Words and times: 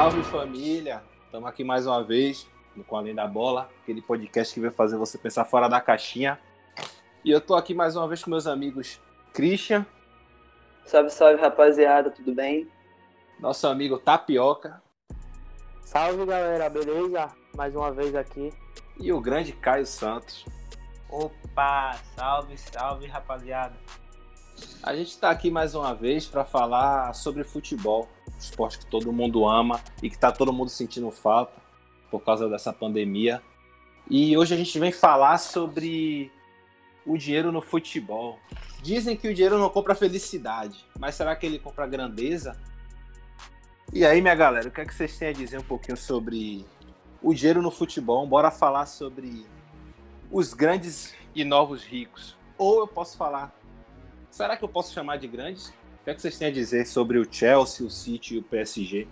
Salve 0.00 0.22
família! 0.22 1.02
Estamos 1.26 1.46
aqui 1.46 1.62
mais 1.62 1.86
uma 1.86 2.02
vez 2.02 2.48
no 2.74 2.82
Com 2.82 2.96
Além 2.96 3.14
da 3.14 3.26
Bola, 3.26 3.68
aquele 3.82 4.00
podcast 4.00 4.54
que 4.54 4.58
vai 4.58 4.70
fazer 4.70 4.96
você 4.96 5.18
pensar 5.18 5.44
fora 5.44 5.68
da 5.68 5.78
caixinha. 5.78 6.40
E 7.22 7.30
eu 7.30 7.38
tô 7.38 7.54
aqui 7.54 7.74
mais 7.74 7.96
uma 7.96 8.08
vez 8.08 8.24
com 8.24 8.30
meus 8.30 8.46
amigos 8.46 8.98
Christian. 9.34 9.84
Salve, 10.86 11.10
salve 11.10 11.38
rapaziada, 11.38 12.10
tudo 12.10 12.34
bem? 12.34 12.66
Nosso 13.38 13.66
amigo 13.66 13.98
Tapioca. 13.98 14.82
Salve 15.82 16.24
galera, 16.24 16.70
beleza? 16.70 17.28
Mais 17.54 17.76
uma 17.76 17.92
vez 17.92 18.14
aqui. 18.14 18.50
E 18.98 19.12
o 19.12 19.20
grande 19.20 19.52
Caio 19.52 19.84
Santos. 19.84 20.46
Opa, 21.10 21.92
salve, 22.16 22.56
salve 22.56 23.06
rapaziada. 23.06 23.76
A 24.82 24.96
gente 24.96 25.08
está 25.08 25.28
aqui 25.28 25.50
mais 25.50 25.74
uma 25.74 25.94
vez 25.94 26.26
para 26.26 26.42
falar 26.42 27.12
sobre 27.12 27.44
futebol, 27.44 28.08
esporte 28.44 28.78
que 28.78 28.86
todo 28.86 29.12
mundo 29.12 29.48
ama 29.48 29.80
e 30.02 30.08
que 30.08 30.16
está 30.16 30.32
todo 30.32 30.52
mundo 30.52 30.68
sentindo 30.68 31.10
falta 31.10 31.60
por 32.10 32.20
causa 32.20 32.48
dessa 32.48 32.72
pandemia. 32.72 33.42
E 34.08 34.36
hoje 34.36 34.54
a 34.54 34.56
gente 34.56 34.78
vem 34.78 34.90
falar 34.90 35.38
sobre 35.38 36.30
o 37.06 37.16
dinheiro 37.16 37.52
no 37.52 37.60
futebol. 37.60 38.38
Dizem 38.82 39.16
que 39.16 39.28
o 39.28 39.34
dinheiro 39.34 39.58
não 39.58 39.68
compra 39.68 39.94
felicidade, 39.94 40.84
mas 40.98 41.14
será 41.14 41.36
que 41.36 41.46
ele 41.46 41.58
compra 41.58 41.86
grandeza? 41.86 42.60
E 43.92 44.04
aí, 44.04 44.20
minha 44.20 44.34
galera, 44.34 44.68
o 44.68 44.70
que 44.70 44.80
é 44.80 44.84
que 44.84 44.94
vocês 44.94 45.18
têm 45.18 45.28
a 45.28 45.32
dizer 45.32 45.58
um 45.58 45.64
pouquinho 45.64 45.96
sobre 45.96 46.64
o 47.22 47.34
dinheiro 47.34 47.60
no 47.60 47.70
futebol? 47.70 48.26
Bora 48.26 48.50
falar 48.50 48.86
sobre 48.86 49.44
os 50.30 50.54
grandes 50.54 51.14
e 51.34 51.44
novos 51.44 51.84
ricos. 51.84 52.36
Ou 52.56 52.80
eu 52.80 52.86
posso 52.88 53.16
falar 53.16 53.54
Será 54.30 54.56
que 54.56 54.64
eu 54.64 54.68
posso 54.68 54.92
chamar 54.92 55.16
de 55.16 55.26
grandes? 55.26 55.72
O 56.00 56.04
que, 56.04 56.10
é 56.10 56.14
que 56.14 56.22
vocês 56.22 56.38
têm 56.38 56.48
a 56.48 56.50
dizer 56.50 56.86
sobre 56.86 57.18
o 57.18 57.30
Chelsea, 57.30 57.86
o 57.86 57.90
City 57.90 58.36
e 58.36 58.38
o 58.38 58.42
PSG? 58.42 59.06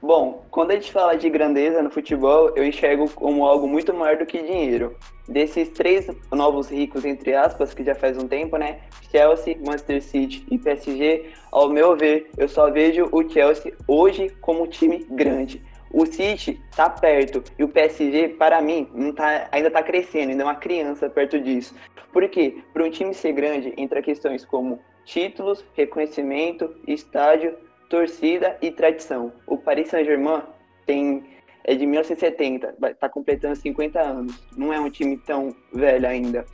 Bom, 0.00 0.46
quando 0.50 0.70
a 0.70 0.74
gente 0.74 0.90
fala 0.90 1.14
de 1.14 1.28
grandeza 1.28 1.82
no 1.82 1.90
futebol, 1.90 2.52
eu 2.56 2.64
enxergo 2.64 3.10
como 3.10 3.44
algo 3.44 3.68
muito 3.68 3.92
maior 3.92 4.16
do 4.16 4.24
que 4.24 4.40
dinheiro. 4.40 4.96
Desses 5.28 5.68
três 5.68 6.06
novos 6.32 6.70
ricos, 6.70 7.04
entre 7.04 7.34
aspas, 7.34 7.74
que 7.74 7.84
já 7.84 7.94
faz 7.94 8.16
um 8.16 8.26
tempo, 8.26 8.56
né? 8.56 8.80
Chelsea, 9.10 9.58
Manchester 9.58 10.02
City 10.02 10.46
e 10.50 10.56
PSG, 10.56 11.32
ao 11.52 11.68
meu 11.68 11.94
ver, 11.94 12.30
eu 12.38 12.48
só 12.48 12.70
vejo 12.70 13.10
o 13.12 13.28
Chelsea 13.28 13.74
hoje 13.86 14.30
como 14.40 14.62
um 14.62 14.66
time 14.66 15.04
grande. 15.10 15.62
O 15.92 16.06
City 16.06 16.58
tá 16.74 16.88
perto 16.88 17.44
e 17.58 17.64
o 17.64 17.68
PSG, 17.68 18.28
para 18.28 18.62
mim, 18.62 18.88
não 18.94 19.12
tá, 19.12 19.48
ainda 19.52 19.70
tá 19.70 19.82
crescendo, 19.82 20.30
ainda 20.30 20.42
é 20.42 20.46
uma 20.46 20.54
criança 20.54 21.10
perto 21.10 21.38
disso. 21.38 21.74
Por 22.10 22.26
quê? 22.30 22.56
Para 22.72 22.84
um 22.84 22.90
time 22.90 23.12
ser 23.12 23.32
grande, 23.32 23.74
entra 23.76 24.00
questões 24.00 24.46
como 24.46 24.80
títulos, 25.06 25.64
reconhecimento, 25.74 26.76
estádio, 26.86 27.56
torcida 27.88 28.58
e 28.60 28.70
tradição. 28.70 29.32
O 29.46 29.56
Paris 29.56 29.88
Saint-Germain 29.88 30.42
tem 30.84 31.24
é 31.64 31.74
de 31.74 31.84
1970, 31.84 32.76
está 32.90 33.08
completando 33.08 33.56
50 33.56 34.00
anos. 34.00 34.40
Não 34.56 34.72
é 34.72 34.78
um 34.78 34.90
time 34.90 35.16
tão 35.16 35.56
velho 35.72 36.06
ainda. 36.06 36.44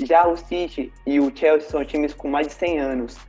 Já 0.00 0.26
o 0.26 0.36
City 0.36 0.92
e 1.06 1.18
o 1.18 1.34
Chelsea 1.34 1.70
são 1.70 1.84
times 1.84 2.12
com 2.12 2.28
mais 2.28 2.48
de 2.48 2.54
100 2.54 2.78
anos 2.80 3.28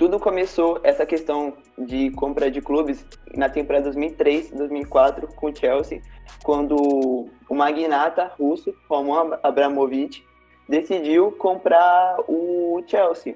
tudo 0.00 0.18
começou 0.18 0.80
essa 0.82 1.04
questão 1.04 1.52
de 1.76 2.08
compra 2.12 2.50
de 2.50 2.62
clubes 2.62 3.04
na 3.36 3.50
temporada 3.50 3.84
2003, 3.84 4.50
2004 4.50 5.28
com 5.34 5.50
o 5.50 5.54
Chelsea, 5.54 6.00
quando 6.42 7.28
o 7.46 7.54
magnata 7.54 8.32
russo 8.38 8.74
Roman 8.88 9.38
Abramovich 9.42 10.24
decidiu 10.70 11.32
comprar 11.32 12.16
o 12.28 12.80
Chelsea, 12.86 13.34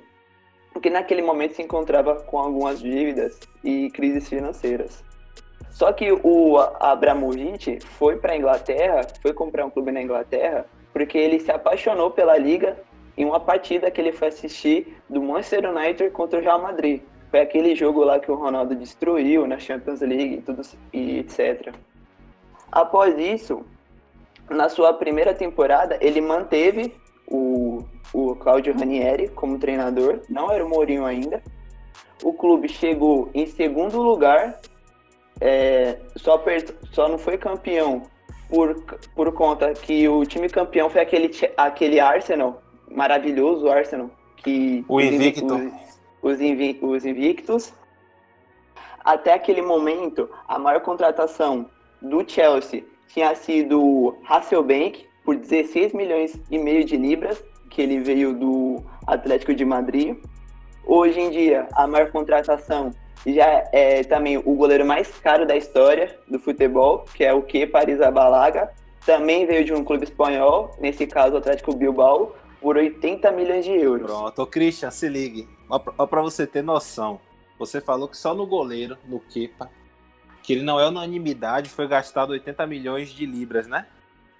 porque 0.72 0.88
naquele 0.88 1.20
momento 1.20 1.56
se 1.56 1.62
encontrava 1.62 2.14
com 2.22 2.38
algumas 2.38 2.78
dívidas 2.80 3.40
e 3.64 3.90
crises 3.90 4.28
financeiras. 4.28 5.02
Só 5.68 5.92
que 5.92 6.12
o 6.12 6.56
Abramovich 6.78 7.80
foi 7.80 8.16
para 8.16 8.34
a 8.34 8.36
Inglaterra, 8.36 9.00
foi 9.20 9.32
comprar 9.32 9.66
um 9.66 9.70
clube 9.70 9.90
na 9.90 10.00
Inglaterra, 10.00 10.64
porque 10.92 11.18
ele 11.18 11.40
se 11.40 11.50
apaixonou 11.50 12.12
pela 12.12 12.38
liga 12.38 12.78
em 13.16 13.24
uma 13.24 13.40
partida 13.40 13.90
que 13.90 14.00
ele 14.00 14.12
foi 14.12 14.28
assistir 14.28 14.96
do 15.10 15.20
Manchester 15.20 15.68
United 15.68 16.10
contra 16.10 16.38
o 16.38 16.42
Real 16.42 16.62
Madrid. 16.62 17.02
Foi 17.32 17.40
aquele 17.40 17.74
jogo 17.74 18.04
lá 18.04 18.20
que 18.20 18.30
o 18.30 18.36
Ronaldo 18.36 18.76
destruiu 18.76 19.44
na 19.44 19.58
Champions 19.58 20.00
League 20.00 20.42
tudo, 20.46 20.62
e 20.92 21.18
etc. 21.18 21.74
Após 22.70 23.18
isso, 23.18 23.64
na 24.48 24.68
sua 24.68 24.92
primeira 24.92 25.34
temporada, 25.34 25.98
ele 26.00 26.20
manteve 26.20 26.94
o, 27.28 27.82
o 28.12 28.34
Claudio 28.36 28.76
Ranieri 28.76 29.28
como 29.28 29.58
treinador, 29.58 30.20
não 30.28 30.50
era 30.50 30.64
o 30.64 30.68
Mourinho 30.68 31.04
ainda. 31.04 31.42
O 32.22 32.32
clube 32.32 32.68
chegou 32.68 33.30
em 33.34 33.46
segundo 33.46 34.00
lugar, 34.00 34.60
é, 35.40 35.98
só, 36.16 36.42
só 36.92 37.08
não 37.08 37.18
foi 37.18 37.36
campeão 37.36 38.02
por, 38.48 38.82
por 39.14 39.32
conta 39.32 39.72
que 39.72 40.08
o 40.08 40.24
time 40.24 40.48
campeão 40.48 40.88
foi 40.88 41.00
aquele, 41.00 41.30
aquele 41.56 41.98
Arsenal 41.98 42.62
maravilhoso 42.90 43.68
Arsenal, 43.68 44.10
que 44.36 44.84
o 44.88 45.00
invicto. 45.00 45.54
Os, 46.22 46.38
os, 46.38 46.82
os 46.82 47.04
invictos. 47.04 47.72
Até 49.04 49.34
aquele 49.34 49.60
momento, 49.60 50.30
a 50.48 50.58
maior 50.58 50.80
contratação 50.80 51.68
do 52.00 52.26
Chelsea 52.26 52.84
tinha 53.08 53.34
sido 53.34 54.16
Hasselbank 54.26 55.06
por 55.24 55.36
16 55.36 55.92
milhões 55.92 56.38
e 56.50 56.58
meio 56.58 56.84
de 56.84 56.96
libras, 56.96 57.42
que 57.70 57.80
ele 57.82 58.00
veio 58.00 58.34
do 58.34 58.84
Atlético 59.06 59.54
de 59.54 59.64
Madrid. 59.64 60.16
Hoje 60.86 61.18
em 61.18 61.30
dia, 61.30 61.66
a 61.72 61.86
maior 61.86 62.10
contratação 62.12 62.90
já 63.26 63.64
é 63.72 64.04
também 64.04 64.36
o 64.36 64.54
goleiro 64.54 64.84
mais 64.84 65.08
caro 65.18 65.46
da 65.46 65.56
história 65.56 66.14
do 66.28 66.38
futebol, 66.38 67.06
que 67.14 67.24
é 67.24 67.32
o 67.32 67.42
Kepa 67.42 67.78
Arrizabalaga. 67.78 68.70
Também 69.06 69.46
veio 69.46 69.64
de 69.64 69.72
um 69.72 69.82
clube 69.82 70.04
espanhol, 70.04 70.70
nesse 70.78 71.06
caso 71.06 71.34
o 71.34 71.38
Atlético 71.38 71.74
Bilbao, 71.74 72.36
por 72.60 72.76
80 72.76 73.30
milhões 73.32 73.64
de 73.64 73.72
euros. 73.72 74.06
Pronto, 74.06 74.46
Christian, 74.46 74.90
se 74.90 75.08
ligue. 75.08 75.48
Ó, 75.68 75.78
pra 75.78 76.20
você 76.20 76.46
ter 76.46 76.62
noção, 76.62 77.18
você 77.58 77.80
falou 77.80 78.08
que 78.08 78.16
só 78.16 78.34
no 78.34 78.46
goleiro, 78.46 78.96
no 79.06 79.20
Kepa, 79.20 79.70
que 80.42 80.52
ele 80.52 80.62
não 80.62 80.78
é 80.78 80.86
unanimidade, 80.86 81.70
foi 81.70 81.88
gastado 81.88 82.30
80 82.30 82.66
milhões 82.66 83.10
de 83.10 83.24
libras, 83.24 83.66
né? 83.66 83.86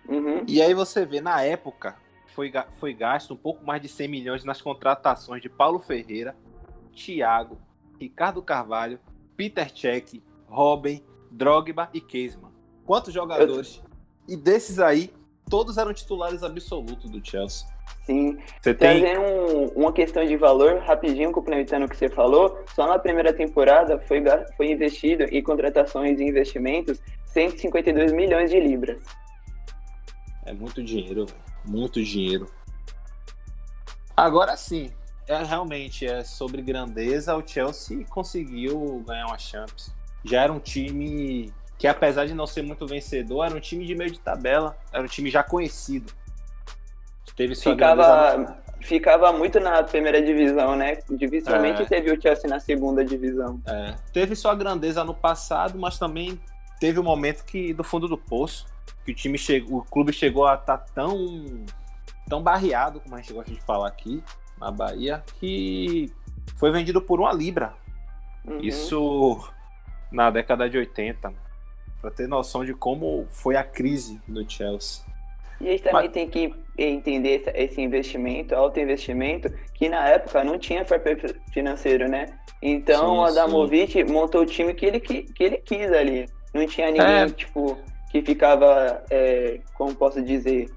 Uhum. 0.08 0.44
E 0.46 0.60
aí 0.60 0.74
você 0.74 1.04
vê, 1.04 1.20
na 1.20 1.42
época, 1.42 1.96
foi, 2.34 2.52
foi 2.78 2.92
gasto 2.92 3.34
um 3.34 3.36
pouco 3.36 3.64
mais 3.64 3.80
de 3.80 3.88
100 3.88 4.08
milhões 4.08 4.44
nas 4.44 4.60
contratações 4.60 5.40
de 5.40 5.48
Paulo 5.48 5.78
Ferreira, 5.78 6.36
Thiago, 6.92 7.58
Ricardo 7.98 8.42
Carvalho, 8.42 8.98
Peter 9.36 9.70
Cech, 9.74 10.22
Robin, 10.46 11.02
Drogba 11.30 11.88
e 11.92 12.00
Keisman. 12.00 12.52
Quantos 12.84 13.12
jogadores? 13.12 13.82
Eu... 13.82 14.34
E 14.34 14.36
desses 14.36 14.78
aí, 14.78 15.12
todos 15.48 15.78
eram 15.78 15.92
titulares 15.92 16.42
absolutos 16.42 17.10
do 17.10 17.24
Chelsea. 17.24 17.66
Sim. 18.04 18.38
Você 18.60 18.74
tem 18.74 19.18
um, 19.18 19.66
uma 19.74 19.92
questão 19.92 20.24
de 20.24 20.36
valor, 20.36 20.78
rapidinho, 20.78 21.32
complementando 21.32 21.86
o 21.86 21.88
que 21.88 21.96
você 21.96 22.08
falou, 22.08 22.58
só 22.74 22.86
na 22.86 22.98
primeira 22.98 23.32
temporada 23.32 23.98
foi, 24.00 24.22
foi 24.56 24.70
investido 24.70 25.24
em 25.24 25.42
contratações 25.42 26.20
e 26.20 26.24
investimentos 26.24 27.00
152 27.26 28.12
milhões 28.12 28.50
de 28.50 28.60
libras. 28.60 29.02
É 30.44 30.52
muito 30.52 30.82
dinheiro, 30.82 31.26
muito 31.64 32.02
dinheiro. 32.02 32.46
Agora 34.16 34.56
sim, 34.56 34.92
é, 35.26 35.42
realmente 35.42 36.06
é 36.06 36.22
sobre 36.22 36.62
grandeza. 36.62 37.36
O 37.36 37.46
Chelsea 37.46 38.04
conseguiu 38.06 39.02
ganhar 39.06 39.26
uma 39.26 39.38
Champions. 39.38 39.92
Já 40.24 40.42
era 40.42 40.52
um 40.52 40.60
time 40.60 41.52
que, 41.78 41.86
apesar 41.86 42.26
de 42.26 42.34
não 42.34 42.46
ser 42.46 42.62
muito 42.62 42.86
vencedor, 42.86 43.44
era 43.44 43.56
um 43.56 43.60
time 43.60 43.86
de 43.86 43.94
meio 43.94 44.10
de 44.10 44.20
tabela, 44.20 44.76
era 44.92 45.02
um 45.02 45.08
time 45.08 45.30
já 45.30 45.42
conhecido 45.42 46.12
Teve 47.36 47.54
sua 47.54 47.72
ficava, 47.72 48.56
ficava 48.80 49.32
muito 49.32 49.58
na 49.58 49.82
primeira 49.82 50.22
divisão, 50.22 50.76
né? 50.76 50.98
Dificilmente 51.10 51.82
é. 51.82 51.84
teve 51.84 52.12
o 52.12 52.20
Chelsea 52.20 52.48
na 52.48 52.60
segunda 52.60 53.04
divisão. 53.04 53.60
É. 53.66 53.94
Teve 54.12 54.36
sua 54.36 54.54
grandeza 54.54 55.02
no 55.02 55.14
passado, 55.14 55.78
mas 55.78 55.98
também 55.98 56.40
teve 56.78 57.00
um 57.00 57.02
momento 57.02 57.44
que 57.44 57.74
do 57.74 57.82
fundo 57.82 58.06
do 58.06 58.16
poço, 58.16 58.66
que 59.04 59.12
o 59.12 59.14
time 59.14 59.38
chegou, 59.38 59.78
o 59.78 59.84
clube 59.84 60.12
chegou 60.12 60.46
a 60.46 60.54
estar 60.54 60.78
tá 60.78 60.86
tão 60.94 61.64
tão 62.28 62.42
barreado, 62.42 63.00
como 63.00 63.14
a 63.14 63.18
gente 63.18 63.32
gosta 63.32 63.52
de 63.52 63.60
falar 63.60 63.88
aqui 63.88 64.22
na 64.58 64.70
Bahia, 64.70 65.22
que 65.38 66.10
foi 66.56 66.70
vendido 66.70 67.00
por 67.00 67.20
uma 67.20 67.32
libra. 67.32 67.74
Uhum. 68.44 68.60
Isso 68.60 69.52
na 70.10 70.30
década 70.30 70.68
de 70.68 70.78
80, 70.78 71.32
para 72.00 72.10
ter 72.10 72.28
noção 72.28 72.64
de 72.64 72.72
como 72.74 73.26
foi 73.28 73.56
a 73.56 73.64
crise 73.64 74.20
do 74.28 74.48
Chelsea. 74.48 75.04
E 75.60 75.68
a 75.68 75.70
gente 75.72 75.82
também 75.82 76.02
Mas... 76.02 76.12
tem 76.12 76.28
que 76.28 76.54
entender 76.76 77.42
esse 77.54 77.80
investimento, 77.80 78.54
alto 78.54 78.80
investimento, 78.80 79.52
que 79.74 79.88
na 79.88 80.08
época 80.08 80.42
não 80.42 80.58
tinha 80.58 80.84
fair 80.84 81.00
play 81.00 81.16
financeiro, 81.52 82.08
né? 82.08 82.26
Então 82.60 83.10
sim, 83.10 83.18
o 83.18 83.24
Adamovic 83.24 83.92
sim. 83.92 84.04
montou 84.04 84.42
o 84.42 84.46
time 84.46 84.74
que 84.74 84.86
ele, 84.86 85.00
que, 85.00 85.22
que 85.22 85.44
ele 85.44 85.58
quis 85.58 85.92
ali. 85.92 86.26
Não 86.52 86.66
tinha 86.66 86.90
ninguém, 86.90 87.06
é. 87.06 87.30
tipo, 87.30 87.78
que 88.14 88.22
ficava, 88.22 89.02
é, 89.10 89.60
como 89.74 89.92
posso 89.92 90.22
dizer, 90.22 90.70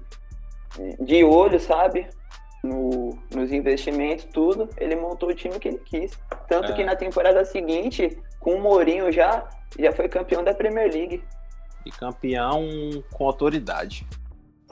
de 0.98 1.22
olho, 1.22 1.60
sabe? 1.60 2.08
No, 2.64 3.16
nos 3.32 3.52
investimentos, 3.52 4.24
tudo. 4.24 4.68
Ele 4.76 4.96
montou 4.96 5.28
o 5.28 5.34
time 5.34 5.56
que 5.60 5.68
ele 5.68 5.78
quis. 5.84 6.18
Tanto 6.48 6.72
é. 6.72 6.74
que 6.74 6.82
na 6.82 6.96
temporada 6.96 7.44
seguinte, 7.44 8.18
com 8.40 8.54
o 8.56 8.60
Mourinho 8.60 9.12
já, 9.12 9.48
já 9.78 9.92
foi 9.92 10.08
campeão 10.08 10.42
da 10.42 10.52
Premier 10.52 10.92
League. 10.92 11.22
E 11.86 11.92
campeão 11.92 12.60
com 13.12 13.24
autoridade. 13.24 14.04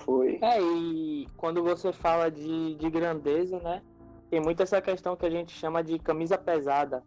Foi. 0.04 0.40
É, 0.42 0.60
e 0.60 1.28
quando 1.36 1.62
você 1.62 1.92
fala 1.92 2.28
de, 2.28 2.74
de 2.74 2.90
grandeza, 2.90 3.60
né? 3.60 3.80
Tem 4.28 4.40
muito 4.40 4.60
essa 4.60 4.82
questão 4.82 5.14
que 5.14 5.24
a 5.24 5.30
gente 5.30 5.52
chama 5.52 5.84
de 5.84 6.00
camisa 6.00 6.36
pesada. 6.36 7.04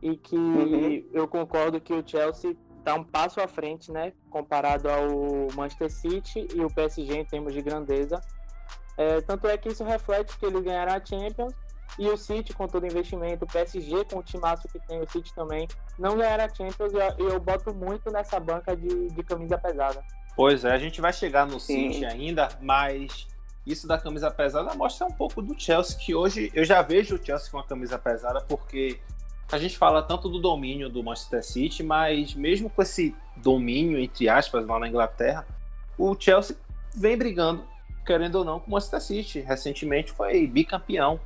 E 0.00 0.16
que 0.16 0.36
Uhum. 0.36 1.04
eu 1.12 1.28
concordo 1.28 1.78
que 1.82 1.92
o 1.92 2.02
Chelsea 2.06 2.56
está 2.86 2.94
um 2.94 3.02
passo 3.02 3.40
à 3.40 3.48
frente, 3.48 3.90
né? 3.90 4.12
Comparado 4.30 4.88
ao 4.88 5.08
Manchester 5.56 5.90
City 5.90 6.46
e 6.54 6.64
o 6.64 6.70
PSG 6.70 7.18
em 7.18 7.24
termos 7.24 7.52
de 7.52 7.60
grandeza. 7.60 8.20
É, 8.96 9.20
tanto 9.22 9.48
é 9.48 9.58
que 9.58 9.68
isso 9.68 9.82
reflete 9.82 10.38
que 10.38 10.46
eles 10.46 10.62
ganharam 10.62 10.92
a 10.92 11.04
Champions 11.04 11.52
e 11.98 12.08
o 12.08 12.16
City, 12.16 12.54
com 12.54 12.68
todo 12.68 12.84
o 12.84 12.86
investimento, 12.86 13.44
o 13.44 13.48
PSG, 13.48 14.04
com 14.04 14.20
o 14.20 14.22
timaço 14.22 14.68
que 14.68 14.78
tem 14.86 15.00
o 15.00 15.10
City 15.10 15.34
também, 15.34 15.66
não 15.98 16.16
ganharam 16.16 16.44
a 16.44 16.48
Champions 16.48 16.92
e 16.92 16.96
eu, 16.96 17.30
eu 17.30 17.40
boto 17.40 17.74
muito 17.74 18.10
nessa 18.10 18.38
banca 18.38 18.76
de, 18.76 19.08
de 19.08 19.22
camisa 19.24 19.58
pesada. 19.58 20.02
Pois 20.36 20.64
é, 20.64 20.70
a 20.70 20.78
gente 20.78 21.00
vai 21.00 21.12
chegar 21.12 21.44
no 21.44 21.58
Sim. 21.58 21.92
City 21.92 22.04
ainda, 22.04 22.48
mas 22.60 23.26
isso 23.66 23.88
da 23.88 23.98
camisa 23.98 24.30
pesada 24.30 24.72
mostra 24.74 25.06
um 25.06 25.12
pouco 25.12 25.42
do 25.42 25.58
Chelsea, 25.58 25.98
que 25.98 26.14
hoje 26.14 26.52
eu 26.54 26.64
já 26.64 26.82
vejo 26.82 27.16
o 27.16 27.24
Chelsea 27.24 27.50
com 27.50 27.58
a 27.58 27.64
camisa 27.64 27.98
pesada, 27.98 28.40
porque 28.42 29.00
a 29.50 29.58
gente 29.58 29.78
fala 29.78 30.02
tanto 30.02 30.28
do 30.28 30.40
domínio 30.40 30.88
do 30.88 31.02
Manchester 31.02 31.44
City, 31.44 31.82
mas 31.82 32.34
mesmo 32.34 32.68
com 32.68 32.82
esse 32.82 33.14
domínio, 33.36 33.98
entre 33.98 34.28
aspas, 34.28 34.66
lá 34.66 34.78
na 34.78 34.88
Inglaterra, 34.88 35.46
o 35.96 36.16
Chelsea 36.18 36.56
vem 36.94 37.16
brigando, 37.16 37.64
querendo 38.04 38.36
ou 38.36 38.44
não, 38.44 38.58
com 38.58 38.68
o 38.68 38.70
Manchester 38.72 39.00
City. 39.00 39.40
Recentemente 39.40 40.12
foi 40.12 40.46
bicampeão 40.46 41.20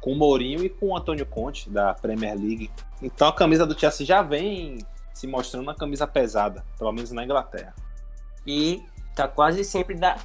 com 0.00 0.12
o 0.12 0.16
Mourinho 0.16 0.64
e 0.64 0.68
com 0.68 0.88
o 0.88 0.96
Antônio 0.96 1.26
Conte 1.26 1.68
da 1.70 1.94
Premier 1.94 2.36
League. 2.36 2.70
Então 3.02 3.26
a 3.28 3.32
camisa 3.32 3.66
do 3.66 3.78
Chelsea 3.78 4.06
já 4.06 4.22
vem 4.22 4.78
se 5.12 5.26
mostrando 5.26 5.62
uma 5.62 5.74
camisa 5.74 6.06
pesada, 6.06 6.64
pelo 6.78 6.92
menos 6.92 7.10
na 7.10 7.24
Inglaterra. 7.24 7.74
E 8.46 8.82
tá 9.14 9.26
quase 9.26 9.64
sempre 9.64 9.94
da. 9.94 10.18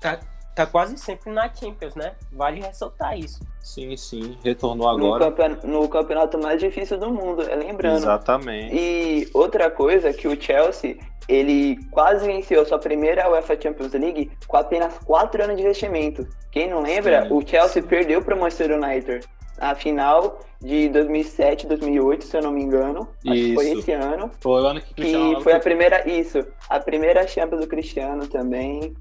Tá, 0.00 0.18
tá 0.64 0.66
quase 0.70 0.96
sempre 0.98 1.30
na 1.32 1.52
Champions, 1.52 1.94
né? 1.94 2.12
Vale 2.32 2.60
ressaltar 2.60 3.18
isso. 3.18 3.40
Sim, 3.62 3.96
sim, 3.96 4.36
retornou 4.42 4.96
No, 4.98 5.06
agora. 5.14 5.30
campeon- 5.30 5.58
no 5.70 5.88
campeonato 5.88 6.38
mais 6.38 6.60
difícil 6.60 6.98
do 6.98 7.10
mundo, 7.12 7.42
é 7.42 7.54
lembrando. 7.54 7.98
Exatamente. 7.98 8.74
E 8.74 9.28
outra 9.34 9.70
coisa 9.70 10.12
que 10.12 10.26
o 10.26 10.40
Chelsea, 10.40 10.96
ele 11.28 11.76
quase 11.90 12.26
venceu 12.26 12.62
a 12.62 12.64
sua 12.64 12.78
primeira 12.78 13.30
UEFA 13.30 13.60
Champions 13.60 13.92
League 13.92 14.30
com 14.46 14.56
apenas 14.56 14.98
4 15.00 15.44
anos 15.44 15.56
de 15.56 15.62
investimento. 15.62 16.26
Quem 16.50 16.68
não 16.68 16.80
lembra, 16.82 17.26
Sim. 17.26 17.32
o 17.34 17.46
Chelsea 17.46 17.82
perdeu 17.82 18.22
para 18.22 18.34
o 18.34 18.40
Manchester 18.40 18.76
United 18.82 19.26
na 19.58 19.74
final 19.74 20.38
de 20.60 20.88
2007, 20.88 21.66
2008, 21.66 22.24
se 22.24 22.36
eu 22.36 22.42
não 22.42 22.52
me 22.52 22.62
engano. 22.62 23.08
Acho 23.26 23.34
que 23.34 23.54
foi 23.54 23.70
Isso. 23.70 23.78
esse 23.80 23.92
ano. 23.92 24.30
Foi 24.40 24.62
o 24.62 24.66
ano 24.66 24.80
que 24.80 24.94
Cristiano 24.94 25.36
Que 25.36 25.42
foi 25.42 25.52
a 25.52 25.60
primeira, 25.60 26.08
isso, 26.08 26.44
a 26.70 26.80
primeira 26.80 27.26
Champions 27.26 27.60
do 27.60 27.66
Cristiano 27.68 28.26
também. 28.28 28.94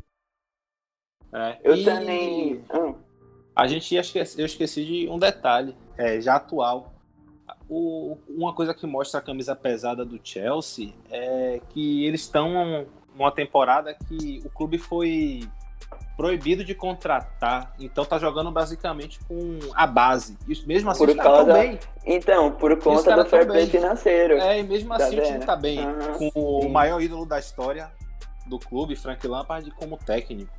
É. 1.34 1.58
Eu 1.64 1.76
E 1.76 1.84
também... 1.84 2.64
Hum, 2.74 2.96
A 3.56 3.68
gente 3.68 3.94
eu 3.96 4.46
esqueci 4.46 4.86
de 4.86 5.10
um 5.10 5.18
detalhe, 5.18 5.76
é, 5.98 6.22
já 6.22 6.36
atual. 6.36 6.94
O- 7.70 8.18
uma 8.30 8.54
coisa 8.54 8.74
que 8.74 8.86
mostra 8.86 9.20
a 9.20 9.24
camisa 9.24 9.56
pesada 9.56 10.06
do 10.06 10.20
Chelsea 10.24 10.94
é 11.10 11.60
que 11.70 12.06
eles 12.06 12.22
estão 12.22 12.86
numa 13.16 13.32
temporada 13.32 13.94
que 13.94 14.42
o 14.46 14.50
clube 14.50 14.78
foi 14.78 15.42
proibido 16.16 16.64
de 16.64 16.74
contratar, 16.74 17.74
então 17.80 18.04
tá 18.04 18.18
jogando 18.18 18.52
basicamente 18.52 19.20
com 19.28 19.60
a 19.76 19.86
base. 19.86 20.38
E 20.48 20.66
mesmo 20.66 20.90
assim 20.90 21.06
Por 21.06 21.10
os 21.10 21.16
causa- 21.16 21.54
bem. 21.54 21.80
Então, 22.06 22.52
por 22.52 22.76
conta 22.80 23.16
do 23.24 23.30
fair 23.30 23.46
play 23.46 23.68
financeiro. 23.68 24.36
É, 24.38 24.60
e 24.60 24.64
mesmo 24.64 24.90
Tá 24.90 25.06
assim 25.06 25.20
o 25.20 25.24
time 25.24 25.40
tá 25.40 25.56
bem. 25.56 25.80
Aham, 25.80 26.18
com 26.34 26.58
o 26.58 26.62
sim. 26.64 26.70
maior 26.70 27.02
ídolo 27.02 27.26
da 27.26 27.38
história 27.38 27.92
do 28.48 28.58
clube, 28.58 28.96
Frank 28.96 29.26
Lampard, 29.28 29.70
como 29.72 29.98
técnico. 29.98 30.52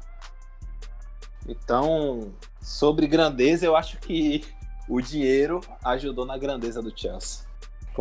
Então, 1.46 2.32
sobre 2.60 3.06
grandeza, 3.06 3.66
eu 3.66 3.76
acho 3.76 3.98
que 3.98 4.44
o 4.88 5.00
dinheiro 5.00 5.60
ajudou 5.84 6.24
na 6.24 6.38
grandeza 6.38 6.82
do 6.82 6.92
Chelsea. 6.96 7.46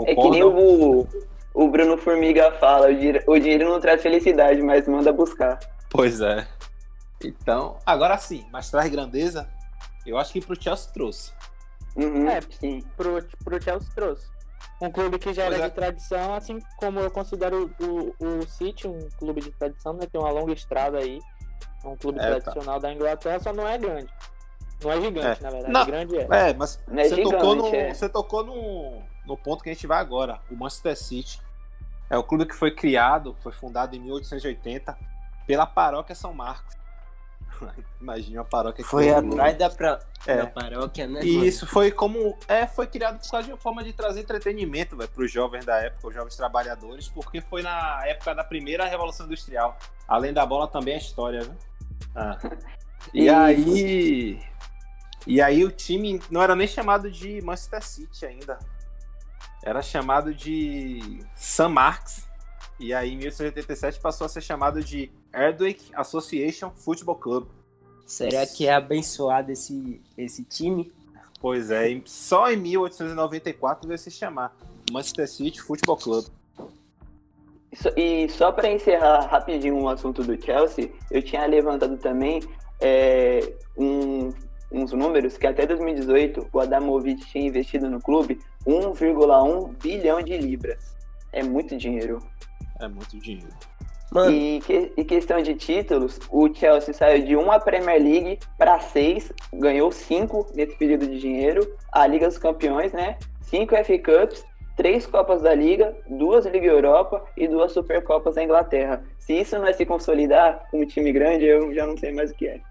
É 0.06 0.16
que 0.16 0.30
nem 0.30 0.44
o, 0.44 1.08
o 1.54 1.68
Bruno 1.70 1.98
Formiga 1.98 2.52
fala, 2.54 2.90
o 2.90 2.94
dinheiro, 2.94 3.24
o 3.28 3.40
dinheiro 3.40 3.70
não 3.70 3.80
traz 3.80 4.02
felicidade, 4.02 4.62
mas 4.62 4.88
manda 4.88 5.12
buscar. 5.12 5.60
Pois 5.90 6.22
é. 6.22 6.48
Então, 7.24 7.78
agora 7.86 8.18
sim, 8.18 8.46
mas 8.52 8.70
traz 8.70 8.90
grandeza? 8.90 9.50
Eu 10.06 10.18
acho 10.18 10.32
que 10.32 10.42
pro 10.42 10.62
Chelsea 10.62 10.92
trouxe. 10.94 11.32
Uhum, 11.96 12.30
É. 12.30 12.40
sim. 12.42 12.84
pro, 12.96 13.24
pro 13.44 13.62
Chelsea 13.62 13.90
trouxe. 13.96 14.28
Um 14.80 14.92
clube 14.92 15.18
que 15.18 15.34
já 15.34 15.46
era 15.46 15.58
é. 15.58 15.70
de 15.70 15.74
tradição, 15.74 16.36
assim 16.36 16.60
como 16.78 17.00
eu 17.00 17.10
considero 17.10 17.72
o, 17.80 18.14
o 18.24 18.48
City 18.48 18.88
um 18.88 19.10
clube 19.18 19.42
de 19.42 19.52
tradição, 19.52 19.94
né? 19.94 20.06
Tem 20.06 20.22
uma 20.22 20.30
longa 20.30 20.54
estrada 20.54 21.00
aí. 21.00 21.20
É 21.84 21.88
um 21.88 21.96
clube 21.96 22.20
É, 22.20 22.24
tá. 22.24 22.42
tradicional 22.42 22.80
da 22.80 22.92
Inglaterra, 22.94 23.40
só 23.40 23.54
não 23.54 23.68
é 23.68 23.78
grande. 23.78 24.12
Não 24.84 24.92
é 24.92 25.02
gigante, 25.02 25.40
É. 25.40 25.44
na 25.44 25.50
verdade. 25.50 25.74
Não. 25.74 25.86
Grande 25.86 26.18
é. 26.18 26.28
É, 26.50 26.54
mas 26.54 26.80
é 26.88 27.04
você, 27.04 27.22
tocou 27.24 27.56
gigante, 27.56 27.58
no, 27.58 27.76
é. 27.76 27.94
você 27.94 28.10
tocou 28.10 28.44
no, 28.46 29.02
no 29.26 29.38
ponto 29.38 29.64
que 29.64 29.70
a 29.70 29.74
gente 29.74 29.88
vai 29.88 30.00
agora. 30.00 30.40
O 30.52 30.56
Manchester 30.56 30.96
City. 30.98 31.42
É 32.10 32.18
o 32.18 32.24
clube 32.24 32.46
que 32.46 32.56
foi 32.56 32.72
criado, 32.72 33.36
foi 33.44 33.52
fundado 33.52 33.94
em 33.94 34.00
1880 34.00 34.98
pela 35.46 35.66
paróquia 35.66 36.16
São 36.16 36.34
Marcos. 36.34 36.77
Imagina 38.02 38.42
a 38.42 38.46
paróquia 38.46 38.84
que 38.84 38.90
Foi 38.90 39.10
atrás 39.10 39.58
da, 39.58 39.70
pra... 39.70 40.00
É. 40.26 40.38
da 40.38 40.48
paróquia, 40.48 41.08
né? 41.08 41.22
E 41.24 41.48
isso 41.48 41.66
foi 41.66 41.92
como. 41.92 42.38
É, 42.48 42.68
foi 42.68 42.88
criado 42.88 43.20
por 43.20 43.30
causa 43.30 43.46
de 43.48 43.54
uma 43.54 43.58
forma 43.58 43.84
de 43.84 43.94
trazer 43.94 44.22
entretenimento 44.22 44.96
para 44.96 45.24
os 45.24 45.32
jovens 45.32 45.66
da 45.66 45.78
época, 45.78 46.08
os 46.08 46.14
jovens 46.14 46.36
trabalhadores, 46.36 47.08
porque 47.10 47.42
foi 47.42 47.62
na 47.62 48.06
época 48.06 48.36
da 48.36 48.44
primeira 48.44 48.86
Revolução 48.86 49.26
Industrial. 49.26 49.78
Além 50.08 50.34
da 50.34 50.46
bola, 50.46 50.68
também 50.68 50.96
a 50.96 50.98
história, 50.98 51.42
viu? 51.42 51.56
Ah. 52.16 52.38
E 53.14 53.26
Isso. 53.26 53.36
aí. 53.36 54.42
E 55.26 55.42
aí 55.42 55.64
o 55.64 55.72
time 55.72 56.22
não 56.32 56.42
era 56.42 56.56
nem 56.56 56.68
chamado 56.68 57.12
de 57.12 57.42
Manchester 57.42 57.84
City 57.84 58.26
ainda. 58.26 58.58
Era 59.64 59.82
chamado 59.82 60.34
de 60.34 61.20
St. 61.36 61.68
Marks. 61.68 62.28
E 62.80 62.94
aí 62.94 63.14
em 63.14 63.18
1887 63.18 64.00
passou 64.00 64.26
a 64.26 64.30
ser 64.30 64.42
chamado 64.42 64.84
de 64.84 65.12
Erdwick 65.34 65.92
Association 65.96 66.70
Football 66.72 67.16
Club. 67.16 67.48
Será 68.06 68.46
que 68.46 68.68
é 68.68 68.74
abençoado 68.74 69.52
esse, 69.52 70.02
esse 70.18 70.44
time? 70.44 70.92
Pois 71.40 71.70
é, 71.72 72.00
só 72.06 72.52
em 72.52 72.58
1894 72.58 73.88
veio 73.88 73.98
se 73.98 74.10
chamar 74.10 74.56
Manchester 74.92 75.28
City 75.28 75.62
Football 75.62 75.98
Club. 75.98 76.26
E 77.96 78.30
só 78.30 78.52
para 78.52 78.72
encerrar 78.72 79.28
rapidinho 79.28 79.78
o 79.82 79.90
assunto 79.90 80.24
do 80.24 80.42
Chelsea, 80.42 80.90
eu 81.12 81.22
tinha 81.22 81.46
levantado 81.46 81.98
também 81.98 82.42
é, 82.80 83.54
um- 83.76 84.32
uns 84.72 84.92
números 84.94 85.38
que 85.38 85.46
até 85.48 85.66
2018 85.66 86.48
o 86.54 86.60
Adamovic 86.60 87.26
tinha 87.26 87.48
investido 87.48 87.90
no 87.90 88.00
clube 88.02 88.40
1,1 88.66 89.74
bilhão 89.82 90.22
de 90.22 90.38
libras. 90.38 90.96
É 91.32 91.44
muito 91.44 91.76
dinheiro. 91.78 92.20
É 92.80 92.88
muito 92.88 93.18
dinheiro. 93.20 93.54
Mano, 94.12 94.32
E, 94.32 94.62
que- 94.62 94.94
e 94.96 95.04
questão 95.04 95.42
de 95.42 95.54
títulos, 95.56 96.18
o 96.30 96.54
Chelsea 96.54 96.94
saiu 96.94 97.26
de 97.26 97.36
uma 97.36 97.60
Premier 97.60 98.02
League 98.02 98.40
para 98.58 98.80
seis, 98.80 99.32
ganhou 99.54 99.92
cinco 99.92 100.48
nesse 100.56 100.76
período 100.78 101.08
de 101.08 101.20
dinheiro, 101.20 101.76
a 101.92 102.08
Liga 102.08 102.28
dos 102.28 102.38
Campeões, 102.38 102.94
né? 102.94 103.18
Cinco 103.42 103.76
FA 103.76 103.98
Cups, 104.00 104.46
três 104.78 105.06
Copas 105.06 105.42
da 105.42 105.54
Liga, 105.54 105.94
duas 106.10 106.46
Liga 106.46 106.68
Europa 106.68 107.22
e 107.36 107.48
duas 107.50 107.74
Supercopas 107.74 108.36
da 108.36 108.44
Inglaterra. 108.44 109.04
Se 109.20 109.34
isso 109.34 109.58
não 109.58 109.68
é 109.68 109.74
se 109.74 109.86
consolidar 109.86 110.68
com 110.72 110.82
um 110.82 110.86
time 110.86 111.12
grande, 111.12 111.46
eu 111.46 111.74
já 111.74 111.86
não 111.86 111.98
sei 111.98 112.14
mais 112.14 112.32
o 112.32 112.34
que 112.34 112.48
é. 112.48 112.62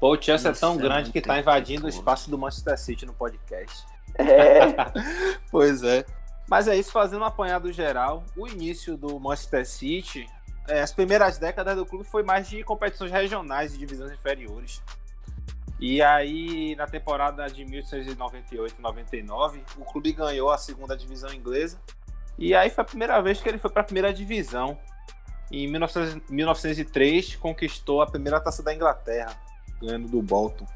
Pô, 0.00 0.12
o 0.16 0.20
Chelsea 0.20 0.50
é 0.50 0.54
tão 0.54 0.74
é 0.74 0.78
grande 0.78 1.12
que 1.12 1.20
tá 1.20 1.38
invadindo 1.38 1.86
o 1.86 1.88
espaço 1.88 2.28
do 2.28 2.36
Manchester 2.36 2.76
City 2.78 3.06
no 3.06 3.12
podcast. 3.14 3.84
É, 4.18 4.58
Pois 5.52 5.84
é. 5.84 6.04
Mas 6.48 6.68
é 6.68 6.76
isso, 6.76 6.92
fazendo 6.92 7.22
um 7.22 7.24
apanhado 7.24 7.72
geral, 7.72 8.22
o 8.36 8.46
início 8.46 8.96
do 8.96 9.18
Manchester 9.18 9.66
City, 9.66 10.28
é, 10.68 10.80
as 10.80 10.92
primeiras 10.92 11.38
décadas 11.38 11.76
do 11.76 11.86
clube 11.86 12.04
foi 12.04 12.22
mais 12.22 12.48
de 12.48 12.62
competições 12.62 13.10
regionais 13.10 13.74
e 13.74 13.78
divisões 13.78 14.12
inferiores. 14.12 14.82
E 15.80 16.00
aí, 16.02 16.74
na 16.76 16.86
temporada 16.86 17.46
de 17.48 17.64
1898-99, 17.64 19.60
o 19.76 19.84
clube 19.84 20.12
ganhou 20.12 20.50
a 20.50 20.58
segunda 20.58 20.96
divisão 20.96 21.32
inglesa. 21.32 21.80
E 22.38 22.54
aí 22.54 22.70
foi 22.70 22.82
a 22.82 22.86
primeira 22.86 23.20
vez 23.20 23.40
que 23.40 23.48
ele 23.48 23.58
foi 23.58 23.70
para 23.70 23.82
a 23.82 23.84
primeira 23.84 24.12
divisão. 24.12 24.78
Em 25.50 25.68
1900 25.68 26.30
1903, 26.30 27.36
conquistou 27.36 28.00
a 28.00 28.06
primeira 28.06 28.40
taça 28.40 28.62
da 28.62 28.74
Inglaterra, 28.74 29.36
ganhando 29.80 30.08
do 30.08 30.22
Bolton. 30.22 30.66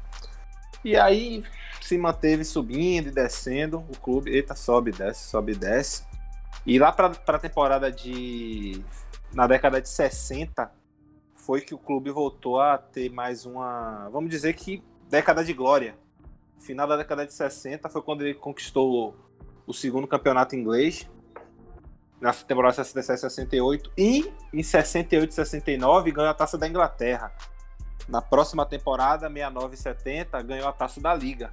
E 0.83 0.95
aí 0.95 1.43
se 1.89 1.97
manteve 1.97 2.45
subindo 2.45 3.07
e 3.07 3.11
descendo. 3.11 3.79
O 3.89 3.97
clube, 3.97 4.31
eita, 4.31 4.55
sobe, 4.55 4.91
desce, 4.91 5.27
sobe 5.27 5.55
desce. 5.55 6.03
E 6.65 6.77
lá 6.77 6.91
para 6.91 7.07
a 7.25 7.39
temporada 7.39 7.91
de. 7.91 8.83
Na 9.33 9.47
década 9.47 9.81
de 9.81 9.89
60, 9.89 10.71
foi 11.35 11.61
que 11.61 11.73
o 11.73 11.77
clube 11.79 12.11
voltou 12.11 12.61
a 12.61 12.77
ter 12.77 13.09
mais 13.09 13.45
uma. 13.45 14.07
Vamos 14.09 14.29
dizer 14.29 14.53
que 14.53 14.83
década 15.09 15.43
de 15.43 15.53
glória. 15.53 15.95
Final 16.59 16.87
da 16.87 16.97
década 16.97 17.25
de 17.25 17.33
60 17.33 17.89
foi 17.89 18.01
quando 18.01 18.21
ele 18.21 18.35
conquistou 18.35 19.15
o 19.65 19.73
segundo 19.73 20.07
campeonato 20.07 20.55
inglês. 20.55 21.09
na 22.21 22.33
temporada 22.33 22.75
67 22.75 23.21
68 23.21 23.91
e 23.97 24.31
em 24.53 24.61
68 24.61 25.33
69 25.33 26.11
ganhou 26.11 26.29
a 26.29 26.33
Taça 26.33 26.57
da 26.57 26.67
Inglaterra. 26.67 27.33
Na 28.07 28.21
próxima 28.21 28.65
temporada, 28.65 29.27
69 29.27 29.77
70, 29.77 30.41
ganhou 30.41 30.67
a 30.67 30.73
Taça 30.73 30.99
da 30.99 31.13
Liga. 31.13 31.51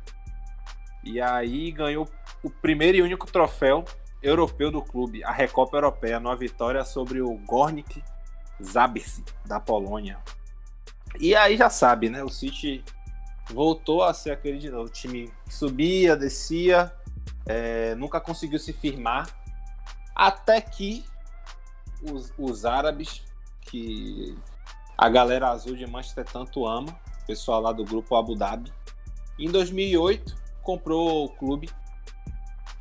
E 1.06 1.20
aí 1.20 1.70
ganhou 1.70 2.08
o 2.42 2.50
primeiro 2.50 2.98
e 2.98 3.02
único 3.02 3.30
troféu 3.30 3.84
europeu 4.20 4.72
do 4.72 4.82
clube, 4.82 5.22
a 5.22 5.30
Recopa 5.30 5.76
Europeia, 5.76 6.18
numa 6.18 6.34
vitória 6.34 6.84
sobre 6.84 7.20
o 7.20 7.32
Gornik 7.46 8.02
Zabrze, 8.60 9.24
da 9.44 9.60
Polônia. 9.60 10.18
E 11.20 11.36
aí 11.36 11.56
já 11.56 11.70
sabe, 11.70 12.08
né? 12.08 12.24
O 12.24 12.28
City 12.28 12.84
voltou 13.50 14.02
a 14.02 14.12
ser 14.12 14.32
aquele 14.32 14.58
de 14.58 14.68
novo. 14.68 14.86
O 14.86 14.92
time 14.92 15.32
subia, 15.48 16.16
descia, 16.16 16.92
é, 17.46 17.94
nunca 17.94 18.20
conseguiu 18.20 18.58
se 18.58 18.72
firmar. 18.72 19.28
Até 20.12 20.60
que 20.60 21.04
os, 22.02 22.32
os 22.36 22.64
árabes, 22.64 23.22
que 23.60 24.36
a 24.98 25.08
galera 25.08 25.50
azul 25.50 25.76
de 25.76 25.86
Manchester 25.86 26.24
tanto 26.24 26.66
ama, 26.66 26.98
o 27.22 27.26
pessoal 27.26 27.60
lá 27.60 27.70
do 27.70 27.84
grupo 27.84 28.16
Abu 28.16 28.34
Dhabi, 28.34 28.72
em 29.38 29.48
2008 29.48 30.45
comprou 30.66 31.24
o 31.24 31.28
clube. 31.28 31.70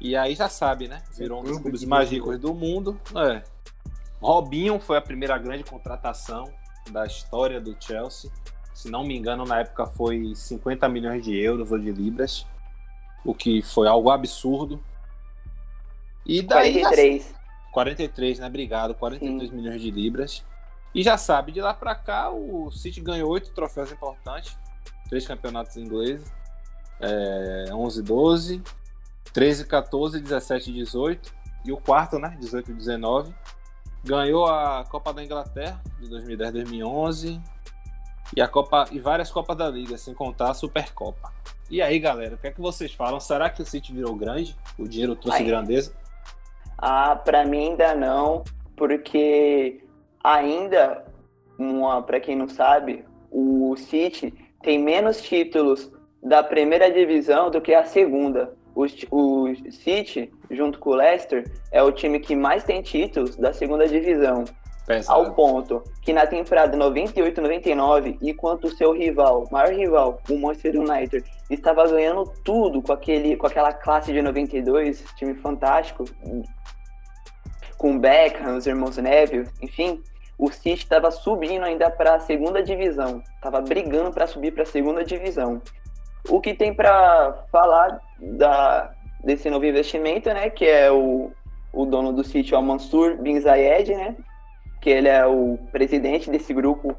E 0.01 0.15
aí 0.15 0.35
já 0.35 0.49
sabe, 0.49 0.87
né? 0.87 1.03
Virou 1.15 1.41
um 1.41 1.43
dos 1.43 1.59
clubes 1.59 1.83
mais 1.85 2.09
ricos 2.09 2.39
do 2.39 2.53
mundo. 2.53 2.99
É. 3.15 3.43
Robinho 4.19 4.79
foi 4.79 4.97
a 4.97 5.01
primeira 5.01 5.37
grande 5.37 5.63
contratação 5.63 6.51
da 6.89 7.05
história 7.05 7.61
do 7.61 7.77
Chelsea. 7.79 8.31
Se 8.73 8.89
não 8.89 9.05
me 9.05 9.15
engano, 9.15 9.45
na 9.45 9.59
época 9.59 9.85
foi 9.85 10.33
50 10.35 10.89
milhões 10.89 11.23
de 11.23 11.37
euros 11.37 11.71
ou 11.71 11.79
de 11.79 11.91
libras, 11.91 12.45
o 13.23 13.33
que 13.33 13.61
foi 13.61 13.87
algo 13.87 14.09
absurdo. 14.09 14.83
E 16.25 16.41
daí 16.41 16.81
43. 16.81 17.35
43, 17.71 18.39
né? 18.39 18.47
Obrigado. 18.47 18.95
43 18.95 19.49
Sim. 19.49 19.55
milhões 19.55 19.81
de 19.81 19.91
libras. 19.91 20.43
E 20.93 21.03
já 21.03 21.17
sabe, 21.17 21.51
de 21.51 21.61
lá 21.61 21.73
para 21.73 21.93
cá 21.93 22.31
o 22.31 22.71
City 22.71 23.01
ganhou 23.01 23.29
oito 23.29 23.51
troféus 23.51 23.91
importantes, 23.91 24.57
três 25.09 25.27
campeonatos 25.27 25.75
ingleses, 25.75 26.31
é, 26.99 27.73
11, 27.73 28.01
12, 28.01 28.63
13, 29.33 29.65
14, 29.65 30.19
17 30.21 30.71
18 30.71 31.33
e 31.65 31.71
o 31.71 31.77
quarto, 31.77 32.19
né? 32.19 32.37
18 32.39 32.71
e 32.71 32.73
19 32.73 33.33
Ganhou 34.05 34.45
a 34.45 34.85
Copa 34.87 35.11
da 35.11 35.23
Inglaterra 35.23 35.81
de 35.99 36.07
2010, 36.07 36.51
2011 36.53 37.41
e 38.37 38.41
a 38.41 38.47
Copa 38.47 38.85
e 38.91 38.99
várias 38.99 39.31
Copas 39.31 39.57
da 39.57 39.67
Liga, 39.67 39.97
sem 39.97 40.13
contar 40.13 40.51
a 40.51 40.53
Supercopa. 40.53 41.33
E 41.71 41.81
aí, 41.81 41.97
galera, 41.97 42.35
o 42.35 42.37
que 42.37 42.45
é 42.45 42.51
que 42.51 42.61
vocês 42.61 42.93
falam? 42.93 43.19
Será 43.19 43.49
que 43.49 43.63
o 43.63 43.65
City 43.65 43.91
virou 43.91 44.15
grande? 44.15 44.55
O 44.77 44.87
dinheiro 44.87 45.15
trouxe 45.15 45.39
aí. 45.39 45.47
grandeza? 45.47 45.91
Ah, 46.77 47.15
para 47.15 47.43
mim 47.45 47.69
ainda 47.69 47.95
não, 47.95 48.43
porque 48.77 49.83
ainda, 50.23 51.03
para 52.05 52.19
quem 52.19 52.35
não 52.35 52.47
sabe, 52.47 53.03
o 53.31 53.75
City 53.75 54.31
tem 54.61 54.77
menos 54.77 55.19
títulos 55.19 55.91
da 56.25 56.43
primeira 56.43 56.91
divisão 56.91 57.51
do 57.51 57.61
que 57.61 57.73
a 57.73 57.85
segunda 57.85 58.51
o, 58.75 58.85
o 59.11 59.55
City, 59.71 60.33
junto 60.51 60.79
com 60.79 60.89
o 60.89 60.95
Leicester, 60.95 61.49
é 61.71 61.81
o 61.81 61.91
time 61.91 62.19
que 62.19 62.35
mais 62.35 62.63
tem 62.63 62.81
títulos 62.81 63.37
da 63.37 63.53
segunda 63.53 63.87
divisão. 63.87 64.43
Pesado. 64.85 65.19
Ao 65.19 65.33
ponto 65.33 65.83
que 66.03 66.13
na 66.13 66.27
temporada 66.27 66.77
98-99, 66.77 68.19
enquanto 68.21 68.65
o 68.65 68.69
seu 68.69 68.91
rival, 68.91 69.47
maior 69.51 69.73
rival, 69.73 70.21
o 70.29 70.37
Manchester 70.37 70.79
United, 70.79 71.25
estava 71.49 71.87
ganhando 71.87 72.31
tudo 72.43 72.83
com, 72.83 72.93
aquele, 72.93 73.35
com 73.35 73.47
aquela 73.47 73.73
classe 73.73 74.13
de 74.13 74.21
92, 74.21 75.03
time 75.17 75.33
fantástico, 75.35 76.05
com 77.77 77.97
Beckham, 77.97 78.57
os 78.57 78.67
irmãos 78.67 78.97
Neville, 78.97 79.47
enfim, 79.59 80.03
o 80.37 80.51
City 80.51 80.83
estava 80.83 81.09
subindo 81.09 81.63
ainda 81.63 81.89
para 81.89 82.15
a 82.15 82.19
segunda 82.19 82.61
divisão, 82.61 83.23
estava 83.35 83.61
brigando 83.61 84.11
para 84.11 84.27
subir 84.27 84.53
para 84.53 84.63
a 84.63 84.67
segunda 84.67 85.03
divisão. 85.03 85.61
O 86.29 86.41
que 86.41 86.53
tem 86.53 86.73
para 86.73 87.45
falar 87.51 87.99
da, 88.19 88.91
desse 89.23 89.49
novo 89.49 89.65
investimento, 89.65 90.29
né, 90.29 90.49
que 90.49 90.65
é 90.65 90.91
o, 90.91 91.31
o 91.71 91.85
dono 91.85 92.11
do 92.13 92.23
sítio, 92.23 92.57
o 92.57 92.61
Mansur 92.61 93.17
Bin 93.17 93.39
Zayed, 93.39 93.93
né, 93.93 94.15
que 94.81 94.89
ele 94.89 95.07
é 95.07 95.25
o 95.25 95.57
presidente 95.71 96.29
desse 96.29 96.53
grupo 96.53 96.95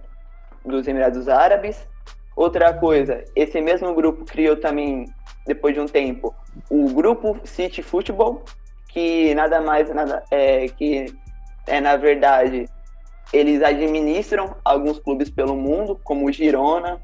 dos 0.65 0.87
Emirados 0.87 1.29
Árabes. 1.29 1.87
Outra 2.37 2.75
coisa, 2.75 3.25
esse 3.35 3.61
mesmo 3.61 3.95
grupo 3.95 4.25
criou 4.25 4.57
também, 4.57 5.07
depois 5.47 5.75
de 5.75 5.81
um 5.81 5.87
tempo, 5.87 6.35
o 6.69 6.91
grupo 6.91 7.41
City 7.45 7.83
Football, 7.83 8.45
que 8.89 9.35
nada 9.35 9.61
mais 9.61 9.89
nada 9.95 10.23
é 10.31 10.69
que 10.69 11.07
é 11.67 11.81
na 11.81 11.97
verdade 11.97 12.67
eles 13.33 13.63
administram 13.63 14.57
alguns 14.65 14.99
clubes 14.99 15.31
pelo 15.31 15.57
mundo, 15.57 16.01
como 16.05 16.27
o 16.27 16.33
Girona, 16.33 17.01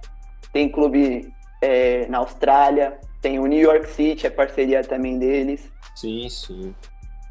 tem 0.52 0.68
clube 0.68 1.32
é, 1.62 2.06
na 2.08 2.18
Austrália, 2.18 2.98
tem 3.20 3.38
o 3.38 3.46
New 3.46 3.60
York 3.60 3.88
City, 3.88 4.26
é 4.26 4.30
parceria 4.30 4.82
também 4.82 5.18
deles. 5.18 5.72
Sim, 5.94 6.28
sim. 6.28 6.74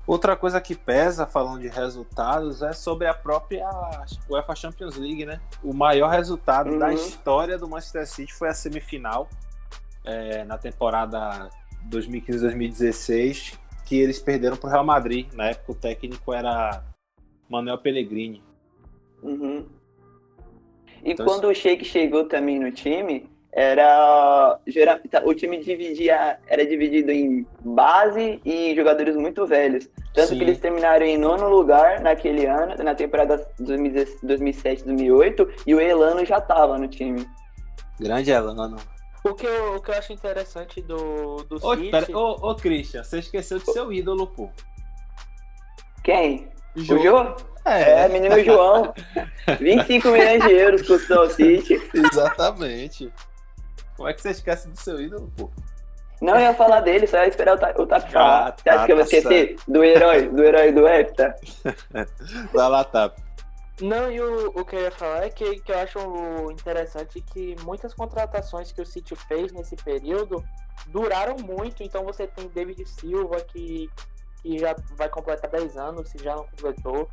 Outra 0.07 0.35
coisa 0.35 0.59
que 0.59 0.73
pesa, 0.73 1.27
falando 1.27 1.61
de 1.61 1.67
resultados, 1.67 2.61
é 2.61 2.73
sobre 2.73 3.07
a 3.07 3.13
própria 3.13 3.69
UEFA 4.29 4.55
Champions 4.55 4.97
League, 4.97 5.25
né? 5.25 5.39
O 5.63 5.73
maior 5.73 6.09
resultado 6.09 6.71
uhum. 6.71 6.79
da 6.79 6.93
história 6.93 7.57
do 7.57 7.67
Manchester 7.67 8.07
City 8.07 8.33
foi 8.33 8.49
a 8.49 8.53
semifinal 8.53 9.29
é, 10.03 10.43
na 10.45 10.57
temporada 10.57 11.49
2015-2016, 11.89 13.57
que 13.85 13.99
eles 13.99 14.19
perderam 14.19 14.57
para 14.57 14.67
o 14.67 14.71
Real 14.71 14.85
Madrid. 14.85 15.31
Na 15.33 15.49
época 15.49 15.71
o 15.73 15.75
técnico 15.75 16.33
era 16.33 16.83
Manuel 17.47 17.77
Pellegrini. 17.77 18.41
Uhum. 19.21 19.65
E 21.03 21.11
então, 21.11 21.25
quando 21.25 21.47
o 21.47 21.53
Sheik 21.53 21.85
chegou 21.85 22.25
também 22.25 22.59
no 22.59 22.71
time, 22.71 23.30
era 23.53 24.57
tá, 25.09 25.21
o 25.25 25.33
time 25.33 25.57
dividia 25.57 26.39
era 26.47 26.65
dividido 26.65 27.11
em 27.11 27.45
base 27.59 28.39
e 28.45 28.73
jogadores 28.75 29.15
muito 29.15 29.45
velhos 29.45 29.89
tanto 30.13 30.29
Sim. 30.29 30.37
que 30.37 30.43
eles 30.43 30.59
terminaram 30.59 31.05
em 31.05 31.17
nono 31.17 31.49
lugar 31.49 31.99
naquele 31.99 32.45
ano 32.45 32.81
na 32.81 32.95
temporada 32.95 33.45
2007 33.59 34.85
2008 34.85 35.49
e 35.67 35.75
o 35.75 35.81
Elano 35.81 36.25
já 36.25 36.37
estava 36.37 36.77
no 36.77 36.87
time 36.87 37.27
grande 37.99 38.31
Elano 38.31 38.77
o 39.23 39.33
que 39.33 39.45
eu, 39.45 39.75
o 39.75 39.81
que 39.81 39.91
eu 39.91 39.95
acho 39.95 40.13
interessante 40.13 40.81
do 40.81 41.43
do 41.43 41.55
ô, 41.61 41.75
City... 41.75 41.91
Pera, 41.91 42.17
ô, 42.17 42.51
ô 42.51 42.55
Christian 42.55 43.03
você 43.03 43.19
esqueceu 43.19 43.59
de 43.59 43.71
seu 43.71 43.91
ídolo 43.91 44.27
pô 44.27 44.49
quem 46.03 46.49
Jô. 46.75 46.95
o 46.95 46.99
Jô 46.99 47.35
é. 47.63 48.05
é, 48.05 48.09
menino 48.09 48.43
João. 48.43 48.91
25 49.59 50.07
milhões 50.07 50.43
de 50.43 50.51
euros 50.51 50.81
custou 50.81 51.25
o 51.25 51.29
City. 51.29 51.79
Exatamente. 51.93 53.11
Como 54.01 54.09
é 54.09 54.15
que 54.15 54.21
você 54.23 54.31
esquece 54.31 54.67
do 54.67 54.75
seu 54.75 54.99
ídolo, 54.99 55.31
pô? 55.37 55.47
Não, 56.19 56.33
eu 56.33 56.41
ia 56.41 56.55
falar 56.55 56.79
dele, 56.79 57.05
só 57.05 57.17
ia 57.17 57.27
esperar 57.27 57.53
o, 57.53 57.59
ta 57.59 57.71
o 57.77 57.85
Tap 57.85 58.11
falar. 58.11 58.47
Ah, 58.47 58.55
você 58.57 58.69
acha 58.69 58.79
tá, 58.79 58.85
que 58.87 58.91
eu 58.91 58.95
vou 58.95 59.05
tá 59.05 59.15
esquecer 59.15 59.47
certo. 59.49 59.71
do 59.71 59.83
herói, 59.83 60.27
do 60.27 60.43
herói 60.43 60.71
do 60.71 60.87
Hepta? 60.87 61.35
Vai 62.51 62.69
lá, 62.69 62.83
Tap. 62.83 63.15
Não, 63.79 64.11
e 64.11 64.19
o, 64.19 64.47
o 64.59 64.65
que 64.65 64.75
eu 64.75 64.81
ia 64.81 64.91
falar 64.91 65.25
é 65.25 65.29
que, 65.29 65.59
que 65.59 65.71
eu 65.71 65.77
acho 65.77 65.99
interessante 66.49 67.21
que 67.21 67.55
muitas 67.63 67.93
contratações 67.93 68.71
que 68.71 68.81
o 68.81 68.85
City 68.87 69.15
fez 69.15 69.53
nesse 69.53 69.75
período 69.75 70.43
duraram 70.87 71.35
muito. 71.37 71.83
Então 71.83 72.03
você 72.03 72.25
tem 72.25 72.47
David 72.47 72.83
Silva, 72.89 73.39
que, 73.41 73.87
que 74.41 74.57
já 74.57 74.75
vai 74.97 75.09
completar 75.09 75.51
10 75.51 75.77
anos, 75.77 76.09
se 76.09 76.17
já 76.17 76.35
não 76.35 76.45
completou. 76.45 77.07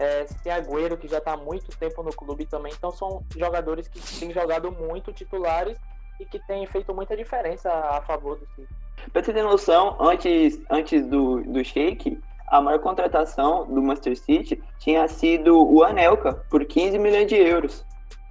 É, 0.00 0.26
você 0.26 0.34
tem 0.42 0.52
Agüero, 0.52 0.96
que 0.96 1.06
já 1.06 1.18
está 1.18 1.34
há 1.34 1.36
muito 1.36 1.70
tempo 1.78 2.02
no 2.02 2.10
clube 2.10 2.44
também. 2.44 2.72
Então 2.76 2.90
são 2.90 3.24
jogadores 3.36 3.86
que 3.86 4.00
têm 4.18 4.32
jogado 4.32 4.72
muito 4.72 5.12
titulares 5.12 5.78
e 6.20 6.24
que 6.24 6.38
tem 6.46 6.66
feito 6.66 6.94
muita 6.94 7.16
diferença 7.16 7.70
a 7.70 8.00
favor 8.02 8.38
do 8.38 8.46
City. 8.54 8.68
Pra 9.12 9.22
você 9.22 9.32
ter 9.32 9.42
noção, 9.42 9.96
antes, 10.00 10.60
antes 10.70 11.06
do, 11.06 11.42
do 11.42 11.64
Sheik, 11.64 12.18
a 12.48 12.60
maior 12.60 12.78
contratação 12.78 13.66
do 13.66 13.82
Manchester 13.82 14.16
City 14.16 14.62
tinha 14.78 15.06
sido 15.08 15.56
o 15.56 15.82
Anelka, 15.82 16.34
por 16.50 16.64
15 16.64 16.98
milhões 16.98 17.26
de 17.26 17.36
euros. 17.36 17.84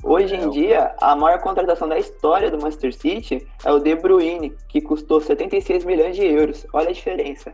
Hoje 0.04 0.36
em 0.36 0.50
dia, 0.50 0.94
a 1.00 1.16
maior 1.16 1.40
contratação 1.40 1.88
da 1.88 1.98
história 1.98 2.52
do 2.52 2.58
Manchester 2.58 2.94
City 2.94 3.48
é 3.64 3.72
o 3.72 3.80
De 3.80 3.96
Bruyne, 3.96 4.54
que 4.68 4.82
custou 4.82 5.22
76 5.22 5.86
milhões 5.86 6.16
de 6.16 6.26
euros. 6.26 6.66
Olha 6.74 6.90
a 6.90 6.94
diferença. 6.94 7.54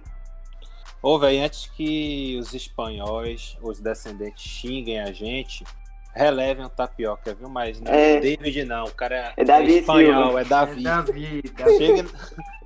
Ô, 1.01 1.17
velho, 1.17 1.43
antes 1.43 1.67
que 1.67 2.37
os 2.39 2.53
espanhóis, 2.53 3.55
os 3.61 3.79
descendentes 3.79 4.43
xinguem 4.43 4.99
a 4.99 5.13
gente, 5.13 5.63
relevem 6.13 6.65
o 6.65 6.69
tapioca, 6.69 7.33
viu? 7.33 7.49
Mas 7.49 7.79
não 7.79 7.91
é 7.91 8.19
David 8.19 8.65
não, 8.65 8.85
o 8.85 8.93
cara 8.93 9.15
é, 9.15 9.33
é, 9.37 9.43
Davi 9.43 9.75
é 9.75 9.79
espanhol, 9.79 10.23
Silva. 10.23 10.41
é 10.41 10.45
Davi. 10.45 10.79
É 10.79 10.83
Davi, 10.83 11.41
Davi. 11.57 11.77
Chega... 11.77 12.05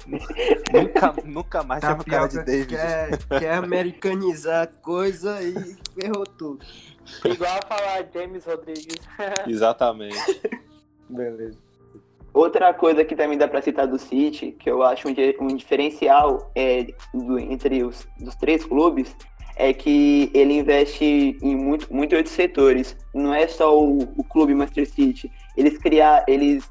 nunca, 0.73 1.15
nunca 1.25 1.63
mais 1.63 1.81
chama 1.81 2.01
o 2.01 2.05
cara 2.05 2.27
de 2.27 2.43
David. 2.43 2.75
Quer, 2.75 3.39
quer 3.39 3.53
americanizar 3.53 4.63
a 4.63 4.67
coisa 4.67 5.41
e 5.41 5.53
ferrou 5.99 6.25
tudo. 6.25 6.65
Igual 7.25 7.59
a 7.59 7.67
falar 7.67 8.05
James 8.13 8.45
Rodrigues. 8.45 8.97
Exatamente. 9.47 10.41
Beleza. 11.09 11.57
Outra 12.33 12.73
coisa 12.73 13.05
que 13.05 13.15
também 13.15 13.37
dá 13.37 13.47
para 13.47 13.61
citar 13.61 13.85
do 13.85 13.99
City, 13.99 14.53
que 14.53 14.69
eu 14.69 14.81
acho 14.81 15.07
um, 15.07 15.13
um 15.41 15.55
diferencial 15.55 16.51
é, 16.55 16.87
do, 17.13 17.37
entre 17.37 17.83
os 17.83 18.07
dos 18.19 18.35
três 18.35 18.65
clubes, 18.65 19.15
é 19.55 19.73
que 19.73 20.31
ele 20.33 20.53
investe 20.57 21.37
em 21.41 21.55
muito, 21.55 21.93
muito 21.93 22.15
outros 22.15 22.33
setores. 22.33 22.95
Não 23.13 23.33
é 23.33 23.47
só 23.47 23.77
o, 23.77 24.03
o 24.17 24.23
clube 24.23 24.55
Manchester 24.55 24.89
City. 24.89 25.31
Eles 25.55 25.77
criar, 25.77 26.23
eles 26.27 26.63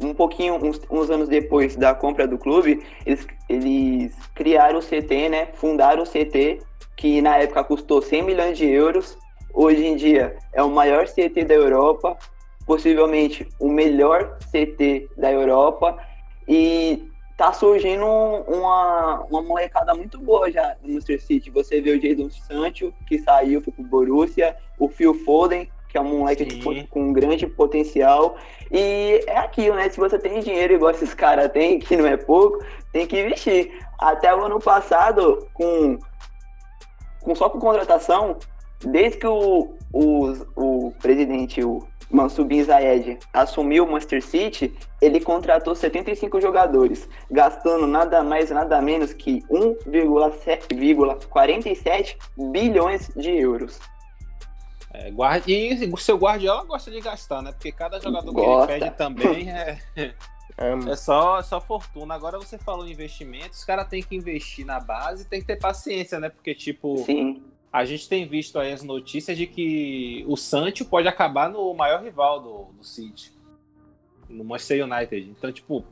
um 0.00 0.12
pouquinho, 0.12 0.54
uns, 0.54 0.80
uns, 0.90 1.10
anos 1.10 1.28
depois 1.28 1.76
da 1.76 1.94
compra 1.94 2.26
do 2.26 2.36
clube, 2.36 2.82
eles, 3.06 3.26
eles 3.48 4.14
criaram 4.34 4.78
o 4.78 4.82
CT, 4.82 5.28
né? 5.28 5.48
Fundaram 5.54 6.02
o 6.02 6.06
CT, 6.06 6.60
que 6.96 7.22
na 7.22 7.38
época 7.38 7.62
custou 7.64 8.02
100 8.02 8.22
milhões 8.22 8.58
de 8.58 8.66
euros. 8.66 9.16
Hoje 9.52 9.86
em 9.86 9.94
dia 9.94 10.36
é 10.52 10.62
o 10.62 10.70
maior 10.70 11.06
CT 11.06 11.44
da 11.44 11.54
Europa, 11.54 12.16
possivelmente 12.66 13.46
o 13.60 13.68
melhor 13.68 14.36
CT 14.50 15.08
da 15.16 15.30
Europa. 15.30 15.96
E 16.48 17.08
tá 17.36 17.52
surgindo 17.52 18.04
uma, 18.04 19.24
uma 19.28 19.42
molecada 19.42 19.94
muito 19.94 20.18
boa 20.18 20.50
já 20.50 20.76
no 20.82 20.88
Manchester 20.94 21.22
City. 21.22 21.50
Você 21.50 21.80
vê 21.80 21.90
o 21.90 22.00
Jadon 22.00 22.30
Sancho, 22.30 22.92
que 23.06 23.18
saiu, 23.18 23.60
foi 23.60 23.72
pro 23.72 23.82
Borussia, 23.84 24.56
o 24.78 24.88
Phil 24.88 25.14
Foden, 25.24 25.68
que 25.88 25.98
é 25.98 26.00
um 26.00 26.18
moleque 26.18 26.44
tipo, 26.44 26.88
com 26.88 27.00
um 27.00 27.12
grande 27.12 27.46
potencial. 27.46 28.36
E 28.70 29.24
é 29.26 29.38
aquilo, 29.38 29.76
né? 29.76 29.88
Se 29.88 29.98
você 29.98 30.18
tem 30.18 30.40
dinheiro 30.40 30.74
igual 30.74 30.92
esses 30.92 31.14
caras 31.14 31.50
têm, 31.52 31.78
que 31.78 31.96
não 31.96 32.06
é 32.06 32.16
pouco, 32.16 32.64
tem 32.92 33.06
que 33.06 33.20
investir. 33.20 33.72
Até 33.98 34.34
o 34.34 34.44
ano 34.44 34.60
passado, 34.60 35.48
com, 35.54 35.98
com 37.20 37.34
só 37.34 37.48
com 37.48 37.58
contratação, 37.58 38.36
desde 38.84 39.18
que 39.18 39.26
o, 39.26 39.76
o, 39.92 40.32
o 40.56 40.92
presidente, 41.00 41.64
o 41.64 41.86
Mansubin 42.14 42.62
Zayed, 42.62 43.18
assumiu 43.32 43.84
o 43.84 43.90
Manchester 43.90 44.22
City, 44.22 44.72
ele 45.02 45.18
contratou 45.20 45.74
75 45.74 46.40
jogadores, 46.40 47.08
gastando 47.28 47.88
nada 47.88 48.22
mais 48.22 48.50
nada 48.50 48.80
menos 48.80 49.12
que 49.12 49.42
1,47 49.50 52.16
bilhões 52.52 53.10
de 53.16 53.30
euros. 53.30 53.80
É, 54.92 55.10
guarda, 55.10 55.50
e 55.50 55.90
o 55.92 55.96
seu 55.96 56.16
Guardiola 56.16 56.62
gosta 56.64 56.88
de 56.88 57.00
gastar, 57.00 57.42
né? 57.42 57.50
Porque 57.50 57.72
cada 57.72 57.98
jogador 57.98 58.32
gosta. 58.32 58.66
que 58.68 58.72
ele 58.72 58.84
pede 58.84 58.96
também 58.96 59.50
é, 59.50 59.76
é 60.56 60.96
só, 60.96 61.42
só 61.42 61.60
fortuna. 61.60 62.14
Agora 62.14 62.38
você 62.38 62.56
falou 62.56 62.86
em 62.86 62.92
investimento, 62.92 63.50
os 63.50 63.64
caras 63.64 63.88
têm 63.88 64.04
que 64.04 64.14
investir 64.14 64.64
na 64.64 64.78
base 64.78 65.28
tem 65.28 65.40
que 65.40 65.46
ter 65.46 65.58
paciência, 65.58 66.20
né? 66.20 66.28
Porque, 66.28 66.54
tipo, 66.54 66.98
Sim. 66.98 67.42
A 67.74 67.84
gente 67.84 68.08
tem 68.08 68.24
visto 68.24 68.56
aí 68.60 68.72
as 68.72 68.84
notícias 68.84 69.36
de 69.36 69.48
que 69.48 70.24
o 70.28 70.36
Sancho 70.36 70.84
pode 70.84 71.08
acabar 71.08 71.50
no 71.50 71.74
maior 71.74 72.04
rival 72.04 72.40
do, 72.40 72.64
do 72.78 72.84
City, 72.84 73.32
no 74.28 74.44
Manchester 74.44 74.84
United. 74.84 75.28
Então, 75.36 75.50
tipo, 75.50 75.84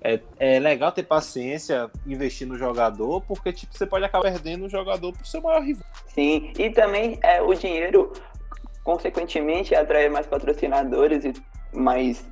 é, 0.00 0.18
é 0.38 0.58
legal 0.58 0.90
ter 0.90 1.02
paciência, 1.02 1.90
investir 2.06 2.48
no 2.48 2.56
jogador, 2.56 3.20
porque 3.20 3.52
tipo, 3.52 3.76
você 3.76 3.84
pode 3.84 4.06
acabar 4.06 4.22
perdendo 4.22 4.64
o 4.64 4.68
jogador 4.70 5.12
pro 5.12 5.26
seu 5.26 5.42
maior 5.42 5.62
rival. 5.62 5.84
Sim, 6.06 6.54
e 6.58 6.70
também 6.70 7.18
é, 7.22 7.42
o 7.42 7.52
dinheiro, 7.52 8.10
consequentemente, 8.82 9.74
atrai 9.74 10.08
mais 10.08 10.26
patrocinadores 10.26 11.22
e 11.22 11.34
mais 11.76 12.26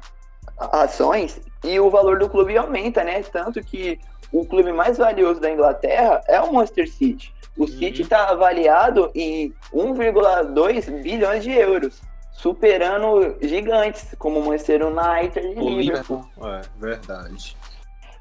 ações, 0.57 1.43
e 1.63 1.79
o 1.79 1.91
valor 1.91 2.19
do 2.19 2.31
clube 2.31 2.57
aumenta, 2.57 3.05
né? 3.05 3.23
Tanto 3.23 3.63
que 3.63 4.01
o 4.33 4.45
clube 4.45 4.73
mais 4.73 4.99
valioso 4.99 5.41
da 5.41 5.51
Inglaterra 5.51 6.23
é 6.27 6.41
o 6.41 6.53
Manchester 6.53 6.91
City. 6.91 7.33
O 7.57 7.63
uhum. 7.63 7.67
City 7.67 8.03
está 8.03 8.29
avaliado 8.29 9.11
em 9.15 9.53
1,2 9.75 11.03
bilhões 11.03 11.43
de 11.43 11.51
euros 11.51 12.01
superando 12.33 13.37
gigantes 13.43 14.15
como 14.19 14.41
o 14.41 14.47
Manchester 14.47 14.83
United 14.87 15.47
e 15.47 15.61
o 15.61 15.69
Liverpool. 15.69 16.25
É, 16.43 16.63
verdade. 16.79 17.57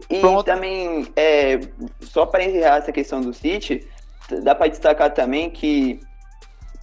E 0.09 0.19
Pronto. 0.19 0.43
também, 0.43 1.07
é, 1.15 1.59
só 2.01 2.25
para 2.25 2.43
encerrar 2.43 2.77
essa 2.77 2.91
questão 2.91 3.21
do 3.21 3.33
City, 3.33 3.87
dá 4.43 4.55
para 4.55 4.67
destacar 4.67 5.13
também 5.13 5.49
que 5.49 5.99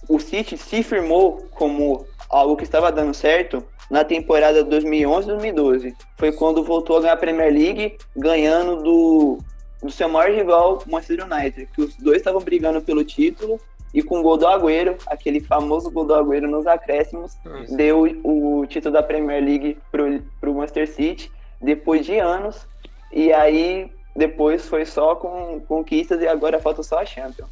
o 0.07 0.19
City 0.19 0.57
se 0.57 0.81
firmou 0.81 1.47
como 1.51 2.07
algo 2.29 2.55
que 2.55 2.63
estava 2.63 2.91
dando 2.91 3.13
certo 3.13 3.63
na 3.89 4.03
temporada 4.03 4.63
2011-2012. 4.65 5.95
Foi 6.17 6.31
quando 6.31 6.63
voltou 6.63 6.97
a 6.97 7.01
ganhar 7.01 7.13
a 7.13 7.17
Premier 7.17 7.51
League, 7.51 7.97
ganhando 8.15 8.83
do, 8.83 9.37
do 9.81 9.91
seu 9.91 10.09
maior 10.09 10.33
rival, 10.33 10.83
Manchester 10.87 11.25
United, 11.25 11.69
que 11.73 11.81
os 11.81 11.95
dois 11.95 12.17
estavam 12.17 12.41
brigando 12.41 12.81
pelo 12.81 13.03
título 13.03 13.59
e 13.93 14.03
com 14.03 14.19
o 14.19 14.23
gol 14.23 14.37
do 14.37 14.45
Agüero, 14.45 14.97
aquele 15.07 15.39
famoso 15.39 15.89
gol 15.89 16.05
do 16.05 16.13
Agüero 16.13 16.47
nos 16.47 16.67
acréscimos, 16.67 17.37
Isso. 17.63 17.75
deu 17.75 18.03
o 18.23 18.65
título 18.67 18.93
da 18.93 19.01
Premier 19.01 19.43
League 19.43 19.77
para 19.89 20.49
o 20.49 20.53
Manchester 20.53 20.87
City, 20.87 21.31
depois 21.61 22.05
de 22.05 22.19
anos, 22.19 22.67
e 23.11 23.31
aí 23.31 23.91
depois 24.15 24.67
foi 24.67 24.85
só 24.85 25.15
com 25.15 25.59
conquistas 25.61 26.21
e 26.21 26.27
agora 26.27 26.59
falta 26.59 26.83
só 26.83 26.99
a 26.99 27.05
Champions. 27.05 27.49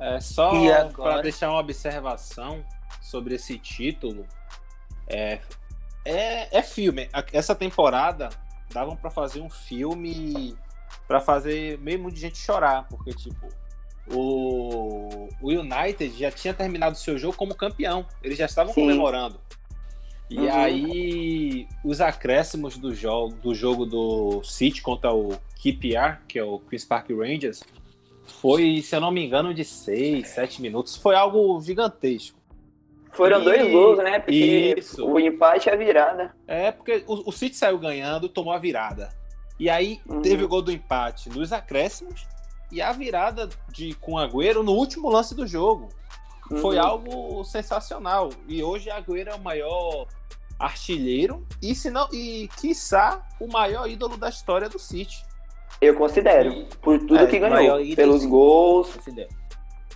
É 0.00 0.20
só 0.20 0.50
para 0.96 1.22
deixar 1.22 1.50
uma 1.50 1.60
observação 1.60 2.64
sobre 3.00 3.34
esse 3.34 3.58
título, 3.58 4.26
é, 5.06 5.38
é, 6.08 6.58
é 6.58 6.62
filme. 6.62 7.08
Essa 7.32 7.54
temporada 7.54 8.30
davam 8.72 8.96
para 8.96 9.10
fazer 9.10 9.40
um 9.40 9.50
filme 9.50 10.56
para 11.06 11.20
fazer 11.20 11.78
meio 11.78 11.98
mundo 11.98 12.14
de 12.14 12.20
gente 12.20 12.38
chorar, 12.38 12.86
porque 12.88 13.12
tipo 13.12 13.48
o, 14.10 15.28
o 15.40 15.50
United 15.50 16.18
já 16.18 16.30
tinha 16.30 16.54
terminado 16.54 16.94
o 16.94 16.98
seu 16.98 17.18
jogo 17.18 17.36
como 17.36 17.54
campeão. 17.54 18.06
Eles 18.22 18.38
já 18.38 18.46
estavam 18.46 18.72
Sim. 18.72 18.82
comemorando. 18.82 19.38
E 20.30 20.38
uhum. 20.38 20.54
aí, 20.54 21.68
os 21.82 22.00
acréscimos 22.00 22.76
do 22.76 22.94
jogo, 22.94 23.34
do 23.36 23.54
jogo 23.54 23.86
do 23.86 24.42
City 24.44 24.82
contra 24.82 25.12
o 25.12 25.38
KPR, 25.56 26.18
que 26.26 26.38
é 26.38 26.44
o 26.44 26.58
Queen's 26.58 26.84
Park 26.84 27.08
Rangers, 27.10 27.62
foi, 28.26 28.82
se 28.82 28.94
eu 28.94 29.00
não 29.00 29.10
me 29.10 29.24
engano, 29.24 29.54
de 29.54 29.64
6, 29.64 30.28
7 30.28 30.60
minutos. 30.60 30.96
Foi 30.96 31.14
algo 31.14 31.58
gigantesco. 31.62 32.38
Foram 33.18 33.40
e... 33.40 33.44
dois 33.44 33.72
gols, 33.72 33.98
né? 33.98 34.20
Porque 34.20 34.76
Isso. 34.78 35.04
o 35.04 35.18
empate 35.18 35.68
é 35.68 35.72
a 35.72 35.76
virada. 35.76 36.32
É, 36.46 36.70
porque 36.70 37.02
o, 37.04 37.28
o 37.28 37.32
City 37.32 37.56
saiu 37.56 37.76
ganhando, 37.76 38.28
tomou 38.28 38.52
a 38.52 38.58
virada. 38.58 39.08
E 39.58 39.68
aí 39.68 40.00
uhum. 40.06 40.22
teve 40.22 40.44
o 40.44 40.48
gol 40.48 40.62
do 40.62 40.70
empate 40.70 41.28
nos 41.28 41.52
acréscimos 41.52 42.24
e 42.70 42.80
a 42.80 42.92
virada 42.92 43.48
de 43.72 43.92
com 43.94 44.16
Agüero 44.16 44.62
no 44.62 44.70
último 44.70 45.10
lance 45.10 45.34
do 45.34 45.48
jogo. 45.48 45.88
Uhum. 46.48 46.58
Foi 46.58 46.78
algo 46.78 47.42
sensacional. 47.42 48.30
E 48.46 48.62
hoje 48.62 48.88
Agüero 48.88 49.30
é 49.30 49.34
o 49.34 49.40
maior 49.40 50.06
artilheiro 50.56 51.44
e 51.60 51.74
se 51.74 51.90
não 51.90 52.08
e 52.12 52.48
quiçá 52.60 53.26
o 53.40 53.48
maior 53.48 53.88
ídolo 53.88 54.16
da 54.16 54.28
história 54.28 54.68
do 54.68 54.78
City. 54.78 55.24
Eu 55.80 55.96
considero, 55.96 56.66
por 56.80 57.00
tudo 57.00 57.18
é, 57.18 57.26
que 57.26 57.38
ganhou, 57.40 57.78
pelos 57.96 58.24
gols, 58.24 58.96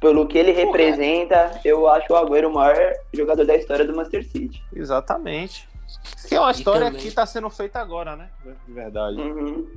pelo 0.03 0.27
que 0.27 0.37
ele 0.37 0.51
representa, 0.51 1.61
eu 1.65 1.88
acho 1.88 2.12
o 2.12 2.17
Agüero 2.17 2.49
o 2.49 2.53
maior 2.53 2.93
jogador 3.15 3.47
da 3.47 3.55
história 3.55 3.87
do 3.87 3.95
Manchester 3.95 4.29
City. 4.29 4.62
Exatamente. 4.75 5.69
Que 6.29 6.35
é 6.35 6.41
uma 6.41 6.51
história 6.51 6.91
que 6.91 7.07
está 7.07 7.25
sendo 7.25 7.49
feita 7.49 7.79
agora, 7.79 8.17
né? 8.17 8.29
De 8.67 8.73
verdade. 8.73 9.17
Uhum. 9.17 9.71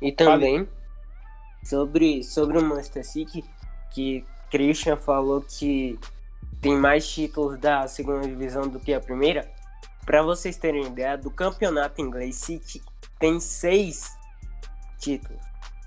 E 0.00 0.12
também 0.12 0.68
sobre, 1.64 2.22
sobre 2.22 2.58
o 2.58 2.64
Manchester 2.64 3.04
City, 3.04 3.44
que 3.90 4.24
Christian 4.50 4.96
falou 4.96 5.42
que 5.42 5.98
tem 6.60 6.76
mais 6.76 7.08
títulos 7.08 7.58
da 7.58 7.88
segunda 7.88 8.28
divisão 8.28 8.68
do 8.68 8.78
que 8.78 8.94
a 8.94 9.00
primeira. 9.00 9.50
Para 10.06 10.22
vocês 10.22 10.56
terem 10.56 10.86
ideia, 10.86 11.18
do 11.18 11.30
campeonato 11.30 12.00
inglês, 12.00 12.36
City 12.36 12.80
tem 13.18 13.40
seis 13.40 14.16
títulos. 15.00 15.42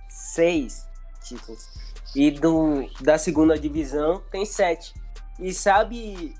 Seis 0.09 0.85
títulos. 1.23 1.92
E 2.15 2.31
do, 2.31 2.87
da 3.01 3.17
segunda 3.17 3.57
divisão 3.57 4.21
tem 4.31 4.45
sete. 4.45 4.93
E 5.39 5.53
sabe. 5.53 6.35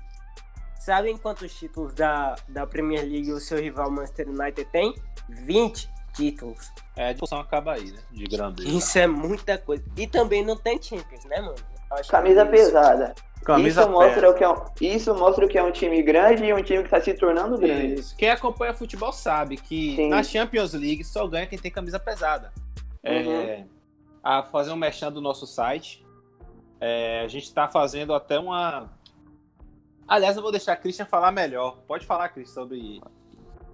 Sabem 0.78 1.16
quantos 1.16 1.54
títulos 1.54 1.94
da, 1.94 2.36
da 2.46 2.66
Premier 2.66 3.02
League 3.02 3.32
o 3.32 3.40
seu 3.40 3.58
rival 3.58 3.90
Manchester 3.90 4.28
United 4.28 4.66
tem? 4.70 4.94
20 5.30 5.90
títulos. 6.14 6.70
É, 6.94 7.08
a 7.08 7.12
discussão 7.12 7.40
acaba 7.40 7.72
aí, 7.72 7.90
né? 7.90 7.98
De 8.12 8.24
grandeza. 8.24 8.68
Isso 8.68 8.98
é 8.98 9.06
muita 9.06 9.56
coisa. 9.56 9.82
E 9.96 10.06
também 10.06 10.44
não 10.44 10.56
tem 10.56 10.80
Champions, 10.80 11.24
né, 11.24 11.40
mano? 11.40 11.56
Camisa 12.08 12.42
é 12.42 12.44
pesada. 12.44 13.14
Camisa 13.44 13.82
isso, 13.82 13.90
mostra 13.90 14.30
o 14.30 14.34
que 14.34 14.42
é 14.42 14.48
um, 14.48 14.56
isso 14.80 15.14
mostra 15.14 15.44
o 15.44 15.48
que 15.48 15.58
é 15.58 15.62
um 15.62 15.70
time 15.70 16.02
grande 16.02 16.44
e 16.44 16.52
um 16.52 16.62
time 16.62 16.78
que 16.78 16.86
está 16.86 17.00
se 17.00 17.12
tornando 17.12 17.58
grande. 17.58 18.00
Isso. 18.00 18.16
Quem 18.16 18.30
acompanha 18.30 18.72
futebol 18.72 19.12
sabe 19.12 19.58
que 19.58 19.96
Sim. 19.96 20.08
na 20.08 20.22
Champions 20.22 20.72
League 20.72 21.04
só 21.04 21.26
ganha 21.26 21.46
quem 21.46 21.58
tem 21.58 21.70
camisa 21.70 22.00
pesada. 22.00 22.52
É, 23.02 23.18
uhum. 23.18 23.40
É, 23.40 23.64
a 24.24 24.42
fazer 24.42 24.72
um 24.72 24.76
mexendo 24.76 25.14
do 25.14 25.20
nosso 25.20 25.46
site. 25.46 26.04
É, 26.80 27.20
a 27.22 27.28
gente 27.28 27.44
está 27.44 27.68
fazendo 27.68 28.14
até 28.14 28.38
uma. 28.38 28.90
Aliás, 30.08 30.36
eu 30.36 30.42
vou 30.42 30.50
deixar 30.50 30.72
a 30.72 30.76
Christian 30.76 31.04
falar 31.04 31.30
melhor. 31.30 31.76
Pode 31.86 32.06
falar, 32.06 32.30
Christian, 32.30 32.62
sobre 32.62 33.00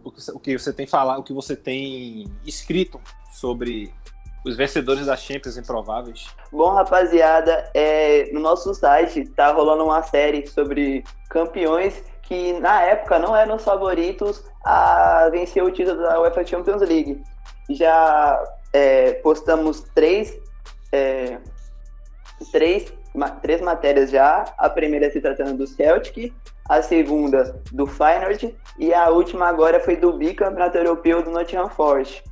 o 0.03 0.11
que, 0.11 0.31
o 0.33 0.41
que 0.41 0.59
você 0.59 0.73
tem 0.73 0.87
falar, 0.87 1.19
o 1.19 1.23
que 1.23 1.33
você 1.33 1.55
tem 1.55 2.25
escrito 2.45 3.01
sobre 3.31 3.95
os 4.45 4.57
vencedores 4.57 5.07
da 5.07 5.17
Champions 5.17 5.57
improváveis. 5.57 6.27
Bom, 6.51 6.71
rapaziada, 6.71 7.71
é, 7.75 8.31
no 8.33 8.41
nosso 8.41 8.75
site 8.75 9.29
tá 9.31 9.53
rolando 9.53 9.85
uma 9.85 10.03
série 10.03 10.47
sobre 10.47 11.05
campeões 11.29 12.03
que 12.23 12.55
na 12.55 12.83
época 12.83 13.19
não 13.19 13.37
eram 13.37 13.57
os 13.57 13.65
favoritos 13.65 14.43
a 14.65 15.29
vencer 15.31 15.63
o 15.63 15.71
título 15.71 16.01
da 16.01 16.21
UEFA 16.21 16.47
Champions 16.47 16.81
League. 16.81 17.23
Já 17.71 18.43
é, 18.73 19.15
postamos 19.15 19.83
três, 19.95 20.39
é, 20.93 21.39
três 22.53 22.93
ma- 23.15 23.31
três 23.31 23.61
matérias 23.61 24.11
já. 24.11 24.45
A 24.59 24.69
primeira 24.69 25.11
se 25.11 25.21
tratando 25.21 25.59
do 25.59 25.67
Celtic, 25.67 26.33
a 26.69 26.83
segunda 26.83 27.61
do 27.73 27.87
Feyenoord 27.87 28.57
e 28.79 28.95
a 28.95 29.09
última 29.11 29.49
agora 29.49 29.81
foi 29.81 29.97
do 29.97 30.13
bicampeonato 30.13 30.79
europeu 30.79 31.23
do 31.23 31.31
Nottingham 31.31 31.69
Forest. 31.69 32.23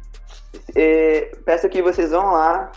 É, 0.75 1.33
peço 1.45 1.69
que 1.69 1.83
vocês 1.83 2.11
vão 2.11 2.33
lá, 2.33 2.71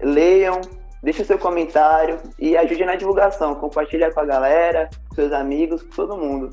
leiam, 0.00 0.60
deixem 1.02 1.24
seu 1.24 1.38
comentário 1.38 2.20
e 2.38 2.56
ajudem 2.56 2.86
na 2.86 2.96
divulgação. 2.96 3.54
Compartilha 3.54 4.12
com 4.12 4.20
a 4.20 4.24
galera, 4.24 4.90
com 5.08 5.14
seus 5.14 5.32
amigos, 5.32 5.82
com 5.82 5.90
todo 5.90 6.16
mundo. 6.16 6.50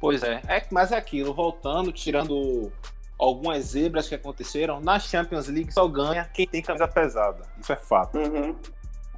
Pois 0.00 0.22
é. 0.22 0.40
é. 0.48 0.62
Mas 0.70 0.92
é 0.92 0.96
aquilo, 0.96 1.34
voltando, 1.34 1.92
tirando 1.92 2.72
algumas 3.18 3.64
zebras 3.64 4.08
que 4.08 4.14
aconteceram, 4.14 4.80
na 4.80 4.98
Champions 4.98 5.48
League 5.48 5.72
só 5.72 5.86
ganha 5.88 6.24
quem 6.26 6.46
tem 6.46 6.62
camisa 6.62 6.86
pesada. 6.86 7.42
Isso 7.60 7.72
é 7.72 7.76
fato. 7.76 8.16
Uhum. 8.16 8.56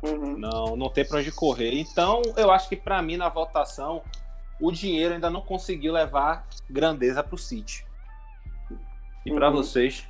Uhum. 0.02 0.38
Não, 0.38 0.76
não 0.76 0.88
tem 0.88 1.04
pra 1.06 1.18
onde 1.18 1.30
correr. 1.30 1.78
Então, 1.78 2.22
eu 2.36 2.50
acho 2.50 2.68
que 2.68 2.76
pra 2.76 3.02
mim, 3.02 3.18
na 3.18 3.28
votação, 3.28 4.02
o 4.58 4.72
dinheiro 4.72 5.14
ainda 5.14 5.28
não 5.28 5.42
conseguiu 5.42 5.92
levar 5.92 6.46
grandeza 6.70 7.22
pro 7.22 7.36
City. 7.36 7.84
E 9.26 9.32
pra 9.34 9.48
Uhum. 9.50 9.56
vocês? 9.56 10.08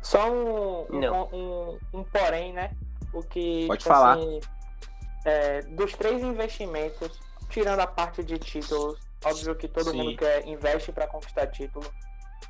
Só 0.00 0.30
um, 0.30 0.86
um, 0.90 1.36
um, 1.36 1.78
um 1.92 2.04
porém, 2.04 2.52
né? 2.54 2.70
O 3.12 3.22
que 3.22 3.66
Pode 3.66 3.82
tipo 3.82 3.92
falar. 3.94 4.14
assim, 4.16 4.40
é, 5.26 5.60
dos 5.62 5.92
três 5.92 6.22
investimentos, 6.22 7.20
tirando 7.50 7.80
a 7.80 7.86
parte 7.86 8.22
de 8.24 8.38
títulos, 8.38 8.98
óbvio 9.24 9.54
que 9.54 9.68
todo 9.68 9.90
Sim. 9.90 9.96
mundo 9.98 10.16
quer 10.16 10.46
investe 10.46 10.92
para 10.92 11.06
conquistar 11.06 11.46
título, 11.48 11.84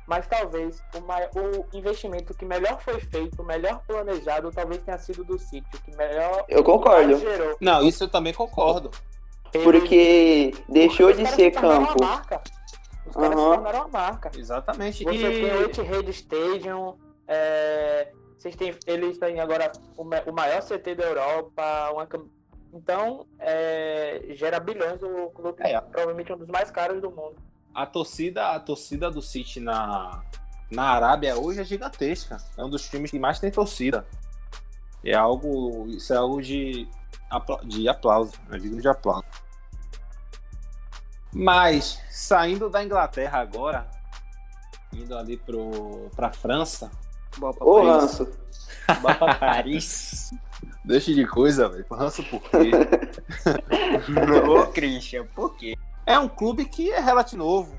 mas 0.07 0.25
talvez 0.27 0.81
o, 0.95 1.39
o 1.61 1.77
investimento 1.77 2.33
que 2.33 2.45
melhor 2.45 2.81
foi 2.81 2.99
feito, 2.99 3.43
melhor 3.43 3.81
planejado, 3.85 4.51
talvez 4.51 4.81
tenha 4.83 4.97
sido 4.97 5.23
do 5.23 5.37
City, 5.37 5.67
o 5.75 5.81
que 5.81 5.95
melhor 5.97 6.45
Eu 6.47 6.63
concordo. 6.63 7.17
gerou. 7.17 7.57
Não, 7.59 7.83
isso 7.85 8.03
eu 8.05 8.07
também 8.09 8.33
concordo. 8.33 8.89
Ele- 9.53 9.63
Porque 9.63 10.53
deixou 10.69 11.09
os 11.09 11.17
de 11.17 11.23
caras 11.23 11.35
ser 11.35 11.51
campo. 11.51 11.93
Os 13.05 13.15
caras 13.15 13.37
Aham. 13.39 13.49
se 13.49 13.55
tornaram 13.55 13.79
uma 13.79 13.87
marca. 13.87 14.31
Exatamente. 14.37 15.03
Você 15.03 15.09
tem 15.19 15.45
o 15.45 15.61
E... 15.61 15.63
Etihad 15.65 16.09
Stadium, 16.09 16.97
é, 17.27 18.11
vocês 18.37 18.55
têm, 18.55 18.75
eles 18.85 19.17
têm 19.17 19.39
agora 19.39 19.71
o, 19.95 20.03
ma- 20.03 20.23
o 20.25 20.31
maior 20.33 20.61
CT 20.61 20.95
da 20.95 21.05
Europa, 21.05 21.89
uma 21.93 22.07
então 22.73 23.25
é, 23.39 24.21
gera 24.31 24.59
bilhões 24.59 25.01
o 25.01 25.29
clube, 25.31 25.55
É. 25.63 25.79
provavelmente 25.79 26.31
um 26.33 26.37
dos 26.37 26.49
mais 26.49 26.69
caros 26.69 27.01
do 27.01 27.09
mundo. 27.09 27.35
A 27.77 27.85
torcida, 27.85 28.55
a 28.55 28.59
torcida 28.59 29.11
do 29.11 29.21
City 29.21 29.59
na, 29.59 30.23
na 30.71 30.83
Arábia 30.89 31.37
hoje 31.37 31.61
é 31.61 31.63
gigantesca. 31.63 32.37
É 32.57 32.65
um 32.65 32.69
dos 32.71 32.89
times 32.89 33.11
que 33.11 33.19
mais 33.19 33.39
tem 33.39 33.51
torcida. 33.51 34.03
É 35.03 35.13
algo, 35.13 35.85
isso 35.89 36.11
é 36.11 36.17
algo 36.17 36.41
de, 36.41 36.87
de 37.65 37.87
aplauso, 37.87 38.33
é 38.51 38.57
digno 38.57 38.81
de 38.81 38.87
aplauso. 38.87 39.25
Mas 41.31 42.01
saindo 42.09 42.67
da 42.67 42.83
Inglaterra 42.83 43.41
agora, 43.41 43.87
indo 44.91 45.15
ali 45.15 45.37
pro 45.37 46.09
para 46.15 46.33
França, 46.33 46.89
Bom 47.37 47.53
pra 47.53 47.63
Ô, 47.63 47.83
Paris. 47.83 48.01
Ranço, 48.01 48.39
Bom 49.01 49.13
pra 49.13 49.35
Paris. 49.35 50.31
deixa 50.83 51.13
de 51.13 51.27
coisa, 51.27 51.69
velho. 51.69 51.85
Ranço 51.91 52.23
por 52.23 52.41
quê? 52.41 52.71
Ô, 54.49 54.65
Christian, 54.71 55.27
por 55.27 55.55
quê? 55.55 55.77
É 56.07 56.17
um 56.17 56.27
clube 56.29 56.65
que 56.65 56.89
é 56.91 56.99
relativo 57.01 57.37
novo. 57.43 57.77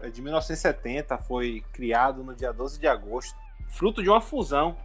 É 0.00 0.10
de 0.10 0.20
1970, 0.20 1.16
foi 1.18 1.62
criado 1.72 2.22
no 2.24 2.34
dia 2.34 2.52
12 2.52 2.78
de 2.78 2.86
agosto, 2.86 3.34
fruto 3.68 4.02
de 4.02 4.10
uma 4.10 4.20
fusão 4.20 4.76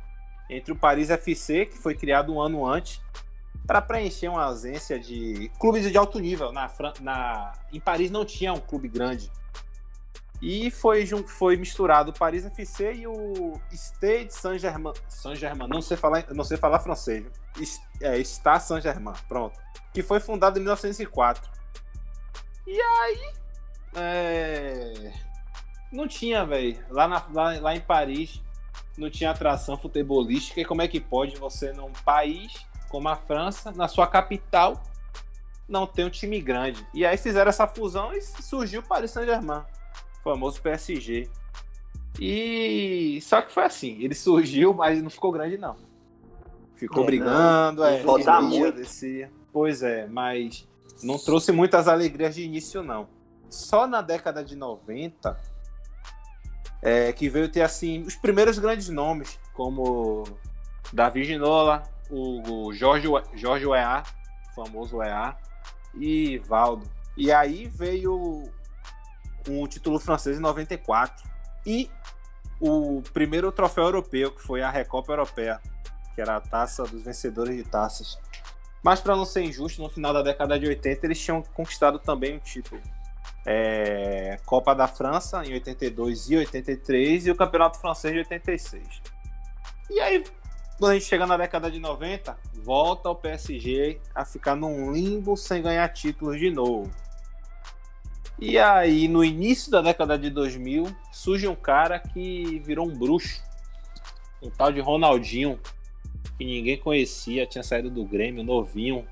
entre 0.50 0.72
o 0.72 0.76
Paris 0.76 1.10
FC, 1.10 1.66
que 1.66 1.78
foi 1.78 1.96
criado 1.96 2.32
um 2.34 2.40
ano 2.40 2.66
antes, 2.66 3.02
para 3.68 3.82
preencher 3.82 4.30
uma 4.30 4.44
ausência 4.44 5.00
de 5.00 5.52
clubes 5.60 5.90
de 5.92 5.98
alto 5.98 6.20
nível. 6.20 6.52
Na, 6.52 6.72
na- 7.02 7.54
em 7.74 7.80
Paris 7.80 8.10
não 8.12 8.24
tinha 8.24 8.54
um 8.54 8.60
clube 8.60 8.88
grande. 8.88 9.32
E 10.42 10.72
foi, 10.72 11.06
foi 11.28 11.58
misturado 11.58 12.12
o 12.12 12.14
Paris 12.14 12.46
FC 12.46 12.94
e 12.94 13.08
o 13.08 13.60
Stade 13.74 14.34
Saint-Germain. 14.34 14.94
Saint-Germain, 15.10 15.68
não 15.68 15.82
sei 15.82 15.98
falar, 15.98 16.24
não 16.34 16.46
sei 16.46 16.56
falar 16.56 16.80
francês. 16.80 17.26
É, 18.00 18.18
Stade 18.24 18.64
Saint-Germain, 18.64 19.16
pronto. 19.28 19.60
Que 19.94 20.02
foi 20.02 20.20
fundado 20.22 20.58
em 20.58 20.62
1904. 20.62 21.59
E 22.72 22.80
aí. 22.82 23.34
é, 23.96 25.12
Não 25.92 26.08
tinha, 26.08 26.46
velho. 26.46 26.78
Lá, 26.90 27.08
na- 27.08 27.26
lá, 27.34 27.60
lá 27.60 27.76
em 27.76 27.82
Paris 27.82 28.40
não 28.98 29.10
tinha 29.10 29.32
atração 29.32 29.76
futebolística. 29.78 30.62
E 30.62 30.66
como 30.66 30.82
é 30.84 30.88
que 30.88 31.00
pode 31.00 31.36
você, 31.38 31.72
num 31.74 31.92
país 32.06 32.54
como 32.90 33.08
a 33.10 33.16
França, 33.16 33.72
na 33.72 33.88
sua 33.88 34.06
capital, 34.06 34.84
não 35.68 35.88
ter 35.88 36.04
um 36.06 36.10
time 36.12 36.40
grande? 36.40 36.86
E 36.94 37.04
aí 37.06 37.18
fizeram 37.18 37.50
essa 37.50 37.68
fusão 37.68 38.14
e 38.14 38.22
surgiu 38.22 38.82
o 38.82 38.88
Paris 38.88 39.10
Saint-Germain, 39.12 39.64
o 40.20 40.24
famoso 40.24 40.62
PSG. 40.62 41.28
E 42.20 43.20
só 43.22 43.42
que 43.42 43.52
foi 43.52 43.64
assim, 43.64 43.98
ele 44.02 44.14
surgiu, 44.14 44.74
mas 44.74 45.02
não 45.02 45.10
ficou 45.10 45.32
grande 45.32 45.58
não. 45.58 45.76
Ficou 46.76 47.04
É, 47.04 47.06
brigando, 47.08 47.84
é, 47.84 48.00
muito. 48.42 48.76
descia. 48.76 49.32
Pois 49.52 49.82
é, 49.82 50.06
mas 50.08 50.68
não 51.04 51.18
trouxe 51.18 51.52
muitas 51.52 51.88
alegrias 51.88 52.36
de 52.36 52.44
início 52.44 52.84
não. 52.84 53.08
Só 53.50 53.88
na 53.88 54.02
década 54.02 54.44
de 54.44 54.56
90 54.56 55.38
é, 56.82 57.12
que 57.12 57.30
veio 57.30 57.50
ter 57.50 57.62
assim 57.62 58.02
os 58.04 58.16
primeiros 58.16 58.60
grandes 58.60 58.90
nomes, 58.90 59.40
como 59.54 60.24
Davi 60.94 61.24
Ginola, 61.24 61.84
o, 62.10 62.68
o 62.68 62.74
Jorge, 62.74 63.08
Jorge 63.36 63.66
Weah, 63.66 64.04
famoso 64.56 64.98
Weah, 64.98 65.38
e 65.96 66.38
Valdo. 66.40 66.90
E 67.18 67.32
aí 67.32 67.68
veio 67.68 68.44
um 69.48 69.68
título 69.68 70.00
francês 70.00 70.38
em 70.38 70.42
94 70.42 71.28
e 71.66 71.90
o 72.60 73.02
primeiro 73.14 73.52
troféu 73.52 73.86
europeu, 73.86 74.32
que 74.32 74.42
foi 74.42 74.62
a 74.62 74.70
Recopa 74.70 75.14
Europeia, 75.14 75.60
que 76.14 76.22
era 76.22 76.38
a 76.38 76.42
taça 76.42 76.84
dos 76.84 77.02
vencedores 77.02 77.56
de 77.56 77.64
taças. 77.64 78.18
Mas 78.84 79.02
para 79.02 79.16
não 79.16 79.26
ser 79.26 79.44
injusto, 79.44 79.82
no 79.82 79.90
final 79.90 80.14
da 80.14 80.22
década 80.22 80.58
de 80.60 80.68
80 80.68 81.06
eles 81.06 81.20
tinham 81.20 81.42
conquistado 81.42 82.00
também 82.00 82.36
um 82.36 82.40
título. 82.40 82.82
É, 83.46 84.38
Copa 84.46 84.74
da 84.74 84.88
França 84.88 85.44
em 85.46 85.54
82 85.54 86.30
e 86.30 86.38
83 86.38 87.28
e 87.28 87.32
o 87.32 87.36
Campeonato 87.36 87.80
Francês 87.80 88.14
de 88.14 88.20
86. 88.20 89.02
E 89.90 90.00
aí, 90.00 90.24
quando 90.78 90.92
a 90.92 90.94
gente 90.94 91.06
chega 91.06 91.26
na 91.26 91.36
década 91.36 91.70
de 91.70 91.80
90, 91.80 92.38
volta 92.64 93.10
o 93.10 93.16
PSG 93.16 94.00
a 94.16 94.24
ficar 94.24 94.56
num 94.56 94.92
limbo 94.92 95.36
sem 95.36 95.62
ganhar 95.62 95.88
títulos 95.90 96.40
de 96.40 96.50
novo. 96.50 96.90
E 98.42 98.58
aí, 98.58 99.10
no 99.10 99.22
início 99.22 99.70
da 99.70 99.82
década 99.82 100.18
de 100.18 100.30
2000, 100.30 100.86
surge 101.12 101.46
um 101.46 101.56
cara 101.56 102.00
que 102.00 102.60
virou 102.60 102.88
um 102.88 102.98
bruxo. 102.98 103.44
Um 104.42 104.50
tal 104.50 104.72
de 104.72 104.80
Ronaldinho, 104.80 105.60
que 106.40 106.46
ninguém 106.46 106.78
conhecia, 106.78 107.46
tinha 107.46 107.62
saído 107.62 107.90
do 107.90 108.06
Grêmio, 108.06 108.46
novinho. 108.46 109.06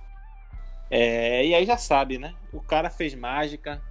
É, 0.90 1.46
e 1.46 1.54
aí 1.54 1.66
já 1.66 1.76
sabe, 1.76 2.18
né? 2.18 2.34
O 2.54 2.62
cara 2.62 2.90
fez 2.90 3.14
mágica. 3.14 3.82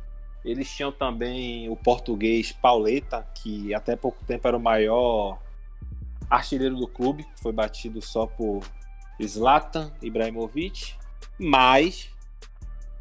Eles 0.42 0.74
tinham 0.74 0.90
também 0.90 1.68
o 1.68 1.76
português 1.76 2.50
Pauleta, 2.50 3.28
que 3.34 3.74
até 3.74 3.94
pouco 3.94 4.24
tempo 4.24 4.48
era 4.48 4.56
o 4.56 4.60
maior 4.60 5.38
artilheiro 6.30 6.76
do 6.76 6.88
clube, 6.88 7.24
que 7.24 7.42
foi 7.42 7.52
batido 7.52 8.00
só 8.00 8.26
por 8.26 8.62
Zlatan 9.22 9.92
Ibrahimovic. 10.00 10.94
Mas 11.38 12.08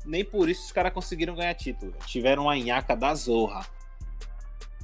nem 0.05 0.25
por 0.25 0.49
isso 0.49 0.65
os 0.65 0.71
caras 0.73 0.91
conseguiram 0.91 1.33
ganhar 1.33 1.53
título. 1.53 1.93
Tiveram 2.05 2.43
uma 2.43 2.57
nhaca 2.57 2.93
da 2.93 3.15
zorra. 3.15 3.65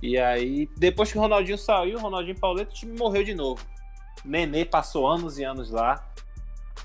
E 0.02 0.18
aí, 0.18 0.70
depois 0.78 1.12
que 1.12 1.18
o 1.18 1.22
Ronaldinho 1.22 1.58
saiu, 1.58 1.98
o 1.98 2.02
Ronaldinho 2.02 2.40
Pauleta, 2.40 2.72
o 2.72 2.74
time 2.74 2.98
morreu 2.98 3.22
de 3.22 3.36
novo. 3.36 3.66
Nenê 4.24 4.66
passou 4.66 5.08
anos 5.08 5.38
e 5.40 5.44
anos 5.44 5.72
lá, 5.72 6.12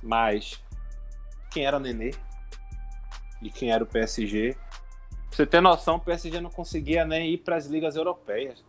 mas 0.02 0.62
quem 1.50 1.64
era 1.64 1.78
Nenê? 1.78 2.12
E 3.42 3.50
quem 3.50 3.70
era 3.70 3.84
o 3.84 3.86
PSG? 3.86 4.54
Pra 4.54 5.36
você 5.36 5.46
ter 5.46 5.60
noção, 5.60 5.96
o 5.96 6.00
PSG 6.00 6.40
não 6.40 6.50
conseguia 6.50 7.04
nem 7.04 7.32
ir 7.32 7.38
para 7.38 7.56
as 7.56 7.66
ligas 7.66 7.96
europeias. 7.96 8.64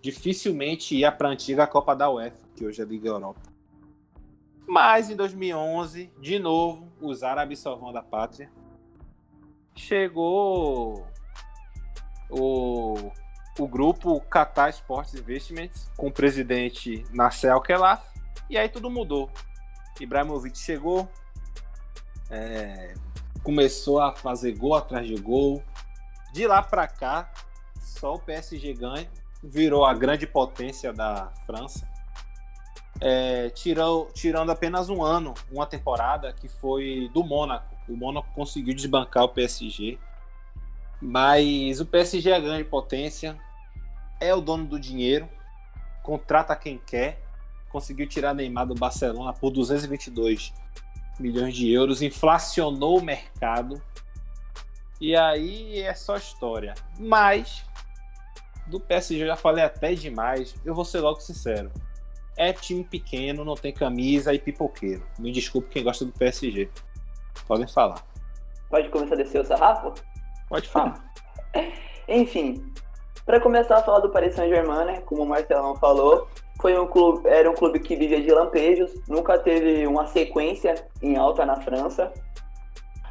Dificilmente 0.00 0.96
ia 0.96 1.12
para 1.12 1.28
a 1.28 1.32
antiga 1.32 1.66
Copa 1.66 1.94
da 1.94 2.10
UEFA, 2.10 2.42
que 2.56 2.64
hoje 2.64 2.80
é 2.80 2.84
a 2.84 2.88
Liga 2.88 3.08
Europa. 3.08 3.40
Mas 4.66 5.10
em 5.10 5.16
2011, 5.16 6.12
de 6.20 6.38
novo, 6.38 6.90
os 7.00 7.22
árabes 7.22 7.62
vão 7.62 7.92
da 7.92 8.02
pátria. 8.02 8.50
Chegou 9.74 11.06
o, 12.30 13.10
o 13.58 13.66
grupo 13.66 14.20
Qatar 14.22 14.70
Sports 14.70 15.14
Investments, 15.14 15.90
com 15.96 16.08
o 16.08 16.12
presidente 16.12 17.04
Nasser 17.12 17.52
Al-Khelaifi, 17.52 18.04
e 18.48 18.56
aí 18.56 18.68
tudo 18.68 18.90
mudou. 18.90 19.30
Ibrahimovic 20.00 20.58
chegou, 20.58 21.08
é, 22.30 22.94
começou 23.42 24.00
a 24.00 24.14
fazer 24.14 24.52
gol 24.56 24.74
atrás 24.74 25.06
de 25.06 25.16
gol. 25.16 25.62
De 26.32 26.46
lá 26.46 26.62
para 26.62 26.86
cá, 26.86 27.30
só 27.80 28.14
o 28.14 28.18
PSG 28.18 28.72
ganha, 28.74 29.10
virou 29.42 29.84
a 29.84 29.92
grande 29.92 30.26
potência 30.26 30.92
da 30.92 31.32
França. 31.44 31.88
é, 33.00 33.48
tirou, 33.50 34.10
tirando 34.12 34.50
apenas 34.50 34.90
um 34.90 35.02
ano, 35.02 35.32
uma 35.50 35.66
temporada, 35.66 36.32
que 36.32 36.48
foi 36.48 37.10
do 37.14 37.24
Mônaco. 37.24 37.74
O 37.88 37.96
Mônaco 37.96 38.28
conseguiu 38.34 38.74
desbancar 38.74 39.24
o 39.24 39.28
PSG. 39.28 39.98
Mas 41.00 41.80
o 41.80 41.86
PSG 41.86 42.30
é 42.30 42.40
grande 42.40 42.64
potência, 42.64 43.38
é 44.20 44.34
o 44.34 44.40
dono 44.40 44.66
do 44.66 44.78
dinheiro, 44.78 45.28
contrata 46.02 46.54
quem 46.54 46.78
quer, 46.78 47.20
conseguiu 47.70 48.06
tirar 48.06 48.34
Neymar 48.34 48.66
do 48.66 48.74
Barcelona 48.74 49.32
por 49.32 49.50
222 49.50 50.52
milhões 51.18 51.54
de 51.54 51.70
euros, 51.70 52.02
inflacionou 52.02 52.98
o 52.98 53.02
mercado. 53.02 53.80
E 55.00 55.16
aí 55.16 55.80
é 55.80 55.94
só 55.94 56.16
história. 56.16 56.74
Mas 56.98 57.64
do 58.66 58.80
PSG 58.80 59.22
eu 59.22 59.26
já 59.26 59.36
falei 59.36 59.64
até 59.64 59.94
demais. 59.94 60.54
Eu 60.64 60.74
vou 60.74 60.84
ser 60.84 61.00
logo 61.00 61.20
sincero. 61.20 61.70
É 62.36 62.52
time 62.52 62.84
pequeno, 62.84 63.44
não 63.44 63.54
tem 63.54 63.72
camisa 63.72 64.32
e 64.32 64.38
pipoqueiro. 64.38 65.02
Me 65.18 65.32
desculpe 65.32 65.68
quem 65.68 65.82
gosta 65.82 66.04
do 66.04 66.12
PSG. 66.12 66.70
Podem 67.46 67.66
falar. 67.66 68.04
Pode 68.68 68.88
começar 68.88 69.14
a 69.14 69.18
descer 69.18 69.40
o 69.40 69.44
sarrafo? 69.44 69.92
Pode 70.50 70.68
falar. 70.68 71.02
Enfim, 72.08 72.62
para 73.24 73.40
começar 73.40 73.78
a 73.78 73.82
falar 73.82 74.00
do 74.00 74.10
Paris 74.10 74.34
Saint-Germain, 74.34 74.84
né, 74.84 75.00
como 75.06 75.22
o 75.22 75.26
Marcelão 75.26 75.76
falou, 75.76 76.26
foi 76.60 76.76
um 76.76 76.86
clube, 76.86 77.26
era 77.28 77.48
um 77.48 77.54
clube 77.54 77.78
que 77.78 77.94
vivia 77.94 78.20
de 78.20 78.30
lampejos, 78.32 78.92
nunca 79.08 79.38
teve 79.38 79.86
uma 79.86 80.06
sequência 80.08 80.74
em 81.00 81.16
alta 81.16 81.46
na 81.46 81.60
França. 81.60 82.12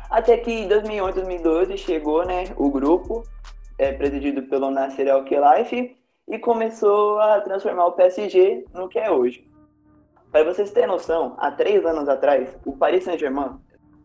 Até 0.09 0.37
que 0.37 0.51
em 0.51 0.67
2011, 0.67 1.13
2012 1.13 1.77
chegou, 1.77 2.25
né, 2.25 2.45
o 2.57 2.69
grupo 2.69 3.23
é, 3.77 3.93
presidido 3.93 4.43
pelo 4.43 4.69
Nasser 4.69 5.09
Al-Khelaifi 5.09 5.97
e 6.27 6.37
começou 6.37 7.19
a 7.19 7.39
transformar 7.39 7.85
o 7.85 7.93
PSG 7.93 8.65
no 8.73 8.89
que 8.89 8.99
é 8.99 9.09
hoje. 9.09 9.49
Para 10.31 10.43
vocês 10.43 10.71
terem 10.71 10.89
noção, 10.89 11.35
há 11.39 11.49
três 11.51 11.85
anos 11.85 12.09
atrás, 12.09 12.55
o 12.65 12.75
Paris 12.75 13.05
Saint-Germain, 13.05 13.57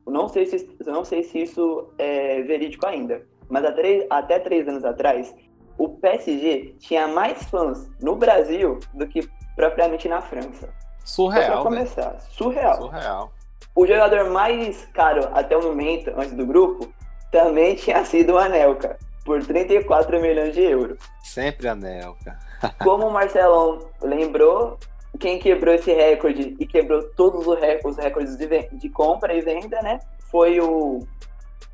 não 0.07 0.29
sei 0.29 0.47
se 0.47 0.69
não 0.87 1.05
sei 1.05 1.23
se 1.23 1.43
isso 1.43 1.89
é 1.99 2.43
verídico 2.43 2.87
ainda, 2.87 3.23
mas 3.49 3.75
três, 3.75 4.07
até 4.11 4.39
três 4.39 4.69
anos 4.69 4.85
atrás, 4.85 5.35
o 5.79 5.89
PSG 5.89 6.77
tinha 6.79 7.09
mais 7.09 7.43
fãs 7.45 7.91
no 8.01 8.17
Brasil 8.17 8.79
do 8.95 9.07
que 9.07 9.29
propriamente 9.57 10.09
na 10.09 10.21
França. 10.21 10.73
Surreal. 11.05 11.53
Para 11.53 11.63
começar, 11.63 12.21
surreal. 12.31 12.77
Surreal. 12.77 13.33
O 13.75 13.87
jogador 13.87 14.31
mais 14.31 14.87
caro 14.95 15.29
até 15.33 15.57
o 15.57 15.63
momento, 15.63 16.13
antes 16.17 16.33
do 16.33 16.47
grupo, 16.47 16.93
também 17.33 17.75
tinha 17.75 18.05
sido 18.05 18.35
o 18.35 18.39
Anelka, 18.39 18.97
por 19.25 19.45
34 19.45 20.21
milhões 20.21 20.55
de 20.55 20.63
euros. 20.63 20.99
Sempre 21.23 21.67
Anelka. 21.69 22.39
Como 22.83 23.09
o 23.09 23.13
Marcelão 23.13 23.81
lembrou, 24.01 24.79
quem 25.19 25.39
quebrou 25.39 25.75
esse 25.75 25.93
recorde 25.93 26.57
e 26.59 26.67
quebrou 26.67 27.03
todos 27.15 27.47
os 27.47 27.97
recordes 27.97 28.37
de, 28.37 28.47
de 28.73 28.89
compra 28.89 29.35
e 29.35 29.41
venda, 29.41 29.81
né? 29.83 30.01
Foi 30.31 30.61
o 30.61 31.01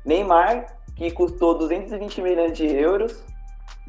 Neymar, 0.05 0.65
que 0.95 1.11
custou 1.11 1.57
220 1.57 2.21
milhões 2.21 2.57
de 2.57 2.65
euros 2.65 3.23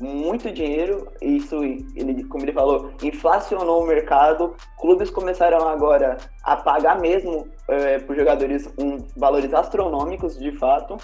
muito 0.00 0.50
dinheiro. 0.50 1.08
Isso, 1.20 1.62
ele, 1.62 2.24
como 2.24 2.44
ele 2.44 2.52
falou, 2.52 2.92
inflacionou 3.02 3.82
o 3.82 3.86
mercado. 3.86 4.54
Clubes 4.80 5.10
começaram 5.10 5.68
agora 5.68 6.18
a 6.42 6.56
pagar 6.56 7.00
mesmo 7.00 7.48
é, 7.68 7.98
por 7.98 8.16
jogadores 8.16 8.68
um, 8.78 8.98
valores 9.16 9.52
astronômicos, 9.52 10.38
de 10.38 10.52
fato. 10.52 10.96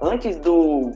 Antes 0.00 0.36
do, 0.36 0.92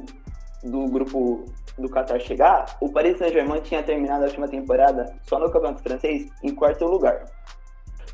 do 0.65 0.87
grupo 0.87 1.45
do 1.81 1.89
Qatar 1.89 2.21
chegar, 2.21 2.77
o 2.81 2.93
Paris 2.93 3.19
Saint-Germain 3.19 3.61
tinha 3.61 3.83
terminado 3.83 4.25
a 4.25 4.27
última 4.27 4.49
temporada 4.49 5.15
só 5.23 5.39
no 5.39 5.51
Campeonato 5.51 5.83
Francês 5.83 6.29
em 6.43 6.55
quarto 6.55 6.85
lugar. 6.87 7.25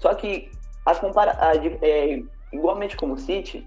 Só 0.00 0.14
que, 0.14 0.50
a 0.85 0.94
compara 0.94 1.33
a, 1.40 1.55
é, 1.57 2.22
igualmente 2.52 2.96
como 2.96 3.14
o 3.14 3.18
City, 3.18 3.66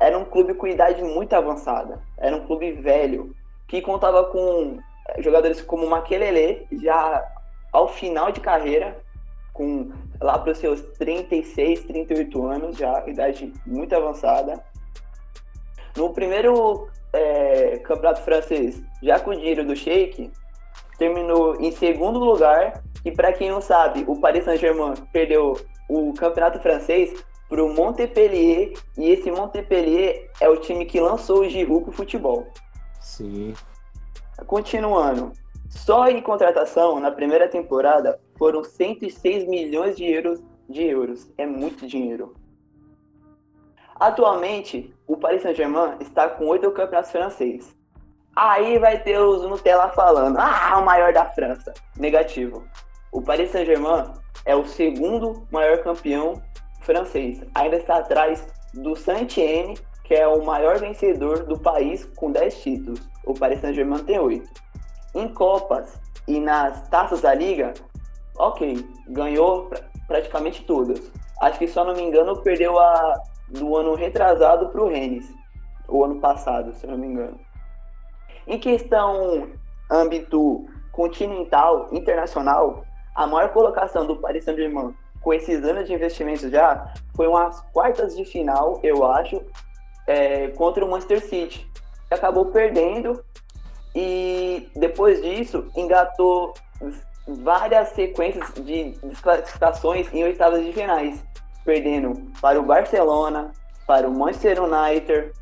era 0.00 0.16
um 0.16 0.24
clube 0.24 0.54
com 0.54 0.66
idade 0.66 1.02
muito 1.02 1.32
avançada. 1.34 2.00
Era 2.16 2.36
um 2.36 2.46
clube 2.46 2.72
velho, 2.72 3.34
que 3.66 3.82
contava 3.82 4.24
com 4.24 4.78
eh, 5.08 5.22
jogadores 5.22 5.60
como 5.60 5.88
Maquelele, 5.88 6.66
já 6.80 7.24
ao 7.72 7.88
final 7.88 8.30
de 8.30 8.40
carreira, 8.40 8.96
com 9.52 9.90
lá 10.20 10.38
para 10.38 10.52
os 10.52 10.58
seus 10.58 10.80
36, 10.98 11.84
38 11.84 12.46
anos, 12.46 12.76
já 12.76 13.06
idade 13.08 13.52
muito 13.66 13.94
avançada. 13.94 14.62
No 15.96 16.12
primeiro 16.12 16.88
é, 17.12 17.78
campeonato 17.78 18.22
francês, 18.22 18.82
já 19.02 19.18
com 19.18 19.30
o 19.30 19.36
dinheiro 19.36 19.64
do 19.64 19.74
Sheik, 19.74 20.30
terminou 20.98 21.60
em 21.60 21.70
segundo 21.70 22.18
lugar. 22.18 22.82
E 23.04 23.12
para 23.12 23.32
quem 23.32 23.50
não 23.50 23.60
sabe, 23.60 24.04
o 24.06 24.20
Paris 24.20 24.44
Saint-Germain 24.44 24.94
perdeu 25.12 25.58
o 25.88 26.12
campeonato 26.14 26.58
francês 26.60 27.24
para 27.48 27.64
o 27.64 27.72
Montpellier. 27.72 28.72
E 28.96 29.10
esse 29.10 29.30
Montpellier 29.30 30.30
é 30.40 30.48
o 30.48 30.58
time 30.58 30.84
que 30.84 31.00
lançou 31.00 31.40
o 31.40 31.48
Giroud 31.48 31.84
para 31.84 31.90
o 31.90 31.94
futebol. 31.94 32.46
Sim. 33.00 33.54
Continuando. 34.46 35.32
Só 35.70 36.08
em 36.08 36.20
contratação, 36.20 36.98
na 36.98 37.10
primeira 37.10 37.48
temporada, 37.48 38.18
foram 38.38 38.64
106 38.64 39.46
milhões 39.46 39.96
de 39.96 40.04
euros. 40.04 40.40
De 40.68 40.82
euros. 40.82 41.30
É 41.38 41.46
muito 41.46 41.86
dinheiro. 41.86 42.34
Atualmente, 44.00 44.94
o 45.08 45.16
Paris 45.16 45.42
Saint-Germain 45.42 45.96
está 46.00 46.28
com 46.28 46.46
oito 46.46 46.70
campeonatos 46.70 47.10
franceses. 47.10 47.76
Aí 48.36 48.78
vai 48.78 49.02
ter 49.02 49.18
os 49.18 49.42
Nutella 49.42 49.88
falando, 49.88 50.38
ah, 50.38 50.78
o 50.78 50.84
maior 50.84 51.12
da 51.12 51.24
França. 51.24 51.74
Negativo. 51.96 52.64
O 53.10 53.20
Paris 53.20 53.50
Saint-Germain 53.50 54.12
é 54.44 54.54
o 54.54 54.64
segundo 54.64 55.46
maior 55.50 55.82
campeão 55.82 56.40
francês. 56.82 57.42
Ainda 57.56 57.76
está 57.76 57.98
atrás 57.98 58.46
do 58.74 58.94
Saint-Étienne, 58.94 59.76
que 60.04 60.14
é 60.14 60.28
o 60.28 60.44
maior 60.44 60.78
vencedor 60.78 61.44
do 61.44 61.58
país 61.58 62.04
com 62.16 62.30
10 62.30 62.62
títulos. 62.62 63.00
O 63.26 63.34
Paris 63.34 63.60
Saint-Germain 63.60 64.04
tem 64.04 64.20
8. 64.20 64.48
Em 65.16 65.28
Copas 65.34 66.00
e 66.28 66.38
nas 66.38 66.88
taças 66.88 67.20
da 67.20 67.34
Liga, 67.34 67.74
ok, 68.38 68.86
ganhou 69.08 69.70
praticamente 70.06 70.64
todas. 70.64 71.10
Acho 71.42 71.58
que, 71.58 71.66
só 71.66 71.84
não 71.84 71.94
me 71.94 72.02
engano, 72.02 72.40
perdeu 72.42 72.78
a 72.78 73.20
do 73.50 73.76
ano 73.76 73.94
retrasado 73.94 74.68
para 74.68 74.82
o 74.82 74.88
Rennes, 74.88 75.32
o 75.88 76.04
ano 76.04 76.20
passado, 76.20 76.74
se 76.74 76.86
não 76.86 76.98
me 76.98 77.06
engano. 77.06 77.38
Em 78.46 78.58
questão 78.58 79.48
âmbito 79.90 80.66
continental, 80.92 81.88
internacional, 81.92 82.84
a 83.14 83.26
maior 83.26 83.52
colocação 83.52 84.06
do 84.06 84.16
Paris 84.16 84.44
Saint-Germain 84.44 84.94
com 85.20 85.32
esses 85.32 85.64
anos 85.64 85.86
de 85.86 85.94
investimentos 85.94 86.50
já 86.50 86.92
foi 87.14 87.26
umas 87.26 87.60
quartas 87.72 88.16
de 88.16 88.24
final, 88.24 88.80
eu 88.82 89.04
acho, 89.04 89.42
é, 90.06 90.48
contra 90.48 90.84
o 90.84 90.90
Manchester 90.90 91.20
City. 91.20 91.68
Acabou 92.10 92.46
perdendo 92.46 93.22
e 93.94 94.70
depois 94.76 95.20
disso 95.20 95.66
engatou 95.76 96.54
várias 97.26 97.88
sequências 97.90 98.52
de 98.54 98.92
desclassificações 99.02 100.12
em 100.14 100.24
oitavas 100.24 100.64
de 100.64 100.72
finais, 100.72 101.22
perdendo 101.64 102.14
para 102.40 102.58
o 102.58 102.62
Barcelona, 102.62 103.52
para 103.86 104.08
o 104.08 104.12
Manchester 104.12 104.62
United, 104.62 105.32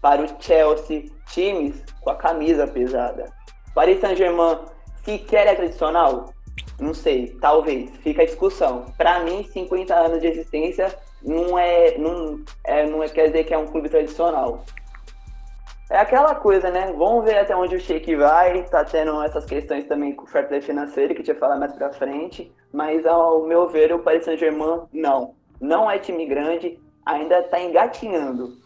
para 0.00 0.22
o 0.22 0.42
Chelsea, 0.42 1.04
times 1.26 1.82
com 2.00 2.10
a 2.10 2.16
camisa 2.16 2.66
pesada. 2.66 3.26
Paris 3.74 4.00
Saint-Germain 4.00 4.58
sequer 5.04 5.46
é 5.46 5.54
tradicional? 5.54 6.32
Não 6.78 6.94
sei, 6.94 7.36
talvez, 7.40 7.90
fica 7.98 8.22
a 8.22 8.26
discussão. 8.26 8.86
Para 8.96 9.20
mim, 9.20 9.44
50 9.44 9.94
anos 9.94 10.20
de 10.20 10.26
existência 10.28 10.94
não 11.22 11.58
é, 11.58 11.98
não 11.98 12.40
é, 12.64 12.86
não 12.86 13.02
é, 13.02 13.08
quer 13.08 13.26
dizer 13.26 13.44
que 13.44 13.52
é 13.52 13.58
um 13.58 13.66
clube 13.66 13.88
tradicional. 13.88 14.64
É 15.90 15.98
aquela 15.98 16.36
coisa, 16.36 16.70
né? 16.70 16.94
Vamos 16.96 17.24
ver 17.24 17.38
até 17.38 17.54
onde 17.54 17.74
o 17.74 17.80
Sheik 17.80 18.14
vai. 18.14 18.62
Tá 18.64 18.84
tendo 18.84 19.20
essas 19.22 19.44
questões 19.44 19.86
também 19.86 20.14
com 20.14 20.22
o 20.22 20.26
fair 20.26 20.46
play 20.46 20.60
financeiro, 20.60 21.14
que 21.14 21.20
a 21.20 21.24
gente 21.24 21.32
vai 21.32 21.40
falar 21.40 21.58
mais 21.58 21.74
pra 21.74 21.92
frente. 21.92 22.50
Mas, 22.72 23.04
ao 23.04 23.42
meu 23.42 23.68
ver, 23.68 23.92
o 23.92 23.98
Paris 23.98 24.24
Saint-Germain, 24.24 24.82
não. 24.92 25.34
Não 25.60 25.90
é 25.90 25.98
time 25.98 26.26
grande, 26.26 26.78
ainda 27.04 27.42
tá 27.42 27.60
engatinhando. 27.60 28.56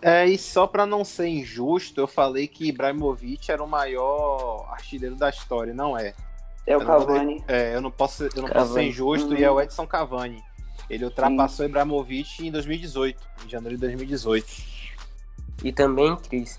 É, 0.00 0.26
e 0.26 0.38
só 0.38 0.66
para 0.66 0.86
não 0.86 1.04
ser 1.04 1.26
injusto, 1.26 2.00
eu 2.00 2.06
falei 2.06 2.46
que 2.46 2.68
Ibrahimovic 2.68 3.50
era 3.50 3.62
o 3.62 3.66
maior 3.66 4.68
artilheiro 4.70 5.16
da 5.16 5.28
história, 5.28 5.74
não 5.74 5.98
é. 5.98 6.14
É 6.66 6.76
o 6.76 6.84
Cavani. 6.84 7.42
é, 7.48 7.74
eu 7.74 7.80
não 7.80 7.90
posso, 7.90 8.24
eu 8.24 8.42
não 8.42 8.48
posso 8.48 8.74
ser 8.74 8.82
injusto 8.82 9.30
uhum. 9.30 9.36
e 9.38 9.42
é 9.42 9.50
o 9.50 9.60
Edson 9.60 9.86
Cavani. 9.86 10.42
Ele 10.88 11.04
ultrapassou 11.04 11.64
Sim. 11.64 11.70
Ibrahimovic 11.70 12.46
em 12.46 12.50
2018, 12.50 13.28
em 13.44 13.48
janeiro 13.48 13.76
de 13.76 13.80
2018. 13.80 14.46
E 15.64 15.72
também, 15.72 16.14
Cris, 16.16 16.56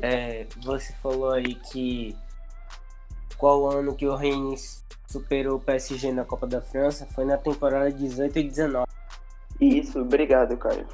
é, 0.00 0.46
você 0.62 0.92
falou 0.94 1.30
aí 1.30 1.54
que 1.54 2.16
qual 3.38 3.70
ano 3.70 3.94
que 3.94 4.06
o 4.06 4.14
Rennes 4.16 4.79
superou 5.10 5.56
o 5.56 5.60
PSG 5.60 6.12
na 6.12 6.24
Copa 6.24 6.46
da 6.46 6.60
França 6.60 7.06
foi 7.14 7.24
na 7.24 7.36
temporada 7.36 7.90
18 7.90 8.38
e 8.38 8.42
19. 8.44 8.86
Isso, 9.60 10.00
obrigado, 10.00 10.56
Caio. 10.56 10.86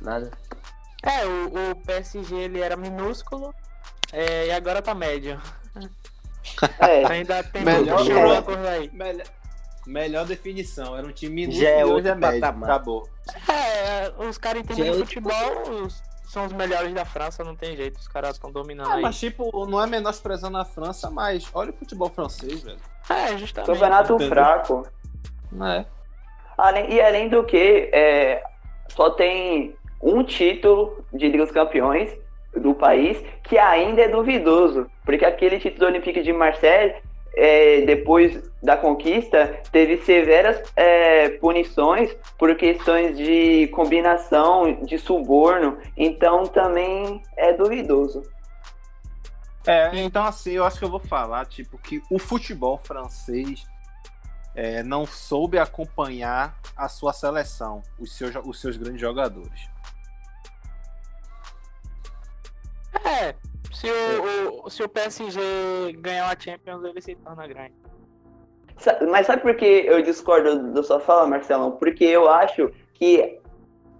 Nada. 0.00 0.30
É, 1.02 1.26
o, 1.26 1.70
o 1.72 1.76
PSG 1.76 2.34
ele 2.34 2.60
era 2.60 2.76
minúsculo 2.76 3.54
é, 4.12 4.46
e 4.46 4.50
agora 4.52 4.80
tá 4.80 4.94
médio. 4.94 5.40
É, 6.80 7.04
Ainda 7.12 7.42
tem 7.44 7.62
melhor, 7.62 8.04
melhor, 8.04 8.66
aí. 8.66 8.90
Melhor, 8.92 9.26
Melhor 9.86 10.26
definição. 10.26 10.96
Era 10.96 11.06
um 11.06 11.12
time 11.12 11.46
minúsculo 11.46 11.62
Já 11.62 11.70
é 11.70 11.80
e 11.80 11.84
hoje 11.84 12.08
é 12.08 12.14
médio. 12.14 12.40
patamar. 12.40 12.70
Acabou. 12.70 13.08
É, 13.48 14.12
os 14.26 14.38
caras 14.38 14.62
entendem 14.62 14.88
é 14.88 14.94
futebol, 14.94 15.84
os- 15.84 16.02
são 16.34 16.44
os 16.46 16.52
melhores 16.52 16.92
da 16.92 17.04
França, 17.04 17.42
não 17.44 17.54
tem 17.56 17.74
jeito, 17.76 17.96
os 17.98 18.08
caras 18.08 18.32
estão 18.32 18.50
dominando 18.50 18.90
Ah, 18.90 18.94
aí. 18.96 19.02
mas 19.02 19.18
tipo, 19.18 19.66
não 19.66 19.82
é 19.82 19.86
menosprezando 19.86 20.58
a 20.58 20.64
França, 20.64 21.08
mas 21.10 21.48
olha 21.54 21.70
o 21.70 21.72
futebol 21.72 22.08
francês, 22.10 22.62
velho. 22.62 22.76
É, 23.08 23.36
justamente. 23.38 23.70
Campeonato 23.72 24.14
Entendeu? 24.14 24.28
fraco. 24.28 24.86
É? 25.62 25.84
Além- 26.58 26.92
e 26.92 27.00
além 27.00 27.28
do 27.28 27.44
que, 27.44 27.88
é, 27.92 28.42
só 28.88 29.10
tem 29.10 29.76
um 30.02 30.22
título 30.24 31.04
de 31.12 31.28
Liga 31.28 31.44
dos 31.44 31.52
Campeões 31.52 32.14
do 32.54 32.74
país 32.74 33.22
que 33.44 33.56
ainda 33.58 34.02
é 34.02 34.08
duvidoso. 34.08 34.86
Porque 35.04 35.24
aquele 35.24 35.58
título 35.58 35.80
do 35.80 35.86
Olympique 35.86 36.22
de 36.22 36.32
Marseille, 36.32 36.94
é, 37.36 37.82
depois 37.82 38.42
da 38.62 38.76
conquista, 38.76 39.60
teve 39.70 39.98
severas 40.04 40.62
é, 40.76 41.30
punições 41.30 42.14
por 42.38 42.54
questões 42.56 43.16
de 43.16 43.68
combinação, 43.68 44.84
de 44.84 44.98
suborno. 44.98 45.78
Então 45.96 46.44
também 46.44 47.22
é 47.36 47.52
duvidoso. 47.52 48.22
É, 49.66 49.90
então 49.98 50.24
assim, 50.24 50.52
eu 50.52 50.64
acho 50.64 50.78
que 50.78 50.84
eu 50.84 50.90
vou 50.90 51.00
falar, 51.00 51.46
tipo, 51.46 51.78
que 51.78 52.02
o 52.10 52.18
futebol 52.18 52.78
francês 52.78 53.66
é, 54.54 54.82
não 54.82 55.06
soube 55.06 55.58
acompanhar 55.58 56.56
a 56.76 56.88
sua 56.88 57.12
seleção, 57.12 57.82
os 57.98 58.16
seus, 58.16 58.34
os 58.44 58.60
seus 58.60 58.76
grandes 58.76 59.00
jogadores. 59.00 59.68
É, 63.04 63.34
se 63.74 63.86
o, 63.90 64.64
o- 64.66 64.70
se 64.70 64.82
o 64.82 64.88
PSG 64.88 65.40
ganhar 65.98 66.26
a 66.30 66.38
Champions, 66.40 66.84
ele 66.84 67.00
se 67.00 67.14
torna 67.16 67.46
grande. 67.46 67.74
Mas 69.10 69.26
sabe 69.26 69.42
por 69.42 69.54
que 69.54 69.64
eu 69.64 70.02
discordo 70.02 70.72
da 70.72 70.82
sua 70.82 71.00
fala, 71.00 71.26
Marcelão? 71.26 71.72
Porque 71.72 72.04
eu 72.04 72.28
acho 72.28 72.70
que 72.94 73.38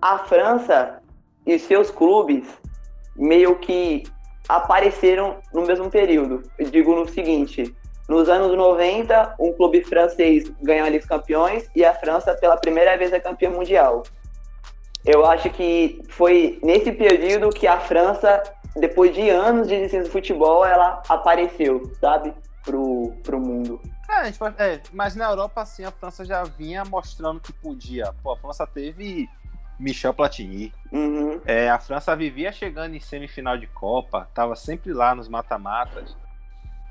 a 0.03 0.19
França 0.19 1.01
e 1.47 1.59
seus 1.59 1.91
clubes 1.91 2.47
meio 3.17 3.57
que 3.57 4.03
apareceram 4.49 5.39
no 5.53 5.63
mesmo 5.63 5.91
período. 5.91 6.43
Eu 6.59 6.69
digo 6.71 6.95
no 6.95 7.09
seguinte: 7.09 7.75
nos 8.09 8.29
anos 8.29 8.57
90, 8.57 9.37
um 9.39 9.53
clube 9.53 9.83
francês 9.85 10.51
ganhou 10.63 10.87
a 10.87 10.91
Liga 10.91 11.01
dos 11.01 11.09
Campeões 11.09 11.69
e 11.75 11.85
a 11.85 11.95
França, 11.95 12.35
pela 12.35 12.57
primeira 12.57 12.97
vez, 12.97 13.13
é 13.13 13.21
campeã 13.21 13.51
mundial. 13.51 14.03
Eu 15.05 15.25
acho 15.27 15.49
que 15.51 16.01
foi 16.09 16.59
nesse 16.63 16.91
período 16.91 17.51
que 17.51 17.67
a 17.67 17.79
França, 17.79 18.43
depois 18.77 19.15
de 19.15 19.29
anos 19.31 19.69
de 19.69 19.75
existência 19.75 20.05
do 20.05 20.11
futebol, 20.11 20.65
ela 20.65 21.03
apareceu, 21.09 21.93
sabe? 22.01 22.35
Pro, 22.65 23.13
pro 23.23 23.39
mundo. 23.39 23.81
É, 24.09 24.15
a 24.15 24.25
gente 24.25 24.39
pode- 24.39 24.61
é, 24.61 24.81
mas 24.93 25.15
na 25.15 25.27
Europa, 25.27 25.61
assim, 25.63 25.85
a 25.85 25.91
França 25.91 26.25
já 26.25 26.45
vinha 26.45 26.85
mostrando 26.85 27.41
que 27.41 27.53
podia. 27.53 28.13
Pô, 28.23 28.33
a 28.33 28.37
França 28.37 28.67
teve 28.67 29.29
Michel 29.79 30.15
Platini. 30.15 30.73
Uhum. 30.91 31.41
É, 31.45 31.69
a 31.69 31.79
França 31.79 32.15
vivia 32.17 32.51
chegando 32.53 32.95
em 32.95 33.01
semifinal 33.01 33.59
de 33.59 33.67
Copa, 33.67 34.29
tava 34.35 34.57
sempre 34.57 34.93
lá 34.93 35.15
nos 35.15 35.29
mata-matas. 35.29 36.17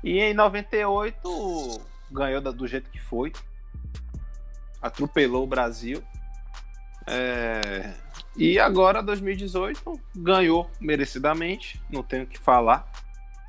E 0.02 0.20
em 0.20 0.34
98 0.34 1.80
ganhou 2.10 2.40
da- 2.40 2.50
do 2.52 2.66
jeito 2.68 2.88
que 2.90 3.00
foi. 3.00 3.32
Atropelou 4.82 5.44
o 5.44 5.46
Brasil. 5.46 6.02
É, 7.06 7.90
e 8.36 8.58
agora, 8.58 9.02
2018, 9.02 10.00
ganhou 10.16 10.68
merecidamente, 10.80 11.80
não 11.88 12.02
tenho 12.02 12.24
o 12.24 12.26
que 12.26 12.38
falar. 12.38 12.90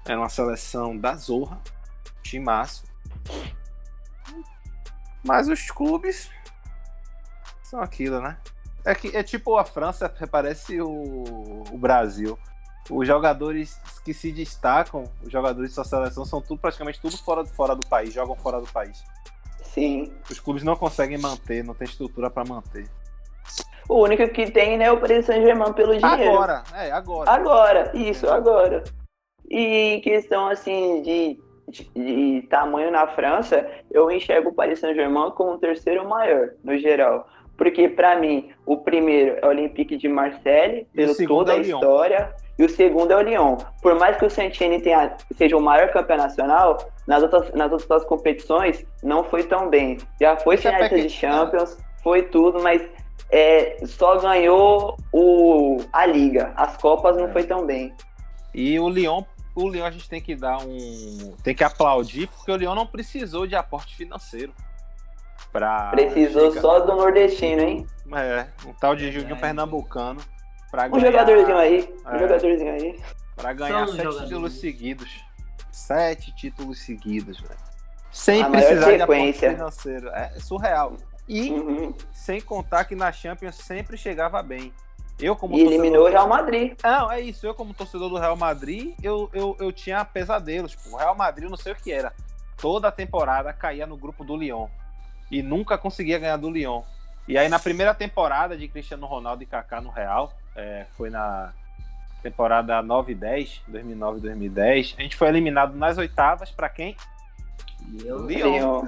Era 0.06 0.20
uma 0.20 0.30
seleção 0.30 0.96
da 0.96 1.16
Zorra, 1.16 1.60
timaço. 2.22 2.84
Mas 5.24 5.48
os 5.48 5.72
clubes 5.72 6.30
são 7.64 7.82
aquilo, 7.82 8.22
né? 8.22 8.38
É, 8.86 8.94
que, 8.94 9.16
é 9.18 9.24
tipo 9.24 9.58
a 9.58 9.66
França, 9.66 10.08
parece 10.30 10.80
o, 10.80 11.64
o 11.72 11.78
Brasil. 11.78 12.38
Os 12.88 13.08
jogadores 13.08 13.80
que 14.04 14.14
se 14.14 14.32
destacam, 14.32 15.12
os 15.24 15.32
jogadores 15.32 15.72
de 15.72 15.76
sua 15.76 15.84
seleção, 15.84 16.24
são 16.24 16.40
tudo 16.40 16.62
praticamente 16.62 17.02
tudo 17.02 17.18
fora, 17.18 17.44
fora 17.44 17.76
do 17.76 17.88
país, 17.88 18.14
jogam 18.14 18.36
fora 18.36 18.62
do 18.62 18.68
país. 18.68 19.04
Sim. 19.64 20.14
Os 20.30 20.40
clubes 20.40 20.62
não 20.62 20.76
conseguem 20.76 21.18
manter, 21.18 21.64
não 21.64 21.74
tem 21.74 21.88
estrutura 21.88 22.30
para 22.30 22.48
manter. 22.48 22.88
O 23.88 24.04
único 24.04 24.28
que 24.30 24.50
tem, 24.50 24.78
né, 24.78 24.86
é 24.86 24.92
o 24.92 25.00
Paris 25.00 25.26
Saint-Germain 25.26 25.74
pelo 25.74 25.96
dinheiro. 25.98 26.34
Agora, 26.34 26.64
é, 26.74 26.92
agora. 26.92 27.32
Agora, 27.32 27.92
isso, 27.94 28.28
agora. 28.30 28.84
E 29.50 29.96
em 29.96 30.02
questão, 30.02 30.48
assim, 30.48 31.02
de, 31.04 31.40
de, 31.70 31.90
de 31.94 32.48
tamanho 32.48 32.92
na 32.92 33.08
França, 33.08 33.66
eu 33.92 34.10
enxergo 34.10 34.50
o 34.50 34.54
Paris 34.54 34.80
Saint-Germain 34.80 35.32
como 35.32 35.52
o 35.52 35.58
terceiro 35.60 36.08
maior, 36.08 36.50
no 36.64 36.78
geral. 36.78 37.28
Porque, 37.58 37.88
pra 37.88 38.20
mim, 38.20 38.50
o 38.66 38.78
primeiro 38.78 39.38
é 39.42 39.46
o 39.46 39.50
Olympique 39.50 39.96
de 39.96 40.10
Marseille, 40.10 40.86
pelo 40.94 41.16
toda 41.28 41.54
é 41.54 41.58
a 41.58 41.62
história. 41.62 42.34
E 42.58 42.64
o 42.64 42.70
segundo 42.70 43.12
é 43.12 43.18
o 43.18 43.22
Lyon. 43.22 43.58
Por 43.82 43.96
mais 44.00 44.18
que 44.18 44.26
o 44.26 44.30
Saint-Etienne 44.30 44.82
tenha, 44.82 45.16
seja 45.38 45.56
o 45.58 45.62
maior 45.62 45.90
campeão 45.92 46.18
nacional, 46.18 46.78
nas 47.06 47.22
outras, 47.22 47.54
nas 47.54 47.72
outras 47.72 48.06
competições 48.06 48.86
não 49.04 49.24
foi 49.26 49.44
tão 49.44 49.70
bem. 49.70 49.98
Já 50.20 50.38
foi 50.38 50.56
é 50.56 50.58
finalista 50.58 50.96
de 50.96 51.02
porque- 51.04 51.10
Champions, 51.10 51.78
foi 52.02 52.24
tudo, 52.24 52.62
mas 52.62 52.82
é, 53.30 53.78
só 53.86 54.18
ganhou 54.20 54.98
o, 55.12 55.78
a 55.92 56.06
Liga. 56.06 56.54
As 56.56 56.78
Copas 56.78 57.16
não 57.18 57.28
É. 57.28 57.32
foi 57.34 57.44
tão 57.44 57.66
bem. 57.66 57.94
E 58.54 58.80
o 58.80 58.88
Lyon, 58.90 59.24
o 59.56 59.68
Lyon 59.70 59.86
a 59.86 59.92
gente 59.92 60.08
tem 60.10 60.22
que 60.22 60.36
dar 60.36 60.58
um. 60.60 61.36
Tem 61.44 61.54
que 61.56 61.64
aplaudir, 61.64 62.28
porque 62.28 62.52
o 62.52 62.56
Lyon 62.56 62.76
não 62.76 62.88
precisou 62.88 63.46
de 63.46 63.56
aporte 63.56 63.96
financeiro. 63.96 64.54
Pra 65.52 65.90
Precisou 65.92 66.50
chegar- 66.50 66.62
só 66.62 66.80
do 66.82 66.96
nordestino, 66.96 67.62
hein? 67.62 67.88
É, 68.14 68.48
um 68.68 68.74
tal 68.74 68.96
de 68.96 69.12
Juninho 69.12 69.36
É. 69.36 69.40
Pernambucano. 69.40 70.22
Pra 70.70 70.88
Um 70.88 70.92
ganhar, 70.92 71.06
jogadorzinho 71.12 71.58
aí. 71.58 71.94
Um 72.06 72.10
É. 72.10 72.20
jogadorzinho 72.20 72.72
aí. 72.74 73.00
Pra 73.36 73.54
ganhar 73.54 73.88
São 73.88 73.96
sete 73.96 74.24
títulos 74.24 74.54
seguidos. 74.60 75.10
Sete 75.72 76.36
títulos 76.36 76.80
seguidos, 76.86 77.40
velho. 77.40 77.56
Sem 78.12 78.42
A 78.44 78.50
precisar 78.50 78.96
de 78.96 79.02
aporte 79.02 79.34
financeiro. 79.34 80.10
É 80.10 80.30
surreal. 80.40 80.94
E 81.28 81.50
Uhum. 81.52 81.94
sem 82.12 82.40
contar 82.40 82.86
que 82.86 82.96
na 82.96 83.12
Champions 83.12 83.56
sempre 83.56 83.98
chegava 83.98 84.42
bem. 84.44 84.72
Eu, 85.20 85.36
como 85.36 85.56
E 85.58 85.62
eliminou 85.62 86.06
o 86.06 86.10
Real 86.10 86.28
Madrid. 86.28 86.78
Não, 86.84 87.12
é 87.12 87.22
isso. 87.22 87.48
Eu, 87.48 87.56
como 87.56 87.74
torcedor 87.74 88.10
do 88.10 88.18
Real 88.20 88.36
Madrid, 88.36 88.94
eu, 89.02 89.30
eu, 89.34 89.56
eu 89.60 89.72
tinha 89.72 90.04
pesadelos. 90.04 90.72
Tipo, 90.72 90.90
o 90.90 90.98
Real 90.98 91.16
Madrid, 91.16 91.46
eu 91.46 91.50
não 91.50 91.58
sei 91.58 91.72
o 91.72 91.76
que 91.76 91.92
era. 91.92 92.14
Toda 92.58 92.90
a 92.90 92.92
temporada 92.92 93.54
caía 93.54 93.88
no 93.88 93.96
grupo 93.96 94.24
do 94.26 94.36
Lyon. 94.36 94.68
E 95.32 95.42
nunca 95.42 95.78
conseguia 95.78 96.20
ganhar 96.20 96.38
do 96.38 96.50
Lyon. 96.50 96.82
E 97.28 97.38
aí, 97.38 97.48
na 97.50 97.58
primeira 97.60 97.94
temporada 97.94 98.58
de 98.58 98.68
Cristiano 98.68 99.08
Ronaldo 99.08 99.42
e 99.42 99.46
Kaká 99.46 99.80
no 99.82 99.90
Real, 99.90 100.34
é, 100.56 100.86
foi 100.96 101.10
na 101.10 101.54
temporada 102.22 102.82
9 102.82 103.12
e 103.12 103.16
10, 103.16 103.62
2009 103.68 104.18
e 104.18 104.22
2010, 104.22 104.96
a 104.98 105.02
gente 105.02 105.16
foi 105.16 105.28
eliminado 105.28 105.76
nas 105.76 105.98
oitavas 105.98 106.50
para 106.52 106.68
quem? 106.70 106.96
Lyon. 107.90 108.88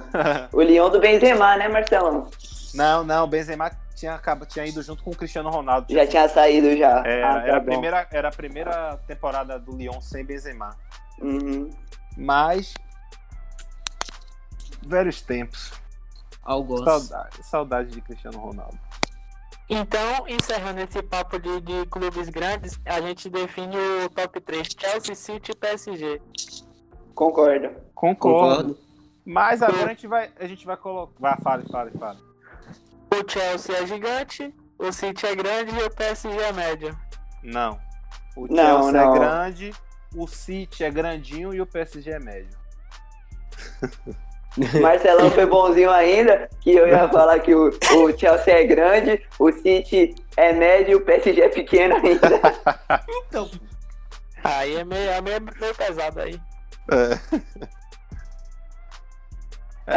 o 0.52 0.62
Lyon 0.62 0.90
do 0.90 1.00
Benzema, 1.00 1.56
né, 1.56 1.68
Marcelão? 1.68 2.28
Não, 2.74 3.02
não, 3.04 3.24
o 3.24 3.26
Benzema 3.26 3.70
tinha, 3.94 4.20
tinha 4.48 4.66
ido 4.66 4.82
junto 4.82 5.02
com 5.02 5.10
o 5.10 5.16
Cristiano 5.16 5.50
Ronaldo. 5.50 5.92
Já 5.92 6.06
tinha 6.06 6.28
saído 6.28 6.76
já. 6.76 7.02
É, 7.06 7.22
ah, 7.22 7.32
tá 7.34 7.46
era, 7.46 7.56
a 7.56 7.60
primeira, 7.60 8.08
era 8.10 8.28
a 8.28 8.32
primeira 8.32 8.96
temporada 9.06 9.58
do 9.58 9.76
Lyon 9.76 10.00
sem 10.00 10.24
Benzema. 10.24 10.76
Uhum. 11.20 11.70
Mas. 12.16 12.74
Velhos 14.86 15.20
tempos. 15.22 15.72
Algoz. 16.42 16.84
Saudade, 16.84 17.36
saudade 17.42 17.90
de 17.90 18.00
Cristiano 18.00 18.38
Ronaldo. 18.38 18.78
Então, 19.68 20.26
encerrando 20.26 20.80
esse 20.80 21.02
papo 21.02 21.38
de, 21.38 21.60
de 21.60 21.84
clubes 21.86 22.30
grandes, 22.30 22.80
a 22.86 23.02
gente 23.02 23.28
define 23.28 23.76
o 23.76 24.08
top 24.08 24.40
3, 24.40 24.66
Chelsea, 24.78 25.14
City 25.14 25.52
e 25.52 25.54
PSG. 25.54 26.22
Concordo. 27.14 27.68
Concordo. 27.94 28.16
Concordo. 28.16 28.87
Mas 29.28 29.62
agora 29.62 29.84
a 29.84 29.88
gente 29.88 30.06
vai, 30.06 30.30
a 30.40 30.46
gente 30.46 30.64
vai 30.64 30.76
colocar. 30.78 31.12
Vai, 31.20 31.36
fale, 31.42 31.64
fale, 31.70 31.90
fale. 31.98 32.18
O 33.12 33.30
Chelsea 33.30 33.76
é 33.76 33.86
gigante, 33.86 34.54
o 34.78 34.90
City 34.90 35.26
é 35.26 35.34
grande 35.36 35.74
e 35.78 35.82
o 35.82 35.90
PSG 35.90 36.34
é 36.34 36.52
médio. 36.52 36.98
Não. 37.42 37.78
O 38.34 38.46
Não, 38.46 38.84
Chelsea 38.84 38.92
não. 38.92 39.14
é 39.14 39.18
grande, 39.18 39.74
o 40.16 40.26
City 40.26 40.82
é 40.82 40.90
grandinho 40.90 41.52
e 41.52 41.60
o 41.60 41.66
PSG 41.66 42.10
é 42.12 42.18
médio. 42.18 42.58
Marcelão 44.80 45.30
foi 45.30 45.44
bonzinho 45.44 45.90
ainda, 45.90 46.48
que 46.60 46.70
eu 46.70 46.88
ia 46.88 47.06
falar 47.10 47.38
que 47.40 47.54
o, 47.54 47.68
o 47.68 48.18
Chelsea 48.18 48.54
é 48.54 48.64
grande, 48.64 49.22
o 49.38 49.52
City 49.52 50.14
é 50.38 50.54
médio 50.54 50.92
e 50.92 50.94
o 50.96 51.04
PSG 51.04 51.42
é 51.42 51.48
pequeno 51.50 51.96
ainda. 51.96 52.40
Então, 53.28 53.50
Aí 54.42 54.76
é 54.76 54.84
meio, 54.84 55.10
é 55.10 55.20
meio, 55.20 55.40
meio 55.60 55.74
pesado 55.74 56.20
aí. 56.20 56.40
É, 56.90 57.38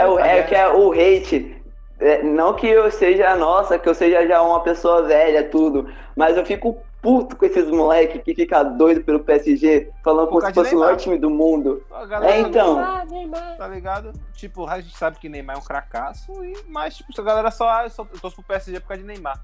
o, 0.08 0.20
é 0.20 0.44
que 0.44 0.56
é 0.56 0.68
o 0.70 0.92
hate 0.92 1.62
é, 2.02 2.24
não 2.24 2.56
que 2.56 2.66
eu 2.66 2.90
seja, 2.90 3.36
nossa, 3.36 3.78
que 3.78 3.88
eu 3.88 3.94
seja 3.94 4.28
já 4.28 4.42
uma 4.42 4.62
pessoa 4.62 5.04
velha, 5.04 5.48
tudo, 5.48 5.88
mas 6.16 6.36
eu 6.36 6.44
fico 6.44 6.82
puto 7.00 7.36
com 7.36 7.46
esses 7.46 7.70
moleques 7.70 8.24
que 8.24 8.34
fica 8.34 8.64
doido 8.64 9.04
pelo 9.04 9.20
PSG, 9.20 9.92
falando 10.04 10.28
como 10.28 10.42
se 10.42 10.52
fosse 10.52 10.76
o 10.76 10.80
maior 10.80 10.98
time 10.98 11.20
do 11.20 11.30
mundo. 11.30 11.84
É, 12.24 12.40
então. 12.40 12.76
Neymar, 12.76 13.08
Neymar. 13.08 13.58
Tá 13.58 13.68
ligado? 13.68 14.14
Tipo, 14.34 14.66
a 14.66 14.82
gente 14.82 14.98
sabe 14.98 15.20
que 15.20 15.30
Neymar 15.30 15.58
é 15.58 15.60
um 15.60 15.64
cracaço, 15.64 16.44
e, 16.44 16.64
mas, 16.68 16.98
tipo, 16.98 17.10
a 17.22 17.24
galera 17.24 17.52
só, 17.52 17.70
ah, 17.70 17.84
eu, 17.84 17.90
só, 17.92 18.04
torço 18.04 18.38
pro 18.38 18.46
PSG 18.46 18.80
por 18.80 18.88
causa 18.88 19.04
de 19.04 19.08
Neymar. 19.08 19.40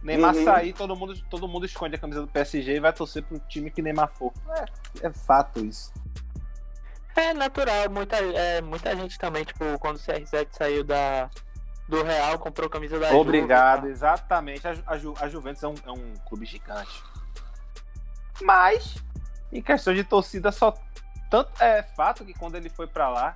Neymar 0.00 0.36
uhum. 0.36 0.44
sair, 0.44 0.72
todo 0.72 0.94
mundo, 0.94 1.14
todo 1.28 1.48
mundo 1.48 1.66
esconde 1.66 1.96
a 1.96 1.98
camisa 1.98 2.20
do 2.20 2.28
PSG 2.28 2.76
e 2.76 2.80
vai 2.80 2.92
torcer 2.92 3.24
pro 3.24 3.40
time 3.48 3.68
que 3.68 3.82
Neymar 3.82 4.12
for. 4.12 4.32
É, 4.56 5.06
é 5.06 5.10
fato 5.10 5.64
isso. 5.64 5.92
É 7.14 7.34
natural, 7.34 7.90
muita, 7.90 8.16
é, 8.16 8.60
muita 8.60 8.96
gente 8.96 9.18
também, 9.18 9.44
tipo, 9.44 9.78
quando 9.78 9.96
o 9.96 10.00
CR7 10.00 10.48
saiu 10.50 10.82
da, 10.82 11.28
do 11.88 12.02
Real, 12.02 12.38
comprou 12.38 12.66
a 12.66 12.70
camisa 12.70 12.98
da 12.98 13.14
Obrigado, 13.14 13.82
Juve, 13.82 13.92
exatamente. 13.92 14.66
A, 14.66 14.74
a, 14.86 14.98
Ju, 14.98 15.14
a 15.20 15.28
Juventus 15.28 15.62
é 15.62 15.68
um, 15.68 15.74
é 15.86 15.90
um 15.90 16.14
clube 16.26 16.46
gigante. 16.46 17.02
Mas, 18.40 18.96
em 19.52 19.60
questão 19.62 19.94
de 19.94 20.04
torcida, 20.04 20.50
só. 20.50 20.74
Tanto 21.30 21.50
é 21.62 21.82
fato 21.82 22.24
que 22.24 22.34
quando 22.34 22.56
ele 22.56 22.68
foi 22.68 22.86
para 22.86 23.08
lá, 23.08 23.34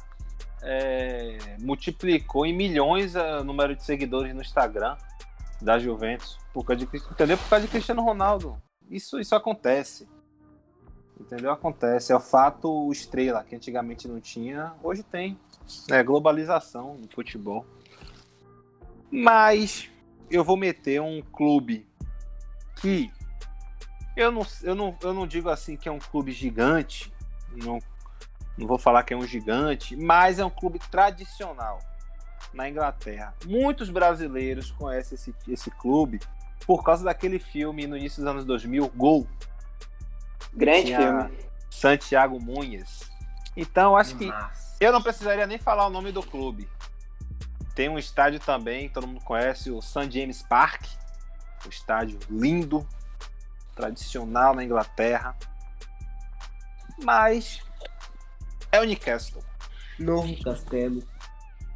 é, 0.63 1.39
multiplicou 1.61 2.45
em 2.45 2.55
milhões 2.55 3.15
o 3.15 3.45
número 3.45 3.75
de 3.75 3.83
seguidores 3.83 4.35
no 4.35 4.43
Instagram 4.43 4.97
da 5.61 5.79
Juventus. 5.79 6.39
Por 6.53 6.65
causa 6.65 6.85
de, 6.85 6.97
entendeu? 6.97 7.39
Por 7.39 7.49
causa 7.49 7.65
de 7.65 7.71
Cristiano 7.71 8.03
Ronaldo. 8.03 8.61
Isso, 8.91 9.19
isso 9.19 9.35
acontece. 9.35 10.09
Entendeu? 11.19 11.51
Acontece. 11.51 12.13
É 12.13 12.17
o 12.17 12.21
fato 12.21 12.91
estrela, 12.93 13.43
que 13.43 13.57
antigamente 13.57 14.07
não 14.07 14.21
tinha, 14.21 14.75
hoje 14.83 15.03
tem. 15.03 15.39
É 15.91 16.03
globalização 16.03 16.97
no 16.97 17.09
futebol. 17.09 17.67
Mas 19.11 19.91
eu 20.31 20.45
vou 20.45 20.57
meter 20.57 21.01
um 21.01 21.23
clube 21.23 21.87
que 22.81 23.11
eu 24.17 24.31
não, 24.31 24.47
eu 24.63 24.75
não, 24.75 24.97
eu 25.03 25.15
não 25.15 25.27
digo 25.27 25.49
assim 25.49 25.77
que 25.77 25.89
é 25.89 25.93
um 25.93 25.99
clube 25.99 26.33
gigante, 26.33 27.13
não, 27.55 27.79
não 28.57 28.67
vou 28.67 28.79
falar 28.79 29.03
que 29.03 29.13
é 29.13 29.17
um 29.17 29.27
gigante, 29.27 29.97
mas 29.97 30.39
é 30.39 30.45
um 30.45 30.51
clube 30.51 30.79
tradicional 30.91 31.79
na 32.53 32.69
Inglaterra. 32.69 33.35
Muitos 33.45 33.91
brasileiros 33.91 34.71
conhecem 34.71 35.17
esse, 35.17 35.35
esse 35.49 35.71
clube 35.71 36.21
por 36.67 36.83
causa 36.83 37.05
daquele 37.05 37.39
filme 37.39 37.87
no 37.87 37.97
início 37.97 38.23
dos 38.23 38.31
anos 38.31 38.45
2000, 38.45 38.89
Gol. 38.97 39.27
Grande 40.57 40.97
filme. 40.97 41.31
Santiago 41.71 42.41
Munhas. 42.41 43.11
Então, 43.57 43.97
acho 43.97 44.17
que 44.17 44.33
eu 44.81 44.93
não 44.93 45.03
precisaria 45.03 45.47
nem 45.47 45.59
falar 45.59 45.87
o 45.87 45.91
nome 45.91 46.11
do 46.11 46.23
clube. 46.23 46.69
Tem 47.75 47.89
um 47.89 47.99
estádio 47.99 48.41
também, 48.41 48.89
todo 48.89 49.07
mundo 49.07 49.21
conhece, 49.23 49.71
o 49.71 49.83
St. 49.83 50.11
James 50.11 50.43
Park. 50.43 50.83
Um 51.65 51.69
estádio 51.69 52.19
lindo, 52.31 52.87
tradicional 53.75 54.55
na 54.55 54.65
Inglaterra. 54.65 55.37
Mas 57.03 57.61
é 58.73 58.81
o 58.81 58.85
Newcastle. 58.85 59.43
Novo 59.99 60.43
Castelo. 60.43 61.03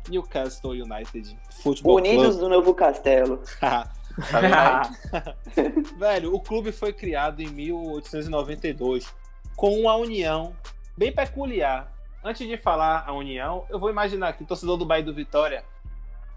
Newcastle 0.08 0.72
United 0.72 1.38
Futebol 1.62 1.96
Unidos 1.96 2.38
do 2.38 2.48
Novo 2.48 2.74
Castelo. 2.74 3.42
Tá 4.30 4.90
Velho, 5.98 6.34
o 6.34 6.40
clube 6.40 6.72
foi 6.72 6.92
criado 6.92 7.40
em 7.40 7.48
1892 7.48 9.12
com 9.56 9.78
uma 9.80 9.94
união 9.96 10.54
bem 10.96 11.12
peculiar. 11.12 11.92
Antes 12.22 12.46
de 12.46 12.56
falar 12.56 13.04
a 13.06 13.12
união, 13.12 13.64
eu 13.70 13.78
vou 13.78 13.90
imaginar 13.90 14.28
aqui, 14.28 14.44
torcedor 14.44 14.76
do 14.76 14.84
Bahia 14.84 15.04
do 15.04 15.14
Vitória. 15.14 15.64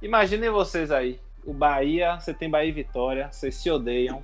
Imaginem 0.01 0.49
vocês 0.49 0.91
aí. 0.91 1.19
O 1.45 1.53
Bahia, 1.53 2.19
você 2.19 2.34
tem 2.34 2.49
Bahia 2.49 2.69
e 2.69 2.74
Vitória, 2.74 3.30
vocês 3.32 3.55
se 3.55 3.69
odeiam. 3.69 4.21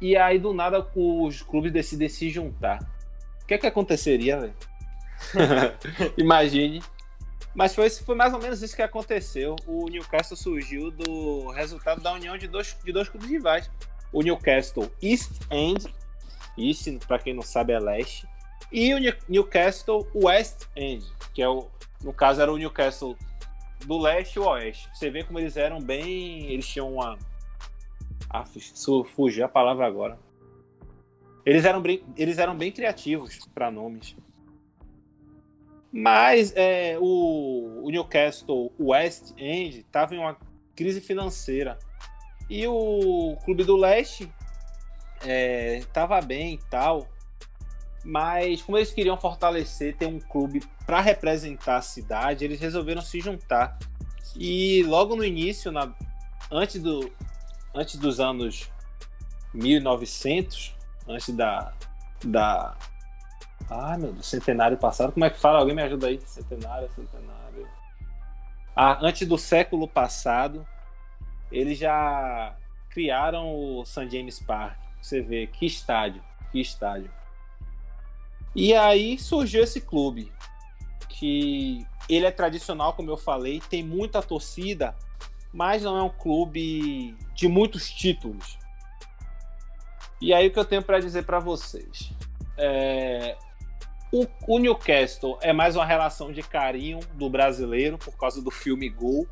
E 0.00 0.16
aí, 0.16 0.38
do 0.38 0.52
nada, 0.52 0.86
os 0.94 1.40
clubes 1.40 1.72
decidem 1.72 2.08
se 2.08 2.28
juntar. 2.28 2.82
O 3.42 3.46
que 3.46 3.54
é 3.54 3.58
que 3.58 3.66
aconteceria, 3.66 4.38
velho? 4.40 4.54
Imagine 6.18 6.82
mas 7.56 7.74
foi, 7.74 7.88
foi 7.88 8.14
mais 8.14 8.34
ou 8.34 8.38
menos 8.38 8.60
isso 8.60 8.76
que 8.76 8.82
aconteceu. 8.82 9.56
O 9.66 9.88
Newcastle 9.88 10.36
surgiu 10.36 10.90
do 10.90 11.50
resultado 11.52 12.02
da 12.02 12.12
união 12.12 12.36
de 12.36 12.46
dois, 12.46 12.76
de 12.84 12.92
dois 12.92 13.08
clubes 13.08 13.30
rivais. 13.30 13.70
O 14.12 14.22
Newcastle 14.22 14.92
East 15.02 15.32
End, 15.50 15.86
East, 16.58 16.86
para 17.06 17.18
quem 17.18 17.32
não 17.32 17.40
sabe, 17.42 17.72
é 17.72 17.80
leste. 17.80 18.28
E 18.70 18.92
o 18.92 18.98
Newcastle 19.26 20.06
West 20.14 20.66
End, 20.76 21.02
que 21.32 21.40
é 21.40 21.48
o, 21.48 21.66
no 22.04 22.12
caso 22.12 22.42
era 22.42 22.52
o 22.52 22.58
Newcastle 22.58 23.16
do 23.86 23.96
leste 23.96 24.36
e 24.36 24.38
o 24.38 24.46
oeste. 24.46 24.90
Você 24.92 25.08
vê 25.08 25.24
como 25.24 25.38
eles 25.38 25.56
eram 25.56 25.80
bem. 25.80 26.50
Eles 26.50 26.68
tinham 26.68 26.92
uma. 26.92 27.18
Ah, 28.28 28.44
fugiu 29.14 29.46
a 29.46 29.48
palavra 29.48 29.86
agora. 29.86 30.18
Eles 31.46 31.64
eram 31.64 31.80
bem, 31.80 32.04
eles 32.18 32.36
eram 32.36 32.54
bem 32.54 32.70
criativos 32.70 33.38
para 33.54 33.70
nomes. 33.70 34.14
Mas 35.98 36.52
é, 36.54 36.98
o, 37.00 37.80
o, 37.82 37.90
Newcastle 37.90 38.70
West 38.78 39.32
End 39.38 39.78
estava 39.78 40.14
em 40.14 40.18
uma 40.18 40.36
crise 40.74 41.00
financeira. 41.00 41.78
E 42.50 42.66
o 42.66 43.34
Clube 43.46 43.64
do 43.64 43.78
Leste 43.78 44.30
estava 45.80 46.18
é, 46.18 46.22
bem 46.22 46.52
e 46.56 46.58
tal. 46.68 47.08
Mas 48.04 48.60
como 48.60 48.76
eles 48.76 48.92
queriam 48.92 49.16
fortalecer, 49.16 49.96
ter 49.96 50.04
um 50.04 50.20
clube 50.20 50.62
para 50.84 51.00
representar 51.00 51.78
a 51.78 51.82
cidade, 51.82 52.44
eles 52.44 52.60
resolveram 52.60 53.00
se 53.00 53.18
juntar. 53.18 53.78
E 54.38 54.82
logo 54.82 55.16
no 55.16 55.24
início, 55.24 55.72
na, 55.72 55.94
antes, 56.52 56.78
do, 56.78 57.10
antes 57.74 57.96
dos 57.96 58.20
anos 58.20 58.70
1900, 59.54 60.76
antes 61.08 61.34
da, 61.34 61.72
da 62.22 62.76
ah, 63.70 63.98
meu 63.98 64.12
Deus, 64.12 64.26
centenário 64.26 64.76
passado. 64.76 65.12
Como 65.12 65.24
é 65.24 65.30
que 65.30 65.38
fala? 65.38 65.58
Alguém 65.58 65.74
me 65.74 65.82
ajuda 65.82 66.06
aí? 66.06 66.20
Centenário, 66.24 66.88
centenário. 66.94 67.68
Ah, 68.74 68.98
antes 69.00 69.26
do 69.26 69.36
século 69.36 69.88
passado, 69.88 70.66
eles 71.50 71.78
já 71.78 72.54
criaram 72.90 73.54
o 73.54 73.84
St. 73.84 74.08
James 74.08 74.38
Park. 74.40 74.78
Você 75.00 75.20
vê 75.20 75.46
que 75.46 75.66
estádio, 75.66 76.22
que 76.52 76.60
estádio. 76.60 77.10
E 78.54 78.72
aí 78.74 79.18
surgiu 79.18 79.62
esse 79.62 79.80
clube, 79.80 80.32
que 81.08 81.86
ele 82.08 82.24
é 82.26 82.30
tradicional, 82.30 82.94
como 82.94 83.10
eu 83.10 83.16
falei, 83.16 83.60
tem 83.68 83.82
muita 83.82 84.22
torcida, 84.22 84.94
mas 85.52 85.82
não 85.82 85.96
é 85.96 86.02
um 86.02 86.08
clube 86.08 87.16
de 87.34 87.48
muitos 87.48 87.90
títulos. 87.90 88.58
E 90.20 90.32
aí 90.32 90.48
o 90.48 90.52
que 90.52 90.58
eu 90.58 90.64
tenho 90.64 90.82
para 90.82 90.98
dizer 90.98 91.24
para 91.24 91.38
vocês? 91.38 92.12
É, 92.56 93.36
o, 94.12 94.26
o, 94.46 94.58
Newcastle 94.58 95.38
é 95.42 95.52
mais 95.52 95.76
uma 95.76 95.84
relação 95.84 96.32
de 96.32 96.42
carinho 96.42 97.00
do 97.14 97.28
brasileiro 97.28 97.98
por 97.98 98.16
causa 98.16 98.42
do 98.42 98.50
filme 98.50 98.88
Gol, 98.88 99.26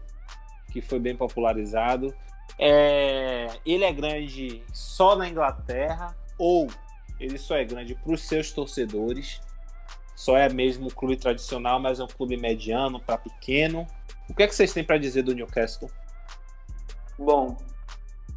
que 0.73 0.81
foi 0.81 0.99
bem 0.99 1.17
popularizado. 1.17 2.15
É, 2.59 3.49
ele 3.65 3.85
é 3.85 3.93
grande 3.93 4.63
só 4.73 5.17
na 5.17 5.29
Inglaterra 5.29 6.17
ou 6.39 6.69
ele 7.19 7.39
só 7.39 7.57
é 7.57 7.65
grande 7.65 7.95
para 7.95 8.13
os 8.13 8.23
seus 8.23 8.53
torcedores. 8.53 9.41
Só 10.17 10.37
é 10.37 10.49
mesmo 10.49 10.87
um 10.87 10.91
clube 10.91 11.17
tradicional, 11.17 11.81
mas 11.81 11.99
é 11.99 12.05
um 12.05 12.09
clube 12.09 12.37
mediano 12.37 13.01
para 13.01 13.19
pequeno. 13.19 13.87
O 14.29 14.35
que 14.35 14.43
é 14.43 14.47
que 14.47 14.55
vocês 14.55 14.73
têm 14.73 14.85
para 14.85 14.99
dizer 14.99 15.23
do 15.23 15.35
Newcastle? 15.35 15.91
Bom, 17.19 17.57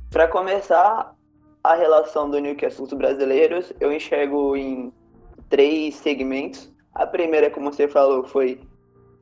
para 0.09 0.27
começar, 0.27 1.15
a 1.63 1.75
relação 1.75 2.29
do 2.29 2.39
Newcastle 2.39 2.87
com 2.87 2.93
os 2.93 2.97
brasileiros, 2.97 3.73
eu 3.79 3.91
enxergo 3.91 4.55
em 4.55 4.93
três 5.49 5.95
segmentos. 5.95 6.71
A 6.93 7.05
primeira, 7.05 7.49
como 7.49 7.71
você 7.71 7.87
falou, 7.87 8.25
foi 8.25 8.59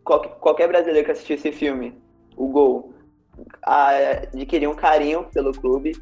qualquer 0.04 0.68
brasileiro 0.68 1.06
que 1.06 1.12
assistiu 1.12 1.36
esse 1.36 1.52
filme, 1.52 1.98
o 2.38 2.48
Gol, 2.48 2.94
adquirir 3.64 4.68
um 4.70 4.76
carinho 4.76 5.26
pelo 5.34 5.52
clube. 5.52 5.98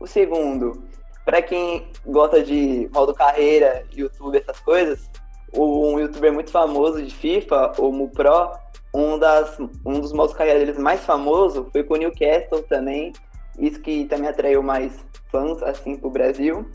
O 0.00 0.06
segundo, 0.06 0.84
para 1.24 1.42
quem 1.42 1.88
gosta 2.06 2.42
de 2.42 2.88
modo 2.92 3.12
carreira, 3.12 3.84
YouTube, 3.92 4.38
essas 4.38 4.60
coisas, 4.60 5.10
um 5.52 5.98
youtuber 5.98 6.32
muito 6.32 6.50
famoso 6.50 7.02
de 7.02 7.14
FIFA, 7.14 7.72
o 7.78 7.90
Mupro, 7.90 8.52
um, 8.94 9.18
das, 9.18 9.58
um 9.84 10.00
dos 10.00 10.12
modos 10.12 10.34
carreira 10.34 10.60
deles 10.60 10.78
mais 10.78 11.04
famoso 11.04 11.68
foi 11.72 11.82
com 11.84 11.94
o 11.94 11.96
Newcastle 11.96 12.62
também. 12.62 13.12
Isso 13.58 13.80
que 13.80 14.04
também 14.06 14.28
atraiu 14.28 14.62
mais 14.62 15.04
fãs 15.30 15.62
assim 15.62 15.96
pro 15.96 16.10
Brasil. 16.10 16.66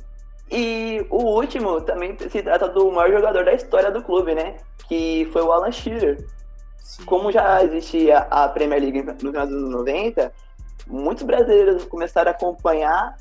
E 0.52 1.06
o 1.10 1.24
último 1.24 1.80
também 1.82 2.18
se 2.18 2.44
trata 2.44 2.68
do 2.68 2.92
maior 2.92 3.12
jogador 3.12 3.46
da 3.46 3.54
história 3.54 3.90
do 3.90 4.04
clube, 4.04 4.36
né? 4.36 4.58
Que 4.88 5.30
foi 5.32 5.42
o 5.42 5.52
Alan 5.52 5.72
Shearer. 5.72 6.18
Sim. 6.78 7.06
Como 7.06 7.32
já 7.32 7.64
existia 7.64 8.20
a 8.30 8.50
Premier 8.50 8.82
League 8.82 9.02
no 9.02 9.16
final 9.18 9.48
dos 9.48 9.56
anos 9.56 9.72
90, 9.72 10.32
muitos 10.88 11.24
brasileiros 11.24 11.86
começaram 11.86 12.32
a 12.32 12.34
acompanhar 12.34 13.16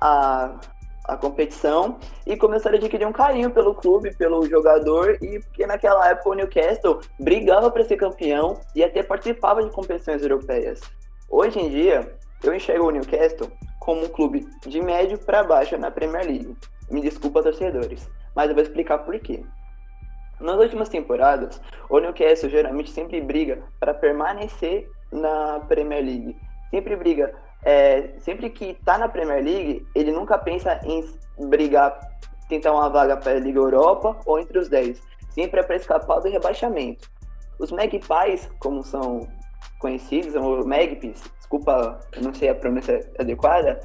a, 0.00 0.58
a 1.04 1.16
competição 1.16 1.98
e 2.26 2.36
começaram 2.36 2.76
a 2.76 2.78
adquirir 2.78 3.06
um 3.06 3.12
carinho 3.12 3.50
pelo 3.52 3.74
clube, 3.74 4.12
pelo 4.16 4.44
jogador 4.48 5.16
e 5.22 5.38
porque 5.38 5.66
naquela 5.66 6.08
época 6.08 6.30
o 6.30 6.34
Newcastle 6.34 7.00
brigava 7.20 7.70
para 7.70 7.84
ser 7.84 7.96
campeão 7.96 8.58
e 8.74 8.82
até 8.82 9.02
participava 9.02 9.62
de 9.62 9.70
competições 9.70 10.22
europeias. 10.22 10.80
Hoje 11.30 11.60
em 11.60 11.68
dia, 11.68 12.16
eu 12.42 12.52
enxergo 12.52 12.88
o 12.88 12.90
Newcastle 12.90 13.50
como 13.84 14.04
um 14.04 14.08
clube 14.08 14.48
de 14.66 14.80
médio 14.80 15.18
para 15.18 15.44
baixo 15.44 15.76
na 15.76 15.90
Premier 15.90 16.24
League. 16.24 16.56
Me 16.90 17.00
desculpa, 17.00 17.42
torcedores, 17.42 18.08
mas 18.34 18.48
eu 18.48 18.54
vou 18.54 18.62
explicar 18.62 18.98
por 18.98 19.18
quê. 19.20 19.44
Nas 20.40 20.56
últimas 20.56 20.88
temporadas, 20.88 21.60
o 21.88 21.98
Newcastle 21.98 22.50
geralmente 22.50 22.90
sempre 22.90 23.20
briga 23.20 23.62
para 23.78 23.94
permanecer 23.94 24.90
na 25.12 25.60
Premier 25.68 26.04
League. 26.04 26.36
Sempre 26.70 26.96
briga 26.96 27.34
é, 27.64 28.10
sempre 28.18 28.50
que 28.50 28.72
está 28.72 28.98
na 28.98 29.08
Premier 29.08 29.42
League, 29.42 29.86
ele 29.94 30.12
nunca 30.12 30.36
pensa 30.36 30.78
em 30.84 31.02
brigar, 31.48 31.98
tentar 32.48 32.72
uma 32.72 32.90
vaga 32.90 33.16
para 33.16 33.32
a 33.32 33.40
Liga 33.40 33.58
Europa 33.58 34.18
ou 34.26 34.38
entre 34.38 34.58
os 34.58 34.68
10. 34.68 35.00
Sempre 35.30 35.60
é 35.60 35.62
para 35.62 35.76
escapar 35.76 36.20
do 36.20 36.28
rebaixamento. 36.28 37.10
Os 37.58 37.72
Magpies, 37.72 38.50
como 38.58 38.82
são 38.82 39.26
conhecidos, 39.78 40.34
ou 40.34 40.66
Magpies, 40.66 41.22
desculpa, 41.38 42.00
não 42.20 42.32
sei 42.32 42.48
a 42.48 42.54
pronúncia 42.54 43.00
adequada, 43.18 43.80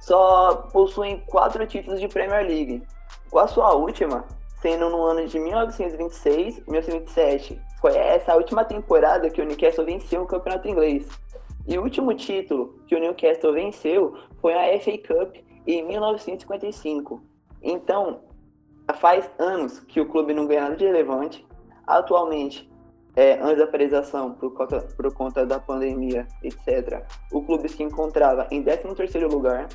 só 0.00 0.68
possuem 0.72 1.20
quatro 1.26 1.66
títulos 1.66 2.00
de 2.00 2.08
Premier 2.08 2.46
League. 2.46 2.82
Com 3.30 3.38
a 3.38 3.46
sua 3.46 3.74
última, 3.74 4.24
sendo 4.62 4.88
no 4.88 5.02
ano 5.02 5.26
de 5.26 5.38
1926 5.38 6.64
1927. 6.66 7.60
Foi 7.80 7.96
essa 7.96 8.36
última 8.36 8.64
temporada 8.64 9.28
que 9.28 9.42
o 9.42 9.44
Newcastle 9.44 9.84
venceu 9.84 10.22
o 10.22 10.26
campeonato 10.26 10.68
inglês. 10.68 11.08
E 11.66 11.76
o 11.76 11.82
último 11.82 12.14
título 12.14 12.80
que 12.86 12.94
o 12.94 13.00
Newcastle 13.00 13.52
venceu 13.52 14.16
foi 14.40 14.54
a 14.54 14.80
FA 14.80 14.98
Cup 14.98 15.36
em 15.66 15.84
1955. 15.86 17.20
Então, 17.60 18.20
faz 18.94 19.28
anos 19.38 19.80
que 19.80 20.00
o 20.00 20.08
clube 20.08 20.32
não 20.32 20.46
ganha 20.46 20.62
nada 20.62 20.76
de 20.76 20.84
relevante. 20.84 21.46
Atualmente, 21.86 22.71
é, 23.14 23.38
antes 23.40 23.58
da 23.58 23.66
paralisação 23.66 24.32
por 24.32 24.52
conta, 24.54 24.80
por 24.80 25.12
conta 25.12 25.46
da 25.46 25.58
pandemia, 25.58 26.26
etc., 26.42 27.04
o 27.30 27.42
clube 27.42 27.68
se 27.68 27.82
encontrava 27.82 28.46
em 28.50 28.62
13º 28.62 29.30
lugar. 29.30 29.68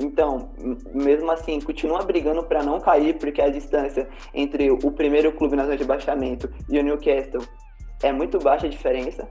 Então, 0.00 0.50
mesmo 0.94 1.30
assim, 1.30 1.60
continua 1.60 2.02
brigando 2.02 2.42
para 2.44 2.62
não 2.62 2.80
cair, 2.80 3.18
porque 3.18 3.42
a 3.42 3.50
distância 3.50 4.08
entre 4.32 4.70
o 4.70 4.90
primeiro 4.90 5.32
clube 5.32 5.56
na 5.56 5.64
zona 5.64 5.76
de 5.76 5.84
baixamento 5.84 6.50
e 6.68 6.78
o 6.78 6.82
Newcastle 6.82 7.42
é 8.02 8.10
muito 8.12 8.38
baixa 8.38 8.66
a 8.66 8.70
diferença. 8.70 9.28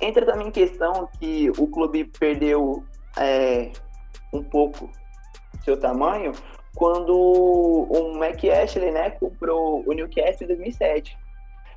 Entra 0.00 0.24
também 0.26 0.48
em 0.48 0.52
questão 0.52 1.08
que 1.18 1.50
o 1.58 1.66
clube 1.66 2.04
perdeu 2.04 2.84
é, 3.18 3.72
um 4.32 4.42
pouco 4.42 4.90
seu 5.64 5.76
tamanho 5.78 6.32
quando 6.76 7.16
o 7.16 8.18
Mac 8.18 8.44
Ashley 8.44 8.92
né, 8.92 9.10
comprou 9.10 9.82
o 9.86 9.92
Newcastle 9.92 10.44
em 10.44 10.48
2007. 10.48 11.18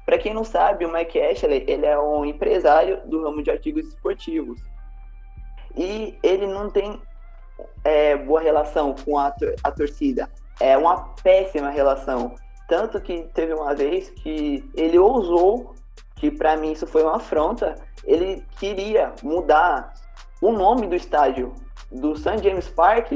Para 0.09 0.17
quem 0.17 0.33
não 0.33 0.43
sabe, 0.43 0.85
o 0.85 0.91
Mac 0.91 1.15
Ashley 1.15 1.63
ele 1.67 1.85
é 1.85 1.99
um 1.99 2.25
empresário 2.25 2.99
do 3.05 3.21
ramo 3.21 3.43
de 3.43 3.51
artigos 3.51 3.85
esportivos. 3.85 4.59
E 5.77 6.17
ele 6.23 6.47
não 6.47 6.67
tem 6.67 6.99
é, 7.83 8.17
boa 8.17 8.41
relação 8.41 8.95
com 9.05 9.19
a, 9.19 9.31
a 9.63 9.71
torcida. 9.71 10.27
É 10.59 10.75
uma 10.75 11.09
péssima 11.21 11.69
relação. 11.69 12.33
Tanto 12.67 12.99
que 12.99 13.21
teve 13.35 13.53
uma 13.53 13.75
vez 13.75 14.09
que 14.09 14.67
ele 14.73 14.97
ousou, 14.97 15.75
que 16.15 16.31
para 16.31 16.57
mim 16.57 16.71
isso 16.71 16.87
foi 16.87 17.03
uma 17.03 17.17
afronta, 17.17 17.75
ele 18.03 18.43
queria 18.57 19.13
mudar 19.21 19.93
o 20.41 20.51
nome 20.51 20.87
do 20.87 20.95
estádio 20.95 21.53
do 21.91 22.15
St. 22.15 22.41
James 22.41 22.67
Park 22.67 23.11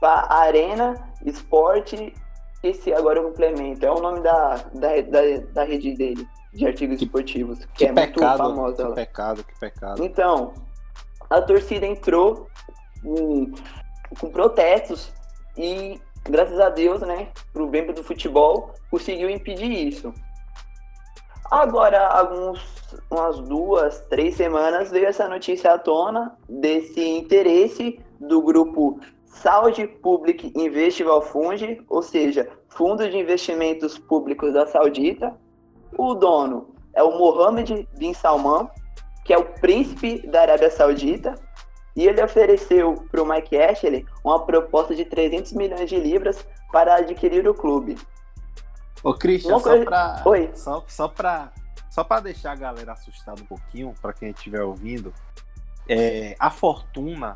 para 0.00 0.32
Arena 0.32 0.94
Esporte, 1.26 2.14
esse 2.62 2.90
agora 2.94 3.20
o 3.20 3.24
complemento, 3.24 3.84
é 3.84 3.90
o 3.90 4.00
nome 4.00 4.20
da, 4.20 4.56
da, 4.72 4.98
da, 5.02 5.20
da 5.52 5.64
rede 5.64 5.94
dele, 5.94 6.26
de 6.52 6.66
artigos 6.66 6.98
que, 6.98 7.04
esportivos, 7.04 7.58
que, 7.58 7.66
que 7.74 7.84
é 7.86 7.92
pecado, 7.92 8.42
muito 8.42 8.56
famosa. 8.56 8.88
Que 8.88 8.94
pecado, 8.94 9.44
que 9.44 9.60
pecado. 9.60 10.04
Então, 10.04 10.54
a 11.30 11.40
torcida 11.42 11.86
entrou 11.86 12.48
com, 13.02 13.52
com 14.18 14.30
protestos 14.30 15.12
e, 15.56 16.00
graças 16.24 16.58
a 16.58 16.68
Deus, 16.68 17.00
né, 17.02 17.28
pro 17.52 17.68
bem 17.68 17.86
do 17.86 18.02
futebol, 18.02 18.74
conseguiu 18.90 19.28
impedir 19.28 19.70
isso. 19.70 20.12
Agora, 21.50 22.06
alguns, 22.08 22.60
umas 23.10 23.40
duas, 23.40 24.00
três 24.10 24.34
semanas, 24.34 24.90
veio 24.90 25.06
essa 25.06 25.28
notícia 25.28 25.72
à 25.72 25.78
tona 25.78 26.36
desse 26.48 27.02
interesse 27.02 27.98
do 28.20 28.42
grupo 28.42 29.00
Saudi 29.24 29.86
Public 29.86 30.52
Investment 30.54 31.22
Fund, 31.22 31.84
ou 31.88 32.02
seja, 32.02 32.48
Fundo 32.68 33.08
de 33.08 33.16
Investimentos 33.16 33.98
Públicos 33.98 34.52
da 34.52 34.66
Saudita. 34.66 35.34
O 35.96 36.14
dono 36.14 36.74
é 36.94 37.02
o 37.02 37.18
Mohammed 37.18 37.88
bin 37.96 38.12
Salman, 38.12 38.68
que 39.24 39.32
é 39.32 39.38
o 39.38 39.44
príncipe 39.44 40.26
da 40.26 40.42
Arábia 40.42 40.70
Saudita, 40.70 41.34
e 41.94 42.06
ele 42.06 42.22
ofereceu 42.22 43.04
para 43.10 43.22
o 43.22 43.26
Mike 43.26 43.56
Ashley 43.56 44.06
uma 44.24 44.44
proposta 44.44 44.94
de 44.94 45.04
300 45.04 45.52
milhões 45.52 45.88
de 45.88 45.98
libras 45.98 46.46
para 46.70 46.96
adquirir 46.96 47.48
o 47.48 47.54
clube. 47.54 47.96
Ô, 49.02 49.14
Christian, 49.14 49.58
só 49.58 49.84
pra, 49.84 50.22
Oi. 50.24 50.50
Só, 50.54 50.84
só 50.86 51.08
pra, 51.08 51.52
só 51.90 52.04
pra 52.04 52.20
deixar 52.20 52.52
a 52.52 52.56
galera 52.56 52.92
assustada 52.92 53.40
um 53.42 53.46
pouquinho, 53.46 53.94
para 54.00 54.12
quem 54.12 54.30
estiver 54.30 54.62
ouvindo, 54.62 55.12
é, 55.88 56.36
a 56.38 56.50
fortuna 56.50 57.34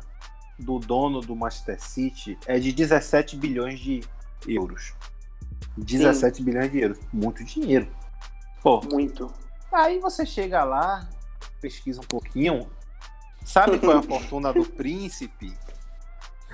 do 0.59 0.79
dono 0.79 1.19
do 1.21 1.35
Manchester 1.35 1.81
City 1.81 2.37
é 2.45 2.59
de 2.59 2.71
17 2.71 3.35
bilhões 3.35 3.79
de 3.79 4.01
euros. 4.47 4.93
17 5.77 6.37
Sim. 6.37 6.43
bilhões 6.43 6.71
de 6.71 6.79
euros. 6.79 6.99
Muito 7.11 7.43
dinheiro. 7.43 7.87
Pô, 8.63 8.81
Muito. 8.89 9.29
Aí 9.73 9.99
você 9.99 10.25
chega 10.25 10.63
lá, 10.63 11.09
pesquisa 11.59 11.99
um 11.99 12.05
pouquinho. 12.05 12.69
Sabe 13.43 13.77
qual 13.77 13.97
é 13.97 13.99
a 13.99 14.01
fortuna 14.03 14.53
do 14.53 14.63
príncipe? 14.63 15.53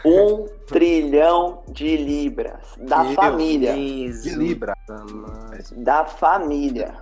Um 0.04 0.46
trilhão 0.66 1.64
de 1.68 1.98
libras 1.98 2.76
da 2.78 3.04
Meu 3.04 3.14
família. 3.14 3.74
Deus 3.74 4.24
de 4.24 4.30
libras. 4.36 4.76
Da 5.76 6.06
família. 6.06 6.96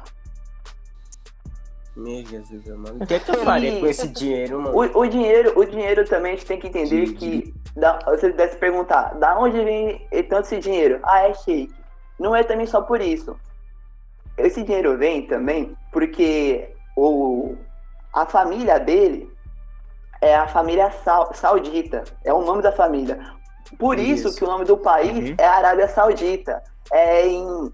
Meu 1.96 2.26
Jesus, 2.26 2.66
mano. 2.66 2.98
O 3.02 3.08
que 3.08 3.14
é 3.14 3.20
que 3.20 3.32
eu 3.32 3.44
faria 3.44 3.80
com 3.80 3.86
esse 3.86 4.08
dinheiro, 4.08 4.62
mano? 4.62 4.76
O, 4.76 5.00
o, 5.00 5.08
dinheiro, 5.08 5.58
o 5.58 5.64
dinheiro 5.64 6.04
também 6.06 6.34
a 6.34 6.36
gente 6.36 6.48
tem 6.48 6.60
que 6.60 6.68
entender 6.68 7.14
que. 7.14 7.54
Da, 7.76 8.00
você 8.06 8.32
deve 8.32 8.54
se 8.54 8.58
perguntar, 8.58 9.14
da 9.20 9.40
onde 9.40 9.64
vem 9.64 10.08
tanto 10.28 10.46
esse 10.46 10.60
dinheiro? 10.60 11.00
Ah, 11.04 11.28
é 11.28 11.34
shake. 11.34 11.74
Não 12.20 12.36
é 12.36 12.44
também 12.44 12.66
só 12.66 12.82
por 12.82 13.00
isso. 13.00 13.40
Esse 14.38 14.64
dinheiro 14.64 14.98
vem 14.98 15.26
também 15.28 15.76
porque 15.92 16.70
o, 16.96 17.56
a 18.14 18.26
família 18.26 18.80
dele 18.80 19.32
é 20.22 20.36
a 20.36 20.48
família 20.48 20.92
saudita, 21.34 22.04
é 22.24 22.34
o 22.34 22.42
nome 22.42 22.62
da 22.62 22.72
família. 22.72 23.20
Por 23.78 24.00
isso, 24.00 24.30
isso 24.30 24.38
que 24.38 24.44
o 24.44 24.48
nome 24.48 24.66
do 24.66 24.78
país 24.78 25.30
uhum. 25.30 25.36
é 25.38 25.46
Arábia 25.46 25.88
Saudita. 25.88 26.64
É 26.92 27.28
em, 27.28 27.72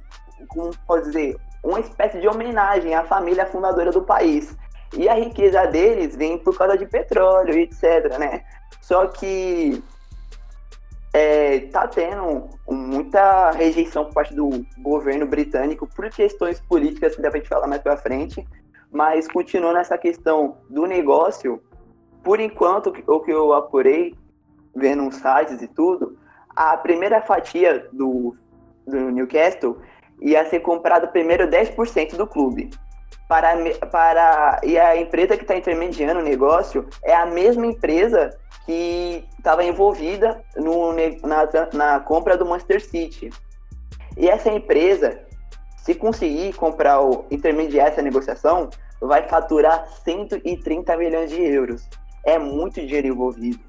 como 0.47 0.72
pode 0.88 1.05
dizer, 1.05 1.38
uma 1.64 1.80
espécie 1.80 2.20
de 2.20 2.28
homenagem 2.28 2.95
à 2.95 3.03
família 3.03 3.45
fundadora 3.45 3.91
do 3.91 4.01
país. 4.01 4.55
E 4.95 5.07
a 5.07 5.14
riqueza 5.14 5.66
deles 5.68 6.16
vem 6.16 6.38
por 6.38 6.57
causa 6.57 6.78
de 6.78 6.86
petróleo, 6.86 7.57
etc, 7.57 8.18
né? 8.20 8.43
Só 8.82 9.07
que 9.07 9.84
é, 11.14 11.59
tá 11.68 11.88
tendo 11.88 12.49
muita 12.68 13.51
rejeição 13.51 14.05
por 14.05 14.16
parte 14.16 14.34
do 14.34 14.66
governo 14.80 15.28
britânico 15.28 15.88
por 15.88 16.09
questões 16.09 16.59
políticas 16.59 17.16
que 17.16 17.22
dá 17.22 17.30
pra 17.30 17.39
gente 17.39 17.49
falar 17.49 17.68
mais 17.68 17.82
pra 17.82 17.95
frente, 17.95 18.45
mas 18.91 19.28
continuando 19.28 19.78
essa 19.78 19.97
questão 19.97 20.57
do 20.70 20.88
negócio, 20.88 21.61
por 22.24 22.39
enquanto, 22.39 22.93
o 23.07 23.20
que 23.20 23.32
eu 23.32 23.53
apurei, 23.53 24.16
vendo 24.76 25.03
uns 25.03 25.16
sites 25.16 25.61
e 25.61 25.68
tudo, 25.68 26.18
a 26.55 26.76
primeira 26.78 27.22
fatia 27.22 27.88
do, 27.91 28.36
do 28.88 29.11
Newcastle 29.11 29.78
ia 30.20 30.43
ser 30.49 30.61
comprado 30.61 31.09
primeiro 31.09 31.47
10% 31.47 32.16
do 32.16 32.26
clube. 32.26 32.72
Para, 33.28 33.55
para, 33.91 34.61
e 34.64 34.78
a 34.78 34.95
empresa 34.97 35.38
que 35.38 35.43
está 35.43 35.55
intermediando 35.55 36.20
o 36.20 36.24
negócio 36.24 36.88
é 37.03 37.16
a 37.16 37.26
mesma 37.26 37.66
empresa 37.66 38.30
que 38.66 39.26
estava 39.38 39.64
envolvida 39.64 40.43
no, 40.55 40.93
na, 40.93 41.49
na 41.74 41.99
compra 41.99 42.38
do 42.38 42.45
Manchester 42.45 42.84
City. 42.84 43.30
E 44.18 44.30
essa 44.30 44.49
empresa, 44.49 45.20
se 45.78 45.95
conseguir 45.95 46.53
comprar 46.53 46.99
ou 46.99 47.26
intermediar 47.30 47.88
essa 47.88 48.01
negociação, 48.01 48.70
vai 49.01 49.28
faturar 49.28 49.86
130 50.03 50.95
milhões 50.95 51.30
de 51.30 51.41
euros 51.41 51.88
é 52.24 52.39
muito 52.39 52.76
dinheiro 52.86 53.07
envolvido. 53.07 53.59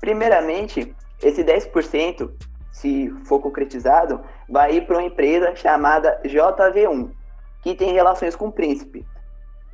Primeiramente, 0.00 0.94
esse 1.22 1.44
10%, 1.44 2.30
se 2.72 3.10
for 3.26 3.40
concretizado, 3.40 4.20
vai 4.48 4.76
ir 4.76 4.86
para 4.86 4.96
uma 4.96 5.06
empresa 5.06 5.54
chamada 5.54 6.20
JV1, 6.24 7.10
que 7.62 7.74
tem 7.74 7.92
relações 7.92 8.34
com 8.34 8.46
o 8.46 8.52
príncipe. 8.52 9.06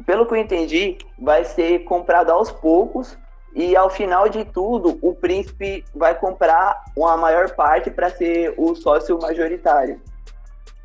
Pelo 0.05 0.27
que 0.27 0.35
eu 0.35 0.39
entendi, 0.39 0.99
vai 1.19 1.45
ser 1.45 1.81
comprado 1.85 2.31
aos 2.31 2.51
poucos 2.51 3.17
E 3.55 3.77
ao 3.77 3.91
final 3.91 4.29
de 4.29 4.45
tudo, 4.45 4.99
o 5.03 5.15
príncipe 5.15 5.85
vai 5.95 6.15
comprar 6.15 6.83
uma 6.97 7.17
maior 7.17 7.51
parte 7.55 7.91
para 7.91 8.11
ser 8.11 8.55
o 8.57 8.75
sócio 8.75 9.19
majoritário 9.21 10.01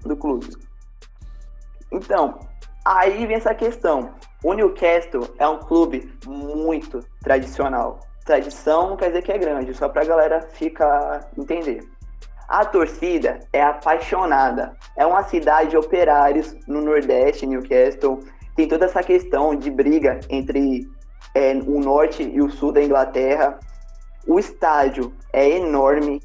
do 0.01 0.15
clube. 0.15 0.47
Então, 1.91 2.39
aí 2.83 3.25
vem 3.27 3.35
essa 3.35 3.53
questão. 3.53 4.15
O 4.43 4.53
Newcastle 4.53 5.27
é 5.37 5.47
um 5.47 5.59
clube 5.59 6.11
muito 6.25 6.99
tradicional. 7.21 7.99
Tradição 8.25 8.89
não 8.89 8.97
quer 8.97 9.07
dizer 9.07 9.21
que 9.21 9.31
é 9.31 9.37
grande, 9.37 9.73
só 9.73 9.89
para 9.89 10.01
a 10.01 10.05
galera 10.05 10.41
ficar 10.41 11.29
entender. 11.37 11.81
A 12.47 12.65
torcida 12.65 13.39
é 13.51 13.61
apaixonada. 13.61 14.75
É 14.97 15.05
uma 15.05 15.23
cidade 15.23 15.71
de 15.71 15.77
operários 15.77 16.55
no 16.67 16.81
Nordeste, 16.81 17.45
Newcastle. 17.45 18.19
Tem 18.55 18.67
toda 18.67 18.85
essa 18.85 19.01
questão 19.01 19.55
de 19.55 19.71
briga 19.71 20.19
entre 20.29 20.87
é, 21.33 21.53
o 21.53 21.79
norte 21.79 22.23
e 22.23 22.41
o 22.41 22.49
sul 22.49 22.71
da 22.71 22.83
Inglaterra. 22.83 23.59
O 24.27 24.39
estádio 24.39 25.13
é 25.31 25.49
enorme. 25.49 26.21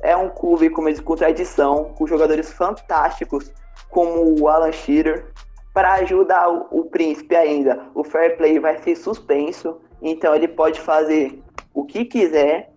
É 0.00 0.16
um 0.16 0.28
clube 0.28 0.70
com, 0.70 0.82
com 1.02 1.16
tradição, 1.16 1.92
com 1.96 2.06
jogadores 2.06 2.52
fantásticos, 2.52 3.52
como 3.90 4.40
o 4.40 4.48
Alan 4.48 4.72
Shearer. 4.72 5.26
Para 5.74 5.94
ajudar 5.94 6.48
o, 6.48 6.66
o 6.70 6.84
príncipe 6.84 7.34
ainda, 7.34 7.86
o 7.94 8.02
fair 8.04 8.36
play 8.36 8.58
vai 8.58 8.78
ser 8.82 8.96
suspenso, 8.96 9.80
então 10.02 10.34
ele 10.34 10.48
pode 10.48 10.80
fazer 10.80 11.42
o 11.72 11.84
que 11.84 12.04
quiser. 12.04 12.72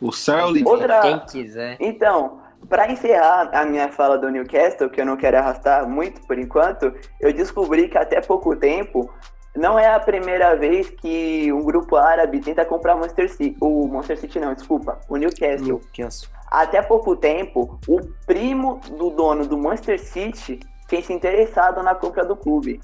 O 0.00 0.12
céu 0.12 0.52
Outra... 0.64 1.00
Quem 1.00 1.20
quiser. 1.26 1.76
Então, 1.80 2.40
para 2.68 2.90
encerrar 2.90 3.50
a 3.52 3.64
minha 3.64 3.90
fala 3.90 4.16
do 4.16 4.30
Newcastle, 4.30 4.88
que 4.88 5.00
eu 5.00 5.06
não 5.06 5.16
quero 5.16 5.38
arrastar 5.38 5.88
muito 5.88 6.20
por 6.26 6.38
enquanto, 6.38 6.92
eu 7.20 7.32
descobri 7.32 7.88
que 7.88 7.98
até 7.98 8.20
pouco 8.20 8.54
tempo 8.56 9.12
não 9.56 9.78
é 9.78 9.92
a 9.92 9.98
primeira 9.98 10.54
vez 10.54 10.88
que 10.88 11.52
um 11.52 11.62
grupo 11.62 11.96
árabe 11.96 12.40
tenta 12.40 12.64
comprar 12.64 12.94
o 12.94 12.98
Manchester 12.98 13.30
City. 13.30 13.56
O 13.60 13.86
Manchester 13.88 14.18
City 14.18 14.40
não, 14.40 14.54
desculpa, 14.54 15.00
o 15.08 15.16
Newcastle. 15.16 15.66
Newcastle. 15.66 16.30
Até 16.46 16.80
pouco 16.82 17.16
tempo, 17.16 17.78
o 17.86 18.00
primo 18.26 18.80
do 18.96 19.10
dono 19.10 19.46
do 19.46 19.58
Manchester 19.58 20.00
City 20.00 20.60
tinha 20.88 21.02
se 21.02 21.12
interessado 21.12 21.82
na 21.82 21.94
compra 21.94 22.24
do 22.24 22.36
clube. 22.36 22.80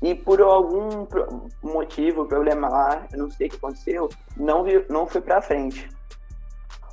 E 0.00 0.14
por 0.14 0.40
algum 0.40 1.06
motivo, 1.62 2.24
problema 2.24 2.68
lá, 2.68 3.06
eu 3.12 3.18
não 3.18 3.30
sei 3.30 3.48
o 3.48 3.50
que 3.50 3.56
aconteceu, 3.56 4.08
não, 4.36 4.62
vi, 4.62 4.84
não 4.88 5.06
foi 5.06 5.20
para 5.20 5.42
frente. 5.42 5.88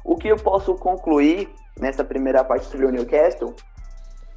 O 0.04 0.16
que 0.16 0.28
eu 0.28 0.38
posso 0.38 0.74
concluir 0.76 1.50
nessa 1.80 2.04
primeira 2.04 2.44
parte 2.44 2.66
sobre 2.66 2.86
o 2.88 2.92
Newcastle 2.92 3.56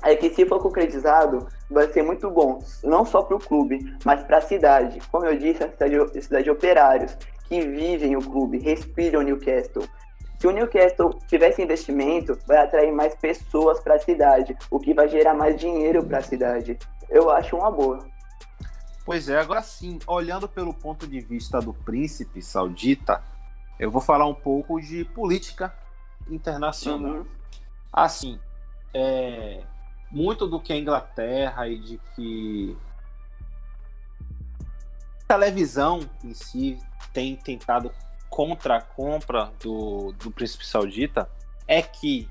é 0.03 0.15
que 0.15 0.31
se 0.31 0.47
for 0.47 0.61
concretizado, 0.61 1.49
vai 1.71 1.89
ser 1.93 2.03
muito 2.03 2.31
bom, 2.31 2.63
não 2.85 3.05
só 3.05 3.23
para 3.23 3.37
o 3.37 3.41
clube, 3.41 3.97
mas 4.05 4.23
para 4.23 4.39
a 4.39 4.43
cidade. 4.43 5.01
Como 5.11 5.27
eu 5.27 5.37
disse, 5.37 5.65
a 5.65 5.71
cidade, 5.71 5.97
a 5.97 6.23
cidade 6.23 6.45
de 6.45 6.51
operários 6.51 7.17
que 7.49 7.61
vivem 7.61 8.17
o 8.17 8.23
clube, 8.23 8.59
respiram 8.59 9.21
o 9.21 9.23
Newcastle. 9.23 9.85
Se 10.39 10.47
o 10.47 10.53
Newcastle 10.53 11.19
tivesse 11.27 11.63
investimento, 11.63 12.39
vai 12.47 12.59
atrair 12.59 12.93
mais 12.93 13.15
pessoas 13.17 13.81
para 13.81 13.95
a 13.95 13.99
cidade, 13.99 14.57
o 14.71 14.79
que 14.79 14.95
vai 14.95 15.09
gerar 15.09 15.35
mais 15.35 15.59
dinheiro 15.59 16.05
para 16.05 16.19
a 16.19 16.23
cidade. 16.23 16.79
Eu 17.11 17.31
acho 17.31 17.57
uma 17.57 17.71
boa. 17.71 18.07
Pois 19.05 19.29
é, 19.29 19.39
agora 19.39 19.63
sim, 19.63 19.99
olhando 20.07 20.47
pelo 20.49 20.73
ponto 20.73 21.07
de 21.07 21.19
vista 21.19 21.61
do 21.61 21.73
príncipe 21.73 22.43
saudita, 22.43 23.23
eu 23.81 23.91
vou 23.91 24.03
falar 24.03 24.27
um 24.27 24.35
pouco 24.35 24.81
de 24.81 25.05
política 25.07 25.75
internacional. 26.29 27.13
Uhum. 27.13 27.27
Assim, 27.91 28.39
é, 28.93 29.63
muito 30.11 30.47
do 30.47 30.59
que 30.59 30.73
a 30.73 30.77
Inglaterra 30.77 31.69
e 31.69 31.79
de 31.79 32.01
que 32.15 32.77
a 35.25 35.35
televisão 35.35 36.01
em 36.25 36.33
si 36.33 36.79
tem 37.13 37.37
tentado 37.37 37.93
contra 38.31 38.77
a 38.77 38.81
compra 38.81 39.53
do, 39.61 40.13
do 40.13 40.31
príncipe 40.31 40.67
saudita 40.67 41.29
é 41.67 41.83
que 41.83 42.29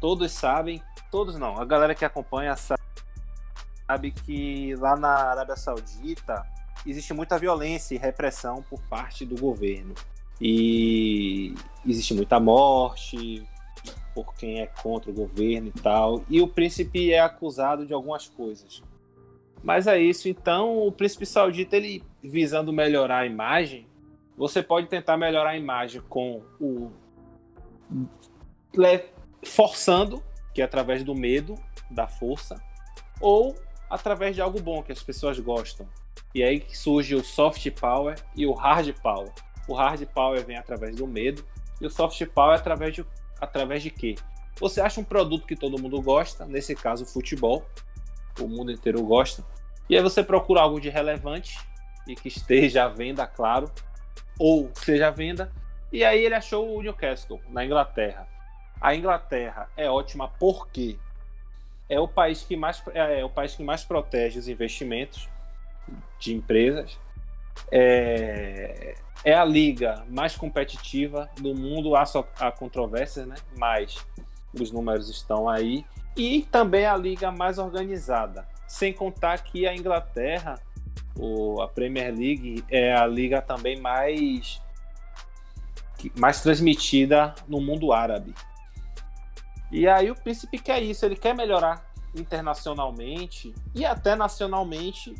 todos 0.00 0.32
sabem, 0.32 0.82
todos 1.10 1.36
não, 1.36 1.60
a 1.60 1.64
galera 1.64 1.94
que 1.94 2.04
acompanha 2.04 2.56
sabe, 2.56 4.10
que 4.24 4.74
lá 4.76 4.96
na 4.96 5.08
Arábia 5.08 5.56
Saudita 5.56 6.46
existe 6.86 7.12
muita 7.12 7.38
violência 7.38 7.94
e 7.94 7.98
repressão 7.98 8.62
por 8.62 8.80
parte 8.82 9.24
do 9.24 9.38
governo. 9.40 9.94
E 10.40 11.54
existe 11.86 12.12
muita 12.14 12.40
morte 12.40 13.46
por 14.14 14.34
quem 14.34 14.60
é 14.60 14.66
contra 14.66 15.10
o 15.10 15.14
governo 15.14 15.68
e 15.68 15.80
tal. 15.80 16.24
E 16.28 16.40
o 16.40 16.48
príncipe 16.48 17.12
é 17.12 17.20
acusado 17.20 17.84
de 17.84 17.92
algumas 17.92 18.28
coisas. 18.28 18.82
Mas 19.62 19.86
é 19.86 19.98
isso, 19.98 20.28
então 20.28 20.86
o 20.86 20.92
príncipe 20.92 21.24
saudita, 21.24 21.76
ele 21.76 22.04
visando 22.22 22.72
melhorar 22.72 23.20
a 23.20 23.26
imagem, 23.26 23.86
você 24.36 24.62
pode 24.62 24.88
tentar 24.88 25.16
melhorar 25.16 25.50
a 25.50 25.56
imagem 25.56 26.02
com 26.08 26.42
o 26.60 26.90
forçando, 29.42 30.22
que 30.52 30.60
é 30.60 30.64
através 30.64 31.02
do 31.02 31.14
medo, 31.14 31.54
da 31.90 32.06
força, 32.06 32.60
ou 33.20 33.54
através 33.88 34.34
de 34.34 34.42
algo 34.42 34.60
bom 34.60 34.82
que 34.82 34.92
as 34.92 35.02
pessoas 35.02 35.38
gostam. 35.38 35.88
E 36.34 36.42
aí 36.42 36.64
surge 36.68 37.14
o 37.14 37.24
soft 37.24 37.70
power 37.72 38.16
e 38.36 38.46
o 38.46 38.52
hard 38.52 38.92
power. 39.00 39.32
O 39.68 39.74
hard 39.74 40.04
power 40.06 40.44
vem 40.44 40.56
através 40.56 40.96
do 40.96 41.06
medo 41.06 41.44
e 41.80 41.86
o 41.86 41.90
soft 41.90 42.24
power 42.26 42.56
é 42.56 42.60
através 42.60 42.94
de 42.94 43.04
através 43.40 43.82
de 43.82 43.90
quê? 43.90 44.14
Você 44.60 44.80
acha 44.80 45.00
um 45.00 45.04
produto 45.04 45.46
que 45.46 45.56
todo 45.56 45.80
mundo 45.80 46.00
gosta, 46.00 46.44
nesse 46.46 46.74
caso 46.74 47.04
futebol, 47.04 47.66
o 48.40 48.46
mundo 48.46 48.70
inteiro 48.70 49.02
gosta, 49.02 49.44
e 49.88 49.96
aí 49.96 50.02
você 50.02 50.22
procura 50.22 50.60
algo 50.60 50.80
de 50.80 50.88
relevante 50.88 51.58
e 52.06 52.14
que 52.14 52.28
esteja 52.28 52.84
à 52.84 52.88
venda, 52.88 53.26
claro, 53.26 53.70
ou 54.38 54.70
seja 54.74 55.08
à 55.08 55.10
venda. 55.10 55.52
E 55.92 56.04
aí 56.04 56.24
ele 56.24 56.34
achou 56.34 56.76
o 56.76 56.82
Newcastle, 56.82 57.40
na 57.48 57.64
Inglaterra. 57.64 58.26
A 58.80 58.94
Inglaterra 58.94 59.68
é 59.76 59.88
ótima 59.88 60.28
porque 60.28 60.98
é 61.88 62.00
o 62.00 62.08
país 62.08 62.42
que 62.42 62.56
mais, 62.56 62.82
é, 62.92 63.20
é 63.20 63.24
o 63.24 63.30
país 63.30 63.54
que 63.54 63.62
mais 63.62 63.84
protege 63.84 64.38
os 64.38 64.48
investimentos 64.48 65.28
de 66.18 66.34
empresas. 66.34 66.98
É, 67.70 68.96
é 69.24 69.34
a 69.34 69.44
liga 69.44 70.04
mais 70.08 70.36
competitiva 70.36 71.30
do 71.40 71.54
mundo. 71.54 71.96
Há, 71.96 72.04
só, 72.04 72.26
há 72.38 72.52
controvérsias, 72.52 73.26
né? 73.26 73.36
Mas 73.58 73.96
os 74.52 74.70
números 74.70 75.08
estão 75.08 75.48
aí. 75.48 75.84
E 76.16 76.42
também 76.50 76.86
a 76.86 76.96
liga 76.96 77.32
mais 77.32 77.58
organizada. 77.58 78.46
Sem 78.68 78.92
contar 78.92 79.42
que 79.42 79.66
a 79.66 79.74
Inglaterra 79.74 80.56
o, 81.16 81.62
a 81.62 81.68
Premier 81.68 82.12
League 82.12 82.64
é 82.68 82.94
a 82.94 83.06
liga 83.06 83.40
também 83.40 83.80
mais 83.80 84.62
mais 86.18 86.42
transmitida 86.42 87.34
no 87.48 87.60
mundo 87.60 87.92
árabe. 87.92 88.34
E 89.70 89.88
aí 89.88 90.10
o 90.10 90.14
príncipe 90.14 90.58
quer 90.58 90.82
isso, 90.82 91.06
ele 91.06 91.16
quer 91.16 91.34
melhorar 91.34 91.82
internacionalmente 92.14 93.54
e 93.74 93.86
até 93.86 94.14
nacionalmente 94.14 95.14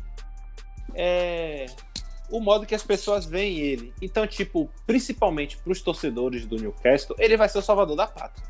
é, 0.93 1.65
o 2.29 2.39
modo 2.39 2.65
que 2.65 2.75
as 2.75 2.83
pessoas 2.83 3.25
veem 3.25 3.59
ele. 3.59 3.93
Então, 4.01 4.25
tipo, 4.25 4.69
principalmente 4.85 5.57
para 5.57 5.71
os 5.71 5.81
torcedores 5.81 6.45
do 6.45 6.57
Newcastle, 6.57 7.15
ele 7.19 7.37
vai 7.37 7.49
ser 7.49 7.59
o 7.59 7.61
salvador 7.61 7.95
da 7.95 8.07
pátria. 8.07 8.45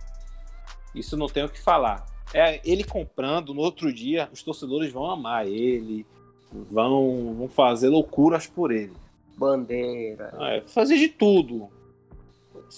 Isso 0.93 1.17
não 1.17 1.27
tem 1.27 1.43
o 1.43 1.49
que 1.49 1.61
falar. 1.61 2.05
É, 2.33 2.59
ele 2.63 2.83
comprando, 2.83 3.53
no 3.53 3.61
outro 3.61 3.93
dia, 3.93 4.29
os 4.31 4.41
torcedores 4.41 4.91
vão 4.91 5.09
amar 5.09 5.47
ele, 5.47 6.05
vão, 6.51 7.35
vão 7.37 7.47
fazer 7.47 7.89
loucuras 7.89 8.47
por 8.47 8.71
ele. 8.71 8.93
Bandeira. 9.37 10.33
É, 10.39 10.61
fazer 10.61 10.97
de 10.97 11.09
tudo. 11.09 11.69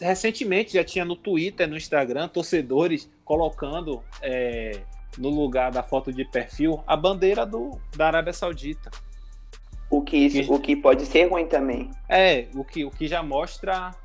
Recentemente 0.02 0.74
já 0.74 0.84
tinha 0.84 1.06
no 1.06 1.16
Twitter, 1.16 1.68
no 1.68 1.78
Instagram, 1.78 2.28
torcedores 2.28 3.10
colocando 3.24 4.04
é, 4.22 4.82
no 5.18 5.30
lugar 5.30 5.72
da 5.72 5.84
foto 5.84 6.12
de 6.12 6.26
perfil 6.26 6.84
a 6.86 6.96
bandeira 6.96 7.46
do, 7.46 7.80
da 7.96 8.08
Arábia 8.08 8.34
Saudita. 8.34 8.92
O 9.90 10.02
que, 10.02 10.18
isso, 10.18 10.54
o 10.54 10.60
que 10.60 10.76
pode 10.76 11.06
ser 11.06 11.30
ruim 11.30 11.46
também. 11.46 11.90
É, 12.10 12.48
o 12.54 12.64
que, 12.64 12.84
o 12.84 12.92
que 12.92 13.08
já 13.08 13.24
mostra 13.24 13.96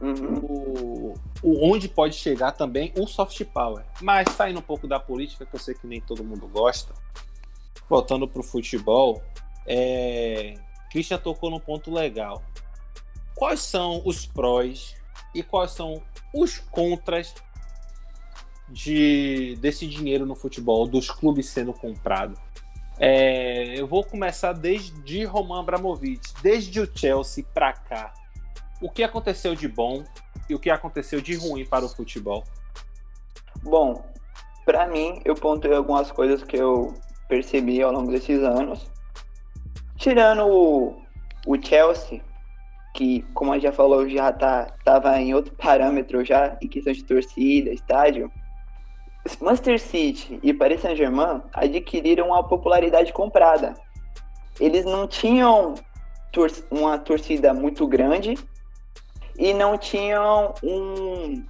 uhum. 0.00 0.38
o, 0.42 1.14
o, 1.42 1.70
onde 1.70 1.88
pode 1.88 2.16
chegar 2.16 2.52
também 2.52 2.92
o 2.98 3.06
soft 3.06 3.44
power. 3.44 3.84
Mas 4.00 4.28
saindo 4.30 4.58
um 4.58 4.62
pouco 4.62 4.88
da 4.88 4.98
política, 4.98 5.46
que 5.46 5.54
eu 5.54 5.60
sei 5.60 5.74
que 5.74 5.86
nem 5.86 6.00
todo 6.00 6.24
mundo 6.24 6.48
gosta, 6.48 6.92
voltando 7.88 8.26
para 8.26 8.40
o 8.40 8.44
futebol, 8.44 9.22
é... 9.66 10.54
Christian 10.90 11.18
tocou 11.18 11.50
num 11.50 11.60
ponto 11.60 11.92
legal. 11.92 12.42
Quais 13.36 13.60
são 13.60 14.02
os 14.04 14.26
prós 14.26 14.96
e 15.34 15.42
quais 15.42 15.70
são 15.70 16.02
os 16.34 16.58
contras 16.58 17.32
de, 18.68 19.56
desse 19.60 19.86
dinheiro 19.86 20.26
no 20.26 20.34
futebol, 20.34 20.86
dos 20.86 21.10
clubes 21.10 21.48
sendo 21.48 21.72
comprados? 21.72 22.38
É, 23.02 23.80
eu 23.80 23.86
vou 23.86 24.04
começar 24.04 24.52
desde 24.52 25.24
Roman 25.24 25.60
Abramovich, 25.60 26.20
desde 26.42 26.80
o 26.80 26.90
Chelsea 26.94 27.42
para 27.54 27.72
cá. 27.72 28.12
O 28.78 28.90
que 28.90 29.02
aconteceu 29.02 29.54
de 29.54 29.66
bom 29.66 30.04
e 30.50 30.54
o 30.54 30.58
que 30.58 30.68
aconteceu 30.68 31.18
de 31.18 31.34
ruim 31.34 31.64
para 31.64 31.82
o 31.82 31.88
futebol? 31.88 32.44
Bom, 33.62 34.04
para 34.66 34.86
mim, 34.86 35.22
eu 35.24 35.34
pontuei 35.34 35.74
algumas 35.74 36.12
coisas 36.12 36.42
que 36.42 36.56
eu 36.56 36.94
percebi 37.26 37.80
ao 37.82 37.90
longo 37.90 38.12
desses 38.12 38.42
anos. 38.42 38.86
Tirando 39.96 40.46
o, 40.46 41.02
o 41.46 41.62
Chelsea, 41.62 42.22
que, 42.94 43.22
como 43.32 43.52
a 43.52 43.54
gente 43.54 43.64
já 43.64 43.72
falou, 43.72 44.06
já 44.10 44.30
tá, 44.30 44.66
tava 44.84 45.18
em 45.18 45.32
outro 45.32 45.54
parâmetro 45.54 46.22
já, 46.22 46.58
em 46.60 46.68
questão 46.68 46.92
de 46.92 47.04
torcida, 47.04 47.70
estádio. 47.70 48.30
Manchester 49.40 49.78
City 49.78 50.38
e 50.42 50.52
Paris 50.52 50.80
Saint-Germain 50.80 51.42
adquiriram 51.52 52.28
uma 52.28 52.46
popularidade 52.46 53.12
comprada. 53.12 53.74
Eles 54.58 54.84
não 54.84 55.06
tinham 55.06 55.74
tor 56.32 56.50
uma 56.70 56.98
torcida 56.98 57.52
muito 57.52 57.86
grande 57.86 58.38
e 59.38 59.52
não 59.52 59.76
tinham 59.76 60.54
um. 60.62 61.44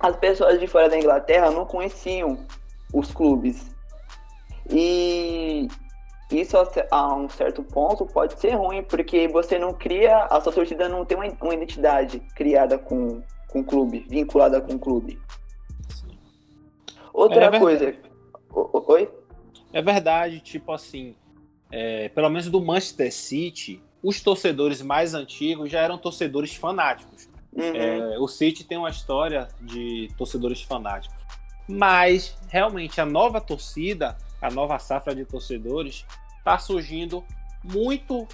As 0.00 0.16
pessoas 0.16 0.60
de 0.60 0.66
fora 0.66 0.88
da 0.88 0.98
Inglaterra 0.98 1.50
não 1.50 1.64
conheciam 1.64 2.38
os 2.92 3.12
clubes. 3.12 3.70
E 4.70 5.68
isso 6.30 6.56
a 6.90 7.14
um 7.14 7.28
certo 7.28 7.62
ponto 7.62 8.06
pode 8.06 8.38
ser 8.40 8.54
ruim, 8.54 8.82
porque 8.82 9.28
você 9.28 9.58
não 9.58 9.72
cria, 9.72 10.24
a 10.24 10.40
sua 10.40 10.52
torcida 10.52 10.88
não 10.88 11.04
tem 11.04 11.16
uma 11.16 11.54
identidade 11.54 12.20
criada 12.34 12.78
com, 12.78 13.22
com 13.48 13.60
o 13.60 13.64
clube, 13.64 14.06
vinculada 14.08 14.60
com 14.60 14.74
o 14.74 14.78
clube. 14.78 15.18
Outra 17.14 17.44
é 17.44 17.58
coisa. 17.60 17.96
Oi? 18.52 19.08
É 19.72 19.80
verdade, 19.80 20.40
tipo 20.40 20.72
assim, 20.72 21.14
é, 21.70 22.08
pelo 22.08 22.28
menos 22.28 22.50
do 22.50 22.60
Manchester 22.60 23.12
City, 23.14 23.80
os 24.02 24.20
torcedores 24.20 24.82
mais 24.82 25.14
antigos 25.14 25.70
já 25.70 25.80
eram 25.80 25.96
torcedores 25.96 26.56
fanáticos. 26.56 27.28
Uhum. 27.52 27.74
É, 27.74 28.18
o 28.18 28.26
City 28.26 28.64
tem 28.64 28.76
uma 28.76 28.90
história 28.90 29.46
de 29.60 30.08
torcedores 30.18 30.60
fanáticos. 30.62 31.16
Mas, 31.68 32.36
realmente, 32.48 33.00
a 33.00 33.06
nova 33.06 33.40
torcida, 33.40 34.18
a 34.42 34.50
nova 34.50 34.78
safra 34.80 35.14
de 35.14 35.24
torcedores, 35.24 36.04
está 36.38 36.58
surgindo 36.58 37.24
muito 37.62 38.26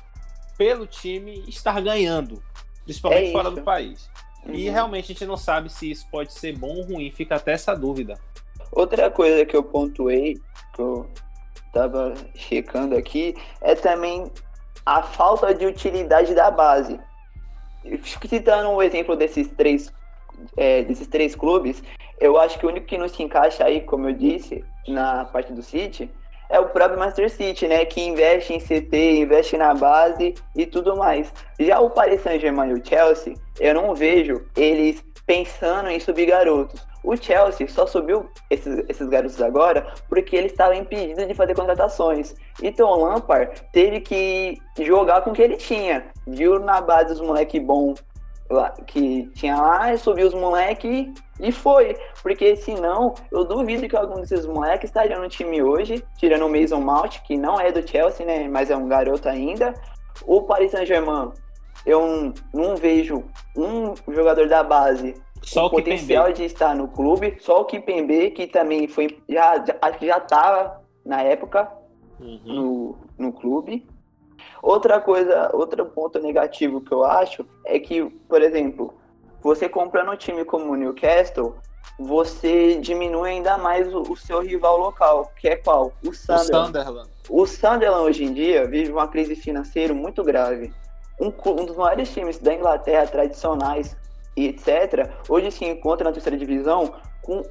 pelo 0.57 0.87
time 0.87 1.45
estar 1.47 1.81
ganhando, 1.81 2.43
principalmente 2.85 3.29
é 3.29 3.33
fora 3.33 3.51
do 3.51 3.63
país. 3.63 4.11
Uhum. 4.45 4.55
E 4.55 4.69
realmente 4.69 5.05
a 5.05 5.09
gente 5.09 5.27
não 5.27 5.37
sabe 5.37 5.71
se 5.71 5.91
isso 5.91 6.09
pode 6.11 6.33
ser 6.33 6.57
bom 6.57 6.77
ou 6.77 6.83
ruim, 6.83 7.11
fica 7.11 7.37
até 7.37 7.53
essa 7.53 7.75
dúvida. 7.75 8.19
Outra 8.73 9.11
coisa 9.11 9.45
que 9.45 9.57
eu 9.57 9.63
pontuei, 9.63 10.37
que 10.75 10.81
eu 10.81 11.09
tava 11.73 12.15
checando 12.35 12.97
aqui, 12.97 13.35
é 13.61 13.75
também 13.75 14.31
a 14.87 15.03
falta 15.03 15.55
de 15.55 15.67
utilidade 15.67 16.35
da 16.35 16.51
base. 16.51 17.01
Citando 18.29 18.71
um 18.71 18.83
exemplo 18.83 19.17
desses 19.17 19.49
três, 19.49 19.93
é, 20.57 20.83
desses 20.83 21.07
três 21.07 21.35
clubes, 21.35 21.83
eu 22.21 22.39
acho 22.39 22.59
que 22.59 22.67
o 22.67 22.69
único 22.69 22.87
que 22.87 22.99
não 22.99 23.09
se 23.09 23.23
encaixa 23.23 23.65
aí, 23.65 23.81
como 23.81 24.09
eu 24.09 24.13
disse, 24.13 24.65
na 24.87 25.25
parte 25.25 25.53
do 25.53 25.63
City, 25.63 26.11
é 26.51 26.59
o 26.59 26.69
próprio 26.69 26.99
Master 26.99 27.31
City, 27.31 27.69
né? 27.69 27.85
Que 27.85 28.03
investe 28.03 28.53
em 28.53 28.59
CT, 28.59 29.21
investe 29.21 29.57
na 29.57 29.73
base 29.73 30.35
e 30.55 30.67
tudo 30.67 30.97
mais. 30.97 31.33
Já 31.59 31.79
o 31.81 31.91
Paris 31.91 32.21
Saint-Germain 32.23 32.71
e 32.71 32.75
o 32.75 32.85
Chelsea, 32.85 33.35
eu 33.59 33.73
não 33.73 33.95
vejo 33.95 34.45
eles 34.57 35.03
pensando 35.25 35.89
em 35.89 36.01
subir 36.01 36.27
garotos. 36.27 36.90
O 37.03 37.17
Chelsea 37.17 37.67
só 37.69 37.87
subiu 37.87 38.29
esses, 38.51 38.85
esses 38.89 39.09
garotos 39.09 39.41
agora 39.41 39.87
porque 40.09 40.37
ele 40.37 40.47
estava 40.47 40.77
impedido 40.77 41.27
de 41.27 41.35
fazer 41.35 41.55
contratações. 41.55 42.35
Então 42.63 42.89
o 42.91 43.05
Lampard 43.05 43.53
teve 43.73 44.01
que 44.01 44.59
jogar 44.79 45.23
com 45.23 45.31
o 45.31 45.33
que 45.33 45.43
ele 45.43 45.57
tinha. 45.57 46.05
Viu 46.27 46.59
na 46.59 46.81
base 46.81 47.13
os 47.13 47.21
moleque 47.21 47.59
bom 47.59 47.95
lá, 48.51 48.71
que 48.87 49.31
tinha 49.35 49.57
lá, 49.57 49.97
subiu 49.97 50.27
os 50.27 50.35
moleque 50.35 51.13
e 51.39 51.51
foi. 51.51 51.97
Porque 52.23 52.57
senão, 52.57 53.15
eu 53.33 53.45
duvido 53.45 53.89
que 53.89 53.97
algum 53.97 54.21
desses 54.21 54.45
moleques 54.45 54.91
estariam 54.91 55.23
no 55.23 55.29
time 55.29 55.63
hoje, 55.63 56.05
tirando 56.19 56.47
o 56.47 56.51
Mason 56.51 56.81
Mount, 56.81 57.21
que 57.23 57.37
não 57.37 57.59
é 57.59 57.73
do 57.73 57.87
Chelsea, 57.87 58.27
né? 58.27 58.49
Mas 58.49 58.71
é 58.71 58.77
um 58.77 58.89
garoto 58.89 59.29
ainda. 59.29 59.73
O 60.27 60.43
Paris 60.43 60.73
Saint-Germain 60.73 61.31
eu 61.87 62.35
não 62.53 62.77
vejo 62.77 63.25
um 63.57 63.95
jogador 64.09 64.49
da 64.49 64.63
base 64.63 65.15
só 65.43 65.67
o 65.67 65.71
potencial 65.71 66.33
de 66.33 66.45
estar 66.45 66.75
no 66.75 66.89
clube, 66.89 67.37
só 67.41 67.61
o 67.61 67.65
Kipembe, 67.65 68.31
que 68.31 68.47
também 68.47 68.87
foi 68.87 69.19
já 69.29 69.65
acho 69.81 69.99
que 69.99 70.07
já 70.07 70.19
estava 70.19 70.83
na 71.05 71.23
época 71.23 71.71
uhum. 72.19 72.41
no, 72.45 72.99
no 73.19 73.33
clube. 73.33 73.87
Outra 74.63 75.01
coisa, 75.01 75.51
outro 75.55 75.85
ponto 75.87 76.19
negativo 76.19 76.81
que 76.81 76.93
eu 76.93 77.05
acho 77.05 77.47
é 77.65 77.79
que, 77.79 78.05
por 78.29 78.43
exemplo, 78.43 78.95
você 79.43 79.69
comprando 79.69 80.13
um 80.13 80.17
time 80.17 80.45
como 80.45 80.73
o 80.73 80.77
Newcastle, 80.77 81.57
você 81.99 82.77
diminui 82.77 83.31
ainda 83.31 83.57
mais 83.57 83.93
o, 83.93 84.03
o 84.03 84.17
seu 84.17 84.41
rival 84.41 84.79
local, 84.79 85.33
que 85.41 85.49
é 85.49 85.57
qual? 85.57 85.93
O 86.07 86.13
Sunderland. 86.13 86.51
O 86.51 86.67
Sunderland. 86.67 87.11
O 87.31 87.47
Sunderland 87.47 88.05
hoje 88.05 88.25
em 88.25 88.35
dia 88.35 88.67
vive 88.67 88.93
uma 88.93 89.09
crise 89.09 89.35
financeira 89.35 89.95
muito 89.95 90.23
grave 90.23 90.73
um, 91.21 91.33
um 91.51 91.67
dos 91.67 91.77
maiores 91.77 92.13
times 92.13 92.39
da 92.39 92.55
Inglaterra, 92.55 93.07
tradicionais 93.07 93.97
e 94.37 94.49
etc., 94.49 95.11
hoje 95.29 95.51
se 95.51 95.65
encontra 95.65 96.05
na 96.05 96.13
terceira 96.13 96.39
divisão 96.39 96.95
com 97.23 97.43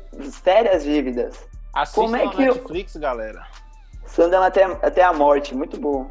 sérias 0.43 0.83
dívidas. 0.83 1.47
Assista 1.73 2.01
Como 2.01 2.15
é 2.15 2.27
que 2.27 2.45
Netflix, 2.45 2.95
eu... 2.95 3.01
galera. 3.01 3.45
Sunderland 4.05 4.47
até, 4.47 4.63
até 4.63 5.03
a 5.03 5.13
morte, 5.13 5.55
muito 5.55 5.79
bom. 5.79 6.09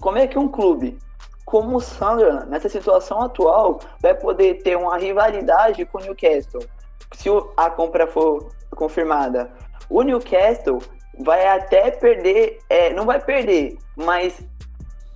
Como 0.00 0.18
é 0.18 0.26
que 0.26 0.38
um 0.38 0.48
clube 0.48 0.98
como 1.46 1.76
o 1.76 1.80
Sunderland, 1.80 2.50
nessa 2.50 2.68
situação 2.68 3.22
atual, 3.22 3.80
vai 4.00 4.14
poder 4.14 4.62
ter 4.62 4.76
uma 4.76 4.98
rivalidade 4.98 5.84
com 5.86 5.98
o 5.98 6.00
Newcastle? 6.00 6.64
Se 7.12 7.28
a 7.56 7.70
compra 7.70 8.06
for 8.08 8.50
confirmada. 8.74 9.48
O 9.88 10.02
Newcastle 10.02 10.82
vai 11.20 11.46
até 11.46 11.92
perder, 11.92 12.58
é, 12.68 12.92
não 12.92 13.06
vai 13.06 13.20
perder, 13.20 13.78
mas 13.94 14.40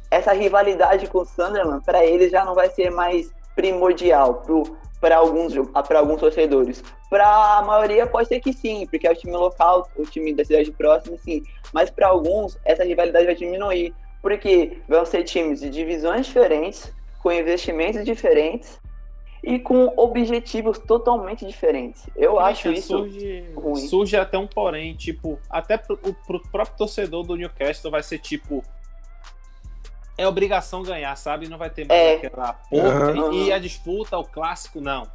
essa 0.08 0.32
rivalidade 0.32 1.08
com 1.08 1.18
o 1.18 1.24
Sunderland, 1.24 1.84
para 1.84 2.04
eles 2.04 2.30
já 2.30 2.44
não 2.44 2.54
vai 2.54 2.70
ser 2.70 2.90
mais 2.90 3.32
primordial 3.60 4.42
para 5.00 5.16
alguns, 5.16 5.52
alguns 5.74 6.20
torcedores. 6.20 6.82
Para 7.10 7.58
a 7.58 7.62
maioria 7.62 8.06
pode 8.06 8.28
ser 8.28 8.40
que 8.40 8.52
sim, 8.54 8.86
porque 8.90 9.06
é 9.06 9.12
o 9.12 9.14
time 9.14 9.32
local, 9.32 9.86
o 9.96 10.04
time 10.04 10.32
da 10.32 10.44
cidade 10.44 10.72
próxima, 10.72 11.16
sim. 11.18 11.42
Mas 11.72 11.90
para 11.90 12.08
alguns, 12.08 12.58
essa 12.64 12.84
rivalidade 12.84 13.26
vai 13.26 13.34
diminuir, 13.34 13.94
porque 14.22 14.78
vão 14.88 15.04
ser 15.04 15.24
times 15.24 15.60
de 15.60 15.68
divisões 15.68 16.26
diferentes, 16.26 16.90
com 17.22 17.30
investimentos 17.30 18.02
diferentes 18.02 18.80
e 19.42 19.58
com 19.58 19.92
objetivos 19.96 20.78
totalmente 20.78 21.46
diferentes. 21.46 22.06
Eu 22.16 22.38
acho 22.40 22.72
isso 22.72 22.88
surge, 22.88 23.44
ruim. 23.54 23.86
Surge 23.88 24.16
até 24.16 24.38
um 24.38 24.46
porém, 24.46 24.94
tipo, 24.94 25.38
até 25.50 25.76
pro, 25.76 25.98
pro 25.98 26.40
próprio 26.50 26.76
torcedor 26.78 27.24
do 27.24 27.36
Newcastle 27.36 27.90
vai 27.90 28.02
ser 28.02 28.18
tipo, 28.18 28.62
é 30.16 30.26
obrigação 30.26 30.82
ganhar, 30.82 31.14
sabe? 31.16 31.48
Não 31.48 31.56
vai 31.56 31.70
ter 31.70 31.86
mais 31.86 32.00
é. 32.00 32.14
aquela 32.14 32.52
porra. 32.52 33.12
Uhum. 33.12 33.32
E, 33.32 33.52
a 33.52 33.58
disputa, 33.58 34.18
o 34.18 34.24
clássico, 34.24 34.80
não. 34.80 35.06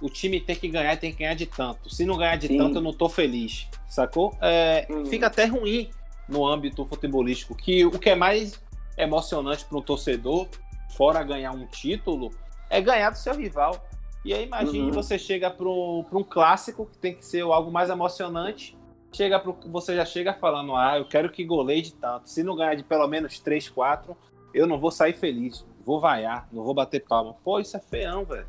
O 0.00 0.08
time 0.08 0.40
tem 0.40 0.56
que 0.56 0.68
ganhar 0.68 0.94
e 0.94 0.96
tem 0.96 1.12
que 1.12 1.18
ganhar 1.18 1.34
de 1.34 1.46
tanto. 1.46 1.92
Se 1.92 2.04
não 2.04 2.16
ganhar 2.16 2.36
de 2.36 2.46
Sim. 2.46 2.58
tanto, 2.58 2.76
eu 2.76 2.82
não 2.82 2.92
tô 2.92 3.08
feliz. 3.08 3.66
Sacou? 3.88 4.36
É, 4.40 4.86
uhum. 4.88 5.06
Fica 5.06 5.26
até 5.26 5.44
ruim 5.44 5.90
no 6.28 6.46
âmbito 6.46 6.84
futebolístico. 6.86 7.54
Que 7.54 7.84
o 7.84 7.98
que 7.98 8.10
é 8.10 8.14
mais 8.14 8.60
emocionante 8.96 9.64
para 9.64 9.78
um 9.78 9.82
torcedor, 9.82 10.48
fora 10.96 11.22
ganhar 11.22 11.52
um 11.52 11.66
título, 11.66 12.30
é 12.70 12.80
ganhar 12.80 13.10
do 13.10 13.18
seu 13.18 13.34
rival. 13.34 13.84
E 14.24 14.32
aí 14.32 14.44
imagine 14.44 14.86
uhum. 14.86 14.92
você 14.92 15.18
chega 15.18 15.50
para 15.50 15.68
um 15.68 16.24
clássico 16.28 16.86
que 16.86 16.98
tem 16.98 17.14
que 17.14 17.24
ser 17.24 17.42
algo 17.42 17.70
mais 17.70 17.90
emocionante 17.90 18.77
chega 19.12 19.38
pro, 19.38 19.56
você 19.66 19.94
já 19.94 20.04
chega 20.04 20.34
falando, 20.34 20.74
ah, 20.74 20.98
eu 20.98 21.04
quero 21.04 21.30
que 21.30 21.44
goleie 21.44 21.82
de 21.82 21.94
tanto. 21.94 22.28
Se 22.28 22.42
não 22.42 22.56
ganhar 22.56 22.74
de 22.74 22.84
pelo 22.84 23.06
menos 23.06 23.38
3, 23.38 23.68
4, 23.68 24.16
eu 24.54 24.66
não 24.66 24.78
vou 24.78 24.90
sair 24.90 25.12
feliz. 25.12 25.66
Vou 25.84 26.00
vaiar, 26.00 26.46
não 26.52 26.64
vou 26.64 26.74
bater 26.74 27.04
palma. 27.04 27.34
Pô, 27.42 27.58
isso 27.58 27.76
é 27.76 27.80
feião, 27.80 28.24
velho. 28.24 28.46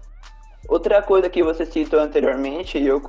Outra 0.68 1.02
coisa 1.02 1.30
que 1.30 1.42
você 1.42 1.66
citou 1.66 2.00
anteriormente, 2.00 2.78
e 2.78 2.86
eu, 2.86 3.02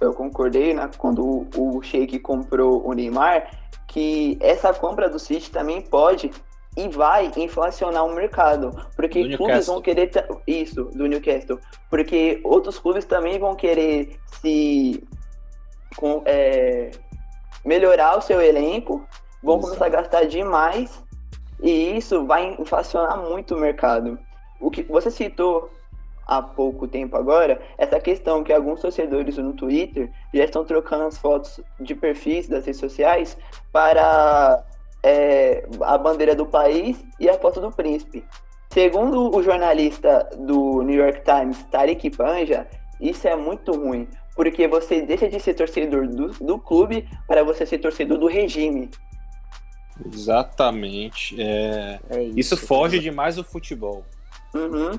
eu 0.00 0.12
concordei, 0.12 0.74
né, 0.74 0.90
quando 0.98 1.24
o, 1.24 1.76
o 1.76 1.82
Sheik 1.82 2.18
comprou 2.18 2.86
o 2.86 2.92
Neymar, 2.92 3.50
que 3.86 4.36
essa 4.40 4.74
compra 4.74 5.08
do 5.08 5.18
City 5.18 5.50
também 5.50 5.80
pode 5.80 6.30
e 6.76 6.86
vai 6.88 7.32
inflacionar 7.36 8.04
o 8.04 8.14
mercado, 8.14 8.70
porque 8.94 9.36
clubes 9.36 9.66
vão 9.66 9.82
querer 9.82 10.10
isso 10.46 10.84
do 10.84 11.06
Newcastle, 11.06 11.58
porque 11.90 12.40
outros 12.44 12.78
clubes 12.78 13.04
também 13.04 13.36
vão 13.38 13.56
querer 13.56 14.16
se 14.40 15.02
com, 15.96 16.22
é, 16.24 16.90
melhorar 17.64 18.16
o 18.16 18.22
seu 18.22 18.40
elenco, 18.40 19.06
vão 19.42 19.60
começar 19.60 19.86
a 19.86 19.90
gastar 19.90 20.26
demais 20.26 21.02
e 21.62 21.96
isso 21.96 22.24
vai 22.26 22.56
inflacionar 22.58 23.18
muito 23.18 23.54
o 23.54 23.58
mercado. 23.58 24.18
O 24.60 24.70
que 24.70 24.82
você 24.82 25.10
citou 25.10 25.70
há 26.26 26.42
pouco 26.42 26.86
tempo 26.86 27.16
agora, 27.16 27.60
essa 27.78 27.98
questão 27.98 28.44
que 28.44 28.52
alguns 28.52 28.80
torcedores 28.80 29.38
no 29.38 29.54
Twitter 29.54 30.10
já 30.34 30.44
estão 30.44 30.64
trocando 30.64 31.04
as 31.04 31.16
fotos 31.16 31.58
de 31.80 31.94
perfis 31.94 32.46
das 32.46 32.66
redes 32.66 32.78
sociais 32.78 33.36
para 33.72 34.62
é, 35.02 35.66
a 35.80 35.96
bandeira 35.96 36.34
do 36.34 36.44
país 36.44 37.02
e 37.18 37.28
a 37.28 37.34
foto 37.34 37.60
do 37.60 37.72
príncipe. 37.72 38.24
Segundo 38.70 39.34
o 39.34 39.42
jornalista 39.42 40.28
do 40.36 40.82
New 40.82 41.02
York 41.02 41.22
Times, 41.24 41.62
Tariq 41.70 42.10
Panja, 42.10 42.66
isso 43.00 43.26
é 43.26 43.34
muito 43.34 43.72
ruim, 43.72 44.06
porque 44.38 44.68
você 44.68 45.02
deixa 45.02 45.28
de 45.28 45.40
ser 45.40 45.54
torcedor 45.54 46.06
do, 46.06 46.28
do 46.28 46.60
clube 46.60 47.08
para 47.26 47.42
você 47.42 47.66
ser 47.66 47.78
torcedor 47.78 48.18
do 48.18 48.28
regime. 48.28 48.88
Exatamente. 50.06 51.34
É... 51.42 51.98
É 52.08 52.22
isso, 52.22 52.54
isso 52.54 52.56
foge 52.56 53.00
demais 53.00 53.34
do 53.34 53.42
futebol. 53.42 54.04
Uhum. 54.54 54.92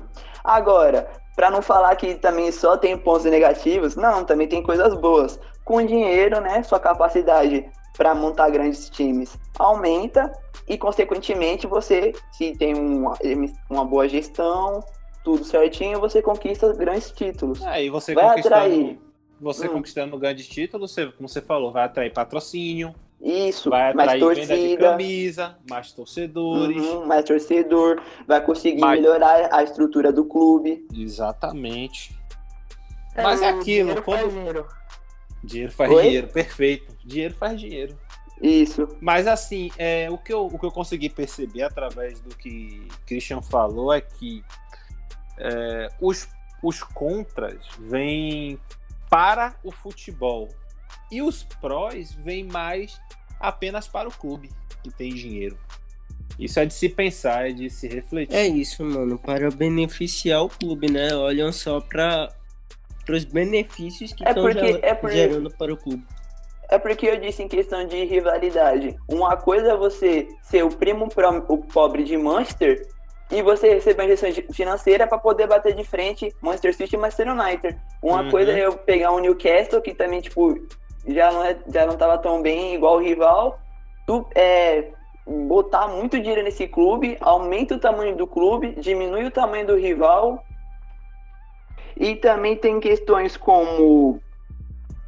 Agora, 0.44 1.10
para 1.34 1.50
não 1.50 1.62
falar 1.62 1.96
que 1.96 2.16
também 2.16 2.52
só 2.52 2.76
tem 2.76 2.98
pontos 2.98 3.24
negativos, 3.24 3.96
não, 3.96 4.26
também 4.26 4.46
tem 4.46 4.62
coisas 4.62 4.92
boas. 5.00 5.40
Com 5.64 5.82
dinheiro, 5.86 6.38
né, 6.42 6.62
sua 6.62 6.78
capacidade 6.78 7.64
para 7.96 8.14
montar 8.14 8.50
grandes 8.50 8.90
times 8.90 9.38
aumenta 9.58 10.30
e, 10.68 10.76
consequentemente, 10.76 11.66
você, 11.66 12.12
se 12.32 12.52
tem 12.58 12.74
uma, 12.74 13.14
uma 13.70 13.86
boa 13.86 14.06
gestão, 14.06 14.84
tudo 15.24 15.44
certinho, 15.44 15.98
você 15.98 16.20
conquista 16.20 16.74
grandes 16.74 17.10
títulos. 17.10 17.62
É, 17.62 17.84
e 17.84 17.88
você 17.88 18.12
Vai 18.12 18.28
conquistando, 18.28 18.56
atrair. 18.56 19.09
Você 19.40 19.68
Hum. 19.68 19.72
conquistando 19.72 20.18
grandes 20.18 20.46
títulos, 20.48 20.92
você, 20.92 21.06
como 21.12 21.28
você 21.28 21.40
falou, 21.40 21.72
vai 21.72 21.84
atrair 21.84 22.12
patrocínio, 22.12 22.94
Isso, 23.20 23.70
vai 23.70 23.92
mais 23.94 24.08
atrair 24.08 24.20
venda 24.20 24.40
de 24.40 24.46
torcida, 24.62 24.90
camisa, 24.90 25.58
mais 25.68 25.92
torcedores. 25.92 26.76
uhum, 26.82 27.06
mais 27.06 27.24
torcedor, 27.24 28.00
vai 28.26 28.40
conseguir 28.44 28.80
Mais- 28.80 29.00
melhorar 29.00 29.48
a 29.52 29.62
estrutura 29.62 30.12
do 30.12 30.24
clube. 30.24 30.86
Exatamente. 30.94 32.18
Mas 33.16 33.42
é 33.42 33.48
aquilo, 33.48 33.64
dinheiro 33.64 34.02
quando- 34.02 34.20
faz 34.20 34.32
dinheiro. 34.34 34.66
Dinheiro 35.42 35.72
faz 35.72 35.90
Oi? 35.90 36.02
dinheiro, 36.02 36.28
perfeito. 36.28 36.94
Dinheiro 37.04 37.34
faz 37.34 37.58
dinheiro. 37.60 37.98
Isso. 38.42 38.88
Mas 39.00 39.26
assim, 39.26 39.70
é, 39.76 40.10
o, 40.10 40.16
que 40.16 40.32
eu, 40.32 40.46
o 40.46 40.58
que 40.58 40.64
eu 40.64 40.70
consegui 40.70 41.10
perceber 41.10 41.62
através 41.62 42.20
do 42.20 42.34
que 42.36 42.86
Christian 43.06 43.42
falou 43.42 43.92
é 43.92 44.00
que 44.00 44.42
é, 45.38 45.88
os, 46.00 46.26
os 46.62 46.82
contras 46.82 47.56
vêm 47.78 48.58
para 49.10 49.54
o 49.64 49.70
futebol 49.72 50.48
e 51.10 51.20
os 51.20 51.42
prós 51.42 52.12
vêm 52.12 52.44
mais 52.44 52.98
apenas 53.40 53.88
para 53.88 54.08
o 54.08 54.12
clube 54.12 54.50
que 54.82 54.90
tem 54.90 55.12
dinheiro. 55.12 55.58
Isso 56.38 56.58
é 56.60 56.64
de 56.64 56.72
se 56.72 56.88
pensar, 56.88 57.50
é 57.50 57.52
de 57.52 57.68
se 57.68 57.88
refletir. 57.88 58.34
É 58.34 58.46
isso, 58.46 58.82
mano, 58.84 59.18
para 59.18 59.50
beneficiar 59.50 60.42
o 60.42 60.48
clube, 60.48 60.90
né? 60.90 61.12
Olham 61.14 61.52
só 61.52 61.80
para 61.80 62.32
os 63.10 63.24
benefícios 63.24 64.12
que 64.12 64.24
É 64.24 64.28
estão 64.30 64.44
porque- 64.44 64.78
é 64.80 64.94
porque- 64.94 65.16
gerando 65.16 65.50
para 65.50 65.74
o 65.74 65.76
clube. 65.76 66.06
É 66.70 66.78
porque 66.78 67.06
eu 67.06 67.20
disse 67.20 67.42
em 67.42 67.48
questão 67.48 67.84
de 67.84 68.04
rivalidade. 68.04 68.96
Uma 69.08 69.36
coisa 69.36 69.72
é 69.72 69.76
você 69.76 70.28
ser 70.44 70.64
o 70.64 70.68
primo 70.70 71.08
pro- 71.08 71.44
o 71.48 71.58
pobre 71.58 72.04
de 72.04 72.16
Manchester 72.16 72.86
e 73.30 73.42
você 73.42 73.74
receber 73.74 74.02
uma 74.02 74.08
gestão 74.08 74.30
financeira 74.52 75.06
para 75.06 75.18
poder 75.18 75.46
bater 75.46 75.74
de 75.74 75.84
frente 75.84 76.34
Manchester 76.40 76.74
City 76.74 76.96
e 76.96 76.98
Manchester 76.98 77.28
United. 77.28 77.78
Uma 78.02 78.22
Uhum. 78.22 78.30
coisa 78.30 78.52
é 78.52 78.66
eu 78.66 78.72
pegar 78.76 79.12
o 79.12 79.20
Newcastle, 79.20 79.80
que 79.80 79.94
também, 79.94 80.20
tipo, 80.20 80.54
já 81.06 81.30
não, 81.30 81.44
é, 81.44 81.56
já 81.72 81.86
não 81.86 81.96
tava 81.96 82.18
tão 82.18 82.42
bem 82.42 82.74
igual 82.74 82.96
o 82.96 83.00
rival. 83.00 83.60
Tu, 84.06 84.26
é, 84.34 84.88
botar 85.26 85.86
muito 85.86 86.18
dinheiro 86.18 86.42
nesse 86.42 86.66
clube, 86.66 87.16
aumenta 87.20 87.76
o 87.76 87.78
tamanho 87.78 88.16
do 88.16 88.26
clube, 88.26 88.74
diminui 88.76 89.24
o 89.24 89.30
tamanho 89.30 89.66
do 89.66 89.76
rival. 89.76 90.44
E 91.96 92.16
também 92.16 92.56
tem 92.56 92.80
questões 92.80 93.36
como 93.36 94.20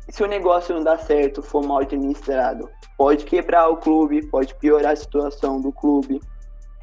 se 0.09 0.23
o 0.23 0.27
negócio 0.27 0.75
não 0.75 0.85
dá 0.85 0.99
certo, 0.99 1.43
for 1.43 1.65
mal 1.67 1.79
administrado, 1.79 2.69
pode 2.99 3.25
quebrar 3.25 3.69
o 3.69 3.79
clube, 3.79 4.27
pode 4.27 4.55
piorar 4.57 4.93
a 4.93 4.97
situação 4.97 5.61
do 5.61 5.73
clube. 5.73 6.21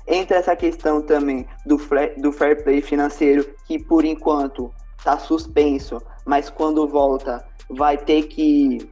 Entra 0.09 0.37
essa 0.37 0.55
questão 0.55 1.01
também 1.01 1.45
do, 1.65 1.77
do 2.17 2.31
fair 2.31 2.63
play 2.63 2.81
financeiro, 2.81 3.45
que 3.65 3.77
por 3.77 4.03
enquanto 4.03 4.73
está 4.97 5.17
suspenso, 5.17 6.01
mas 6.25 6.49
quando 6.49 6.87
volta 6.87 7.45
vai 7.69 7.97
ter 7.97 8.23
que 8.23 8.89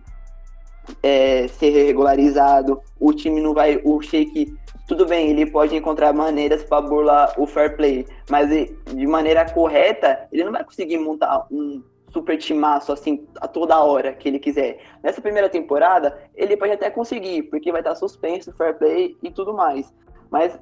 é, 1.01 1.47
ser 1.47 1.71
regularizado. 1.71 2.79
O 2.99 3.13
time 3.13 3.41
não 3.41 3.53
vai. 3.53 3.81
O 3.83 4.01
Sheik, 4.01 4.53
tudo 4.87 5.05
bem, 5.05 5.29
ele 5.29 5.45
pode 5.45 5.75
encontrar 5.75 6.13
maneiras 6.13 6.63
para 6.63 6.81
burlar 6.81 7.33
o 7.37 7.45
fair 7.45 7.75
play, 7.75 8.05
mas 8.29 8.49
de 8.49 9.07
maneira 9.07 9.51
correta, 9.51 10.27
ele 10.31 10.43
não 10.43 10.51
vai 10.51 10.63
conseguir 10.63 10.97
montar 10.97 11.45
um 11.51 11.81
super 12.11 12.37
timaço 12.37 12.91
assim 12.91 13.27
a 13.41 13.47
toda 13.47 13.83
hora 13.83 14.13
que 14.13 14.27
ele 14.27 14.39
quiser. 14.39 14.79
Nessa 15.03 15.21
primeira 15.21 15.49
temporada, 15.49 16.17
ele 16.35 16.55
pode 16.55 16.71
até 16.71 16.89
conseguir, 16.89 17.43
porque 17.43 17.71
vai 17.71 17.81
estar 17.81 17.95
suspenso, 17.95 18.53
fair 18.53 18.77
play 18.77 19.17
e 19.21 19.29
tudo 19.29 19.53
mais. 19.53 19.93
Mas 20.29 20.57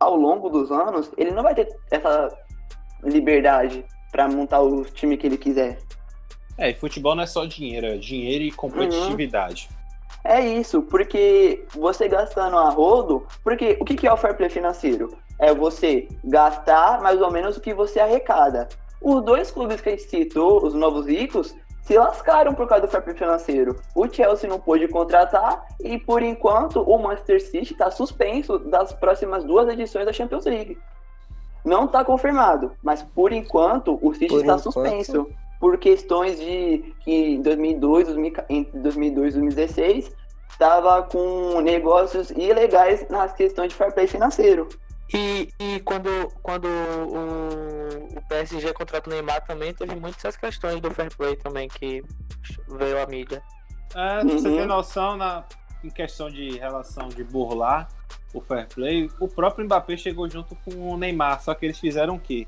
ao 0.00 0.16
longo 0.16 0.48
dos 0.48 0.72
anos, 0.72 1.12
ele 1.16 1.30
não 1.30 1.42
vai 1.42 1.54
ter 1.54 1.68
essa 1.90 2.34
liberdade 3.04 3.84
para 4.10 4.26
montar 4.26 4.60
o 4.60 4.82
time 4.84 5.16
que 5.16 5.26
ele 5.26 5.36
quiser. 5.36 5.78
É, 6.56 6.70
e 6.70 6.74
futebol 6.74 7.14
não 7.14 7.22
é 7.22 7.26
só 7.26 7.44
dinheiro, 7.44 7.86
é 7.86 7.96
dinheiro 7.96 8.44
e 8.44 8.50
competitividade. 8.50 9.68
É 10.24 10.40
isso, 10.40 10.82
porque 10.82 11.64
você 11.70 12.08
gastando 12.08 12.58
a 12.58 12.68
rodo, 12.68 13.26
porque 13.42 13.76
o 13.80 13.84
que 13.84 13.94
que 13.94 14.06
é 14.06 14.12
o 14.12 14.16
fair 14.16 14.36
play 14.36 14.50
financeiro? 14.50 15.16
É 15.38 15.54
você 15.54 16.08
gastar 16.24 17.00
mais 17.00 17.20
ou 17.22 17.30
menos 17.30 17.56
o 17.56 17.60
que 17.60 17.72
você 17.72 18.00
arrecada. 18.00 18.68
Os 19.00 19.24
dois 19.24 19.50
clubes 19.50 19.80
que 19.80 19.88
a 19.88 19.92
gente 19.92 20.02
citou, 20.02 20.62
os 20.62 20.74
novos 20.74 21.06
ricos, 21.06 21.54
se 21.82 21.96
lascaram 21.98 22.54
por 22.54 22.68
causa 22.68 22.86
do 22.86 22.90
fair 22.90 23.02
play 23.02 23.16
financeiro. 23.16 23.76
O 23.94 24.08
Chelsea 24.08 24.48
não 24.48 24.60
pôde 24.60 24.86
contratar 24.88 25.66
e, 25.80 25.98
por 25.98 26.22
enquanto, 26.22 26.82
o 26.82 26.98
Manchester 26.98 27.40
City 27.42 27.72
está 27.72 27.90
suspenso 27.90 28.58
das 28.58 28.92
próximas 28.92 29.44
duas 29.44 29.68
edições 29.68 30.06
da 30.06 30.12
Champions 30.12 30.44
League. 30.44 30.78
Não 31.64 31.84
está 31.84 32.04
confirmado, 32.04 32.72
mas 32.82 33.02
por 33.02 33.32
enquanto 33.32 33.98
o 34.00 34.14
City 34.14 34.34
está 34.36 34.56
suspenso 34.56 35.26
por 35.60 35.76
questões 35.76 36.38
de 36.38 36.94
que 37.04 37.34
em 37.34 37.42
2002, 37.42 38.06
2000 38.06 38.32
entre 38.48 38.80
2002 38.80 39.34
e 39.34 39.38
2016 39.40 40.12
estava 40.50 41.02
com 41.02 41.60
negócios 41.60 42.30
ilegais 42.30 43.06
nas 43.08 43.32
questões 43.32 43.70
de 43.70 43.74
fair 43.74 43.92
play 43.92 44.06
financeiro. 44.06 44.68
E, 45.12 45.48
e 45.58 45.80
quando, 45.80 46.08
quando 46.42 46.66
o, 46.66 48.18
o 48.18 48.22
PSG 48.28 48.72
contratou 48.72 49.12
o 49.12 49.16
Neymar 49.16 49.44
também 49.44 49.74
teve 49.74 49.94
muitas 49.96 50.36
questões 50.36 50.80
do 50.80 50.90
fair 50.90 51.14
play 51.16 51.36
também 51.36 51.68
que 51.68 52.02
veio 52.68 53.02
à 53.02 53.06
mídia. 53.06 53.42
É, 53.94 54.20
pra 54.20 54.24
você 54.24 54.48
Uhum. 54.48 54.56
ter 54.56 54.66
noção, 54.66 55.16
na, 55.16 55.44
em 55.82 55.90
questão 55.90 56.30
de 56.30 56.56
relação 56.58 57.08
de 57.08 57.24
burlar 57.24 57.88
o 58.32 58.40
fair 58.40 58.68
play, 58.68 59.10
o 59.18 59.26
próprio 59.26 59.64
Mbappé 59.64 59.96
chegou 59.96 60.28
junto 60.28 60.54
com 60.56 60.92
o 60.92 60.96
Neymar, 60.96 61.42
só 61.42 61.54
que 61.54 61.66
eles 61.66 61.78
fizeram 61.78 62.14
o 62.14 62.20
quê? 62.20 62.46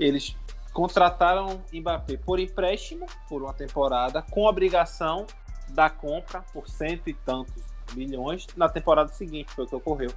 Eles 0.00 0.34
contrataram 0.72 1.62
Mbappé 1.72 2.16
por 2.16 2.38
empréstimo 2.40 3.04
por 3.28 3.42
uma 3.42 3.52
temporada, 3.52 4.22
com 4.22 4.44
obrigação 4.44 5.26
da 5.70 5.90
compra 5.90 6.40
por 6.54 6.66
cento 6.68 7.10
e 7.10 7.12
tantos 7.14 7.62
milhões 7.94 8.46
na 8.56 8.68
temporada 8.68 9.12
seguinte, 9.12 9.52
foi 9.52 9.64
o 9.64 9.68
que 9.68 9.74
ocorreu. 9.74 10.10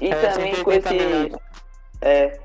E 0.00 0.08
É, 0.10 0.14
também 0.14 0.54
180 0.54 0.64
com 0.64 0.72
esse, 0.72 0.94
milhões. 0.94 1.32
é, 2.02 2.40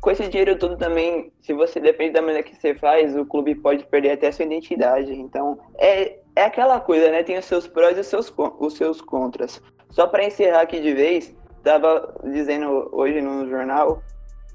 com 0.00 0.10
esse 0.10 0.28
dinheiro 0.28 0.58
todo 0.58 0.76
também, 0.76 1.32
se 1.40 1.52
você 1.52 1.78
depende 1.80 2.12
da 2.14 2.20
maneira 2.20 2.42
que 2.42 2.56
você 2.56 2.74
faz, 2.74 3.16
o 3.16 3.24
clube 3.24 3.54
pode 3.54 3.84
perder 3.86 4.12
até 4.12 4.28
a 4.28 4.32
sua 4.32 4.44
identidade. 4.44 5.12
Então, 5.12 5.58
é, 5.78 6.18
é 6.34 6.44
aquela 6.44 6.80
coisa, 6.80 7.10
né? 7.10 7.22
Tem 7.22 7.38
os 7.38 7.44
seus 7.44 7.68
prós 7.68 7.96
e 7.96 8.00
os 8.00 8.06
seus, 8.08 8.32
os 8.58 8.74
seus 8.74 9.00
contras. 9.00 9.60
Só 9.90 10.06
para 10.06 10.24
encerrar 10.24 10.62
aqui 10.62 10.80
de 10.80 10.92
vez, 10.92 11.34
tava 11.62 12.14
dizendo 12.24 12.88
hoje 12.92 13.20
no 13.20 13.48
jornal 13.48 14.02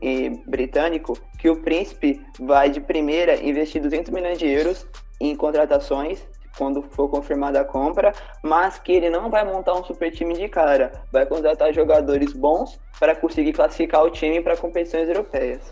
e 0.02 0.30
britânico 0.48 1.18
que 1.40 1.50
o 1.50 1.62
Príncipe 1.62 2.22
vai 2.40 2.70
de 2.70 2.82
primeira 2.82 3.36
investir 3.42 3.82
200 3.82 4.12
milhões 4.12 4.38
de 4.38 4.48
euros 4.48 4.86
em 5.20 5.36
contratações 5.36 6.28
quando 6.58 6.82
for 6.82 7.10
confirmada 7.10 7.62
a 7.62 7.66
compra, 7.66 8.14
mas 8.42 8.80
que 8.80 8.94
ele 8.94 9.10
não 9.10 9.30
vai 9.30 9.46
montar 9.46 9.74
um 9.74 9.84
super 9.84 10.12
time 10.12 10.34
de 10.34 10.50
cara, 10.50 10.92
vai 11.12 11.26
contratar 11.26 11.74
jogadores 11.74 12.34
bons 12.34 12.80
para 13.00 13.16
conseguir 13.16 13.54
classificar 13.54 14.04
o 14.04 14.10
time 14.10 14.42
para 14.42 14.58
competições 14.58 15.08
europeias. 15.08 15.72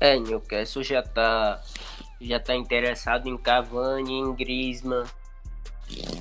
É, 0.00 0.18
Newcastle 0.18 0.82
já 0.82 1.02
tá 1.02 1.60
já 2.20 2.38
tá 2.38 2.54
interessado 2.54 3.28
em 3.28 3.36
Cavani, 3.36 4.12
em 4.12 4.34
Griezmann, 4.34 5.04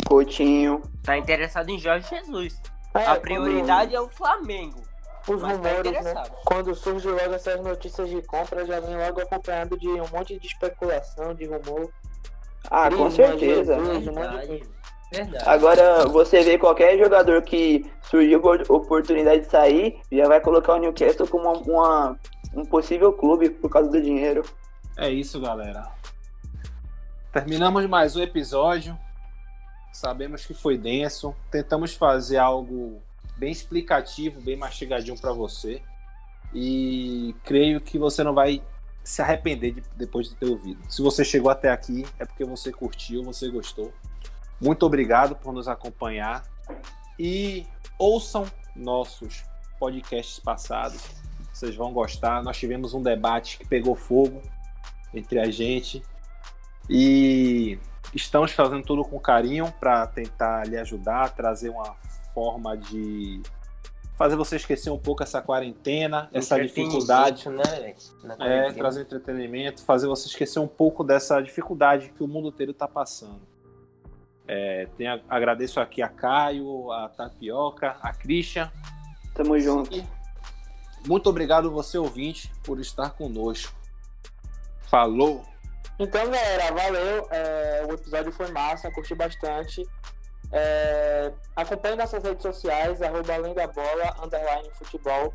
Coutinho, 0.07 0.81
tá 1.03 1.17
interessado 1.17 1.69
em 1.69 1.77
Jorge 1.77 2.07
Jesus. 2.09 2.61
É, 2.93 3.05
A 3.05 3.19
prioridade 3.19 3.95
é 3.95 4.01
o 4.01 4.07
Flamengo. 4.09 4.81
Os 5.27 5.41
Mas 5.41 5.59
tá 5.59 5.69
rumores, 5.69 5.91
né? 5.91 5.99
interessado. 5.99 6.35
Quando 6.45 6.73
surge 6.73 7.09
logo 7.09 7.33
essas 7.33 7.61
notícias 7.61 8.09
de 8.09 8.21
compra, 8.21 8.65
já 8.65 8.79
vem 8.79 8.95
logo 8.95 9.21
acompanhado 9.21 9.77
de 9.77 9.89
um 9.89 10.07
monte 10.07 10.39
de 10.39 10.47
especulação, 10.47 11.33
de 11.35 11.45
rumor. 11.45 11.91
Ah, 12.69 12.89
com 12.89 13.09
Griezmann, 13.09 13.11
certeza. 13.11 13.77
Verdade. 15.11 15.43
Agora, 15.45 16.05
você 16.07 16.41
vê 16.41 16.57
qualquer 16.57 16.97
jogador 16.97 17.41
que 17.41 17.89
surgiu 18.03 18.41
por 18.41 18.61
oportunidade 18.69 19.41
de 19.43 19.47
sair, 19.47 19.99
já 20.11 20.27
vai 20.27 20.41
colocar 20.41 20.73
o 20.73 20.77
Newcastle 20.77 21.27
como 21.27 21.49
uma, 21.49 21.57
uma- 21.61 22.19
um 22.53 22.65
possível 22.65 23.13
clube 23.13 23.49
por 23.49 23.69
causa 23.69 23.89
do 23.89 24.01
dinheiro. 24.01 24.43
É 24.97 25.09
isso, 25.09 25.39
galera. 25.39 25.89
Terminamos 27.31 27.85
mais 27.85 28.15
um 28.15 28.21
episódio. 28.21 28.97
Sabemos 29.93 30.45
que 30.45 30.53
foi 30.53 30.77
denso. 30.77 31.33
Tentamos 31.51 31.93
fazer 31.93 32.37
algo 32.37 33.01
bem 33.37 33.51
explicativo, 33.51 34.41
bem 34.41 34.57
mastigadinho 34.57 35.19
para 35.19 35.31
você. 35.31 35.81
E 36.53 37.35
creio 37.43 37.79
que 37.81 37.97
você 37.97 38.23
não 38.23 38.33
vai 38.33 38.61
se 39.07 39.21
arrepender 39.21 39.71
de- 39.71 39.83
depois 39.95 40.27
de 40.27 40.35
ter 40.35 40.47
ouvido. 40.47 40.81
Se 40.89 41.01
você 41.01 41.23
chegou 41.23 41.49
até 41.49 41.71
aqui, 41.71 42.05
é 42.19 42.25
porque 42.25 42.43
você 42.43 42.73
curtiu, 42.73 43.23
você 43.23 43.49
gostou. 43.49 43.93
Muito 44.59 44.85
obrigado 44.85 45.33
por 45.33 45.53
nos 45.53 45.69
acompanhar. 45.69 46.43
E 47.17 47.65
ouçam 47.97 48.45
nossos 48.75 49.45
podcasts 49.79 50.39
passados. 50.39 51.01
Vocês 51.53 51.73
vão 51.73 51.93
gostar. 51.93 52.43
Nós 52.43 52.57
tivemos 52.57 52.93
um 52.93 53.01
debate 53.01 53.57
que 53.57 53.65
pegou 53.65 53.95
fogo 53.95 54.41
entre 55.13 55.39
a 55.39 55.49
gente 55.49 56.03
e 56.89 57.79
estamos 58.13 58.51
fazendo 58.51 58.83
tudo 58.83 59.05
com 59.05 59.17
carinho 59.21 59.71
para 59.79 60.05
tentar 60.05 60.67
lhe 60.67 60.77
ajudar, 60.77 61.29
trazer 61.29 61.69
uma 61.69 61.95
forma 62.33 62.75
de 62.77 63.41
fazer 64.17 64.35
você 64.35 64.55
esquecer 64.55 64.89
um 64.89 64.97
pouco 64.97 65.21
essa 65.21 65.41
quarentena, 65.41 66.27
essa 66.33 66.59
dificuldade, 66.59 67.47
né? 67.49 67.93
É, 68.39 68.71
trazer 68.73 69.01
entretenimento, 69.01 69.83
fazer 69.83 70.07
você 70.07 70.27
esquecer 70.27 70.59
um 70.59 70.67
pouco 70.67 71.03
dessa 71.03 71.39
dificuldade 71.39 72.09
que 72.09 72.23
o 72.23 72.27
mundo 72.27 72.49
inteiro 72.49 72.71
está 72.71 72.87
passando. 72.87 73.41
É, 74.47 74.87
tem, 74.97 75.07
agradeço 75.29 75.79
aqui 75.79 76.01
a 76.01 76.09
Caio, 76.09 76.91
a 76.91 77.09
Tapioca, 77.09 77.97
a 78.01 78.11
Christian. 78.11 78.71
Tamo 79.35 79.59
junto. 79.59 79.95
E 79.95 80.03
muito 81.05 81.29
obrigado 81.29 81.69
você 81.69 81.97
ouvinte 81.97 82.51
por 82.63 82.79
estar 82.79 83.11
conosco. 83.11 83.75
Falou! 84.89 85.43
Então, 85.99 86.25
galera, 86.29 86.73
valeu. 86.73 87.27
É, 87.29 87.85
o 87.87 87.93
episódio 87.93 88.31
foi 88.31 88.49
massa, 88.51 88.91
curti 88.91 89.13
bastante. 89.13 89.83
É, 90.51 91.31
acompanhe 91.55 91.95
nossas 91.95 92.23
redes 92.23 92.41
sociais, 92.41 93.01
arroba 93.01 93.33
além 93.33 93.53
da 93.53 93.67
bola, 93.67 94.15
underline 94.23 94.69
futebol. 94.73 95.33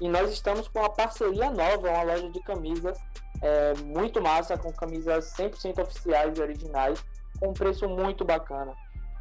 E 0.00 0.08
nós 0.08 0.30
estamos 0.30 0.68
com 0.68 0.80
uma 0.80 0.90
parceria 0.90 1.50
nova, 1.50 1.90
uma 1.90 2.02
loja 2.02 2.30
de 2.30 2.40
camisas 2.42 2.98
é, 3.42 3.74
muito 3.84 4.20
massa, 4.20 4.56
com 4.56 4.72
camisas 4.72 5.32
100% 5.36 5.82
oficiais 5.82 6.38
e 6.38 6.42
originais, 6.42 7.04
com 7.38 7.48
um 7.48 7.52
preço 7.52 7.88
muito 7.88 8.24
bacana. 8.24 8.72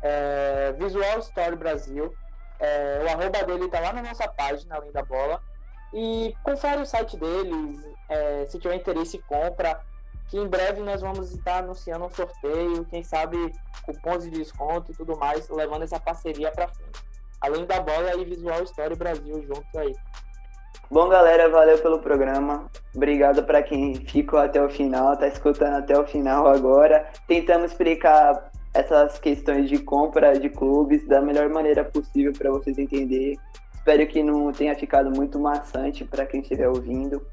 É, 0.02 0.74
Visual 0.78 1.20
Story 1.20 1.56
Brasil. 1.56 2.14
É, 2.60 3.02
o 3.04 3.10
arroba 3.10 3.44
dele 3.44 3.70
tá 3.70 3.80
lá 3.80 3.94
na 3.94 4.02
nossa 4.02 4.28
página, 4.28 4.76
além 4.76 4.92
da 4.92 5.04
bola. 5.04 5.42
E 5.94 6.36
confere 6.44 6.82
o 6.82 6.86
site 6.86 7.18
deles, 7.18 7.80
é, 8.10 8.46
se 8.48 8.60
tiver 8.60 8.76
interesse, 8.76 9.20
compra 9.20 9.80
que 10.28 10.38
em 10.38 10.48
breve 10.48 10.82
nós 10.82 11.02
vamos 11.02 11.32
estar 11.32 11.64
anunciando 11.64 12.06
um 12.06 12.10
sorteio, 12.10 12.86
quem 12.86 13.04
sabe 13.04 13.52
cupons 13.84 14.24
de 14.24 14.30
desconto 14.30 14.92
e 14.92 14.96
tudo 14.96 15.18
mais, 15.18 15.50
levando 15.50 15.84
essa 15.84 16.00
parceria 16.00 16.52
para 16.52 16.68
frente. 16.68 17.02
Além 17.40 17.66
da 17.66 17.80
bola 17.80 18.16
e 18.16 18.26
Visual 18.26 18.64
Story 18.64 18.96
Brasil 18.96 19.42
juntos 19.44 19.76
aí. 19.76 19.94
Bom, 20.90 21.10
galera, 21.10 21.50
valeu 21.50 21.78
pelo 21.80 22.00
programa. 22.00 22.70
Obrigado 22.96 23.44
para 23.44 23.62
quem 23.62 23.96
ficou 23.96 24.40
até 24.40 24.62
o 24.62 24.70
final, 24.70 25.18
tá 25.18 25.28
escutando 25.28 25.76
até 25.76 25.98
o 25.98 26.08
final 26.08 26.48
agora. 26.48 27.10
Tentamos 27.28 27.72
explicar 27.72 28.52
essas 28.74 29.20
questões 29.20 29.70
de 29.70 29.80
compra 29.80 30.40
de 30.40 30.50
clubes 30.50 31.06
da 31.08 31.22
melhor 31.22 31.50
maneira 31.50 31.84
possível 31.84 32.32
para 32.34 32.52
vocês 32.52 32.78
entenderem. 32.78 33.38
Espero 33.74 34.08
que 34.08 34.22
não 34.22 34.52
tenha 34.52 34.76
ficado 34.76 35.10
muito 35.12 35.40
maçante 35.40 36.06
para 36.06 36.26
quem 36.26 36.42
estiver 36.42 36.70
ouvindo. 36.70 37.26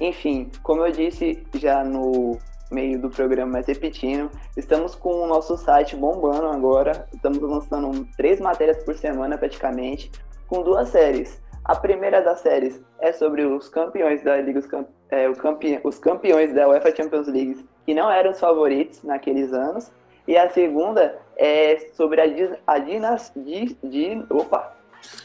Enfim, 0.00 0.50
como 0.62 0.84
eu 0.84 0.92
disse 0.92 1.46
já 1.54 1.82
no 1.82 2.38
meio 2.70 3.00
do 3.00 3.08
programa, 3.08 3.52
mas 3.52 3.66
repetindo, 3.66 4.30
estamos 4.56 4.94
com 4.94 5.22
o 5.22 5.26
nosso 5.26 5.56
site 5.56 5.96
bombando 5.96 6.48
agora. 6.48 7.06
Estamos 7.14 7.40
lançando 7.40 8.06
três 8.16 8.40
matérias 8.40 8.82
por 8.84 8.96
semana 8.96 9.38
praticamente, 9.38 10.10
com 10.46 10.62
duas 10.62 10.88
séries. 10.88 11.40
A 11.64 11.74
primeira 11.74 12.20
das 12.22 12.40
séries 12.40 12.80
é 13.00 13.12
sobre 13.12 13.44
os 13.44 13.68
campeões 13.68 14.22
da 14.22 14.36
Liga, 14.36 14.60
os, 14.60 14.68
é, 15.10 15.32
campe, 15.34 15.80
os 15.82 15.98
campeões 15.98 16.54
da 16.54 16.68
UEFA 16.68 16.94
Champions 16.94 17.26
League 17.26 17.66
que 17.84 17.94
não 17.94 18.10
eram 18.10 18.32
os 18.32 18.40
favoritos 18.40 19.02
naqueles 19.04 19.52
anos. 19.52 19.90
E 20.26 20.36
a 20.36 20.50
segunda 20.50 21.16
é 21.36 21.78
sobre 21.94 22.20
a, 22.20 22.24
a 22.66 22.78
dinastia, 22.80 23.76
di, 23.82 24.24
opa, 24.28 24.76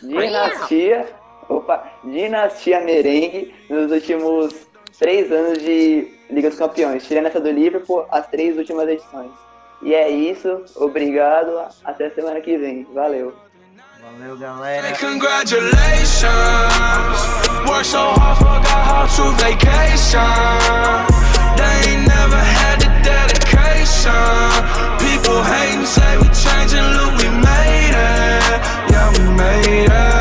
dinastia 0.01 1.07
Opa, 1.51 1.83
Dinastia 2.05 2.79
Merengue 2.79 3.53
nos 3.69 3.91
últimos 3.91 4.53
três 4.97 5.29
anos 5.31 5.57
de 5.57 6.07
Liga 6.29 6.49
dos 6.49 6.57
Campeões, 6.57 7.05
tirando 7.05 7.25
essa 7.25 7.41
do 7.41 7.51
Liverpool, 7.51 8.05
as 8.09 8.25
três 8.27 8.57
últimas 8.57 8.87
edições. 8.87 9.31
E 9.81 9.93
é 9.93 10.09
isso, 10.09 10.63
obrigado, 10.77 11.51
até 11.83 12.09
semana 12.11 12.39
que 12.39 12.57
vem. 12.57 12.87
Valeu. 12.93 13.33
Valeu, 14.01 14.37
galera. 14.37 14.95
Congratulations. 14.97 16.31
Work 17.67 17.85
so 17.85 17.99
hard, 17.99 18.37
forgot 18.37 18.67
how 18.67 19.05
to 19.07 19.31
vacation. 19.43 20.21
They 21.57 21.91
ain't 21.91 22.07
never 22.07 22.37
had 22.37 22.79
the 22.79 22.89
dedication. 23.03 24.13
People 24.99 25.43
hate 25.43 25.85
say 25.85 26.17
we 26.17 26.29
changing, 26.29 26.87
look, 26.95 27.11
we 27.21 27.29
made 27.29 27.93
it. 27.93 28.61
Yeah, 28.91 29.11
we 29.17 29.23
made 29.35 29.91
it. 29.91 30.20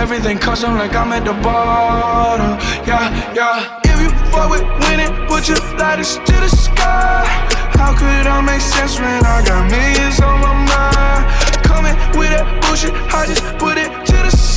Everything 0.00 0.38
custom 0.38 0.78
like 0.78 0.94
I'm 0.96 1.12
at 1.12 1.26
the 1.26 1.34
bottom. 1.44 2.56
Yeah, 2.88 3.34
yeah. 3.34 3.80
If 3.84 4.00
you 4.00 4.08
fuck 4.32 4.48
with 4.48 4.64
winning, 4.88 5.12
put 5.28 5.46
your 5.46 5.60
lighters 5.76 6.16
to 6.16 6.32
the 6.40 6.48
sky. 6.48 7.22
How 7.76 7.92
could 7.92 8.26
I 8.26 8.40
make 8.40 8.62
sense 8.62 8.98
when 8.98 9.22
I 9.26 9.44
got 9.44 9.70
millions 9.70 10.18
on 10.20 10.40
my 10.40 10.54
mind? 10.72 11.22
Coming 11.68 11.96
with 12.18 12.30
that 12.32 12.48
bullshit, 12.62 12.94
I 13.12 13.26
just 13.26 13.44
put 13.58 13.76
it 13.76 13.99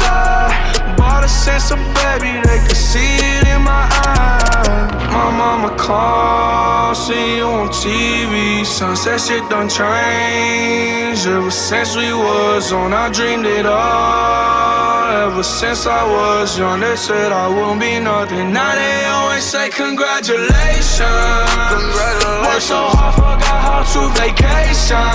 side. 0.03 0.97
Bought 0.97 1.23
a 1.23 1.27
sense 1.27 1.69
baby, 2.03 2.31
they 2.47 2.59
could 2.65 2.81
see 2.91 3.15
it 3.37 3.47
in 3.47 3.61
my 3.61 3.85
eyes. 4.05 4.91
My 5.13 5.29
mama 5.31 5.69
called, 5.77 6.97
see 6.97 7.37
you 7.37 7.45
on 7.45 7.69
TV. 7.69 8.65
Sunset 8.65 9.19
shit 9.21 9.43
done 9.49 9.69
changed. 9.69 11.27
Ever 11.27 11.51
since 11.51 11.95
we 11.95 12.13
was 12.13 12.71
on, 12.71 12.93
I 12.93 13.09
dreamed 13.09 13.45
it 13.45 13.65
all. 13.65 14.83
Ever 15.27 15.43
since 15.43 15.85
I 15.85 16.03
was 16.03 16.57
young, 16.57 16.79
they 16.79 16.95
said 16.95 17.31
I 17.31 17.47
wouldn't 17.47 17.79
be 17.79 17.99
nothing. 17.99 18.51
Now 18.51 18.73
they 18.73 19.05
always 19.05 19.43
say 19.43 19.69
congratulations. 19.69 21.47
Congratulations. 21.69 22.47
Worked 22.47 22.67
so 22.73 22.81
hard, 22.97 23.13
forgot 23.15 23.59
how 23.67 23.81
to 23.93 24.01
vacation. 24.19 25.11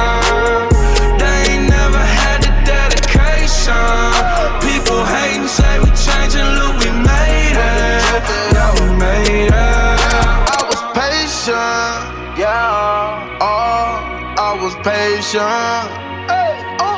They 1.20 1.38
ain't 1.50 1.66
never 1.68 1.98
had 1.98 2.38
the 2.46 2.52
dedication. 2.62 4.28
People 4.62 4.77
hating, 5.14 5.48
say 5.48 5.78
we 5.80 5.90
changing, 5.96 6.48
look, 6.58 6.74
we 6.82 6.90
made 6.90 7.56
it. 7.56 8.24
Yeah, 8.54 8.70
we 8.78 8.86
made 8.96 9.48
it. 9.48 9.54
I 9.54 10.60
was 10.68 10.80
patient, 10.96 12.38
yeah. 12.38 13.38
Oh, 13.40 14.00
I 14.38 14.50
was 14.62 14.74
patient. 14.86 15.88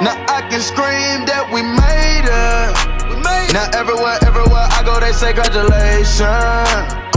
Now 0.02 0.16
I 0.28 0.40
can 0.48 0.60
scream 0.60 1.26
that 1.26 1.44
we 1.52 1.60
made 1.62 2.24
it. 2.24 2.90
Now 3.52 3.68
everywhere, 3.74 4.18
everywhere 4.22 4.66
I 4.70 4.82
go, 4.84 5.00
they 5.00 5.12
say 5.12 5.32
congratulations. 5.34 7.09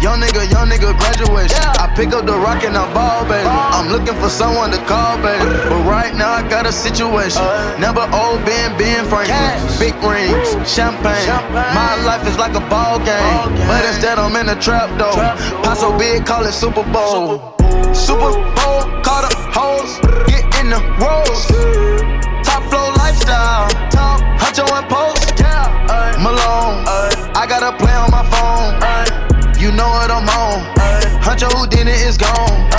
Young 0.00 0.18
nigga, 0.18 0.48
young 0.50 0.68
nigga, 0.68 0.96
graduation. 0.96 1.60
I 1.76 1.92
pick 1.94 2.12
up 2.16 2.24
the 2.24 2.32
rock 2.32 2.64
and 2.64 2.74
I 2.74 2.88
ball, 2.94 3.20
baby. 3.28 3.44
I'm 3.44 3.92
looking 3.92 4.16
for 4.16 4.30
someone 4.30 4.70
to 4.70 4.80
call, 4.88 5.20
baby. 5.20 5.44
But 5.68 5.84
right 5.84 6.16
now 6.16 6.32
I 6.32 6.42
got 6.48 6.64
a 6.64 6.72
situation. 6.72 7.42
Uh. 7.42 7.76
Never 7.76 8.00
old 8.16 8.40
Ben, 8.48 8.72
Ben 8.78 9.04
Franklin. 9.04 9.60
Big 9.76 9.92
rings, 10.00 10.56
champagne. 10.64 11.28
My 11.52 12.00
life 12.08 12.26
is 12.26 12.38
like 12.38 12.56
a 12.56 12.64
ball 12.72 12.98
game. 13.04 13.52
But 13.68 13.84
instead 13.84 14.18
I'm 14.18 14.34
in 14.36 14.48
a 14.48 14.58
trap 14.58 14.88
though. 14.96 15.12
Paso 15.60 15.92
big, 15.98 16.24
call 16.24 16.46
it 16.46 16.52
Super 16.52 16.84
Bowl. 16.88 17.52
Super 17.92 18.32
Bowl, 18.56 18.80
call 19.04 19.20
the 19.20 19.32
hoes, 19.52 20.00
get 20.24 20.48
in 20.64 20.72
the 20.72 20.80
rolls. 20.96 21.44
Top 22.40 22.64
flow 22.72 22.88
lifestyle, 22.96 23.68
Top, 23.92 24.20
Huncho 24.40 24.64
and 24.64 24.88
post. 24.88 25.28
Malone. 26.24 26.84
I 27.36 27.46
got 27.48 27.62
a 27.62 27.76
play 27.76 27.94
on 27.94 28.10
my 28.10 28.24
phone. 28.28 29.29
You 29.60 29.70
know 29.72 29.88
what 29.88 30.10
I'm 30.10 30.26
on. 30.26 30.64
Huncho 31.20 31.52
Houdini 31.52 31.92
is 31.92 32.16
gone. 32.16 32.70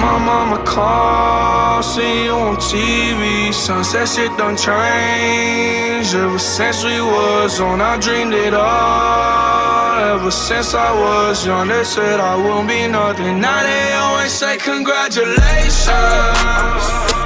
My 0.00 0.16
mama 0.18 0.64
called, 0.64 1.84
see 1.84 2.24
you 2.24 2.32
on 2.32 2.56
TV. 2.56 3.52
Sunset 3.52 4.08
shit 4.08 4.34
done 4.38 4.56
changed. 4.56 6.14
Ever 6.14 6.38
since 6.38 6.84
we 6.84 7.02
was 7.02 7.60
on, 7.60 7.82
I 7.82 7.98
dreamed 7.98 8.32
it 8.32 8.54
all. 8.54 10.16
Ever 10.16 10.30
since 10.30 10.72
I 10.72 10.90
was 10.90 11.44
young, 11.44 11.68
they 11.68 11.84
said 11.84 12.18
I 12.18 12.34
wouldn't 12.34 12.66
be 12.66 12.88
nothing. 12.88 13.38
Now 13.38 13.62
they 13.62 13.92
always 13.92 14.32
say 14.32 14.56
congratulations. 14.56 15.36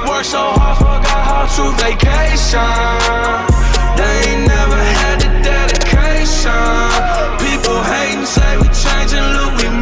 Worked 0.03 0.31
so 0.35 0.51
hard, 0.59 0.77
forgot 0.77 1.23
how 1.31 1.45
to 1.55 1.63
vacation. 1.79 2.59
They 3.95 4.31
ain't 4.31 4.47
never 4.49 4.79
had 4.99 5.21
the 5.23 5.29
dedication. 5.47 7.20
Can 8.21 8.27
say 8.27 8.57
we 8.57 8.67
changing, 8.69 9.27
look, 9.33 9.51
we 9.57 9.80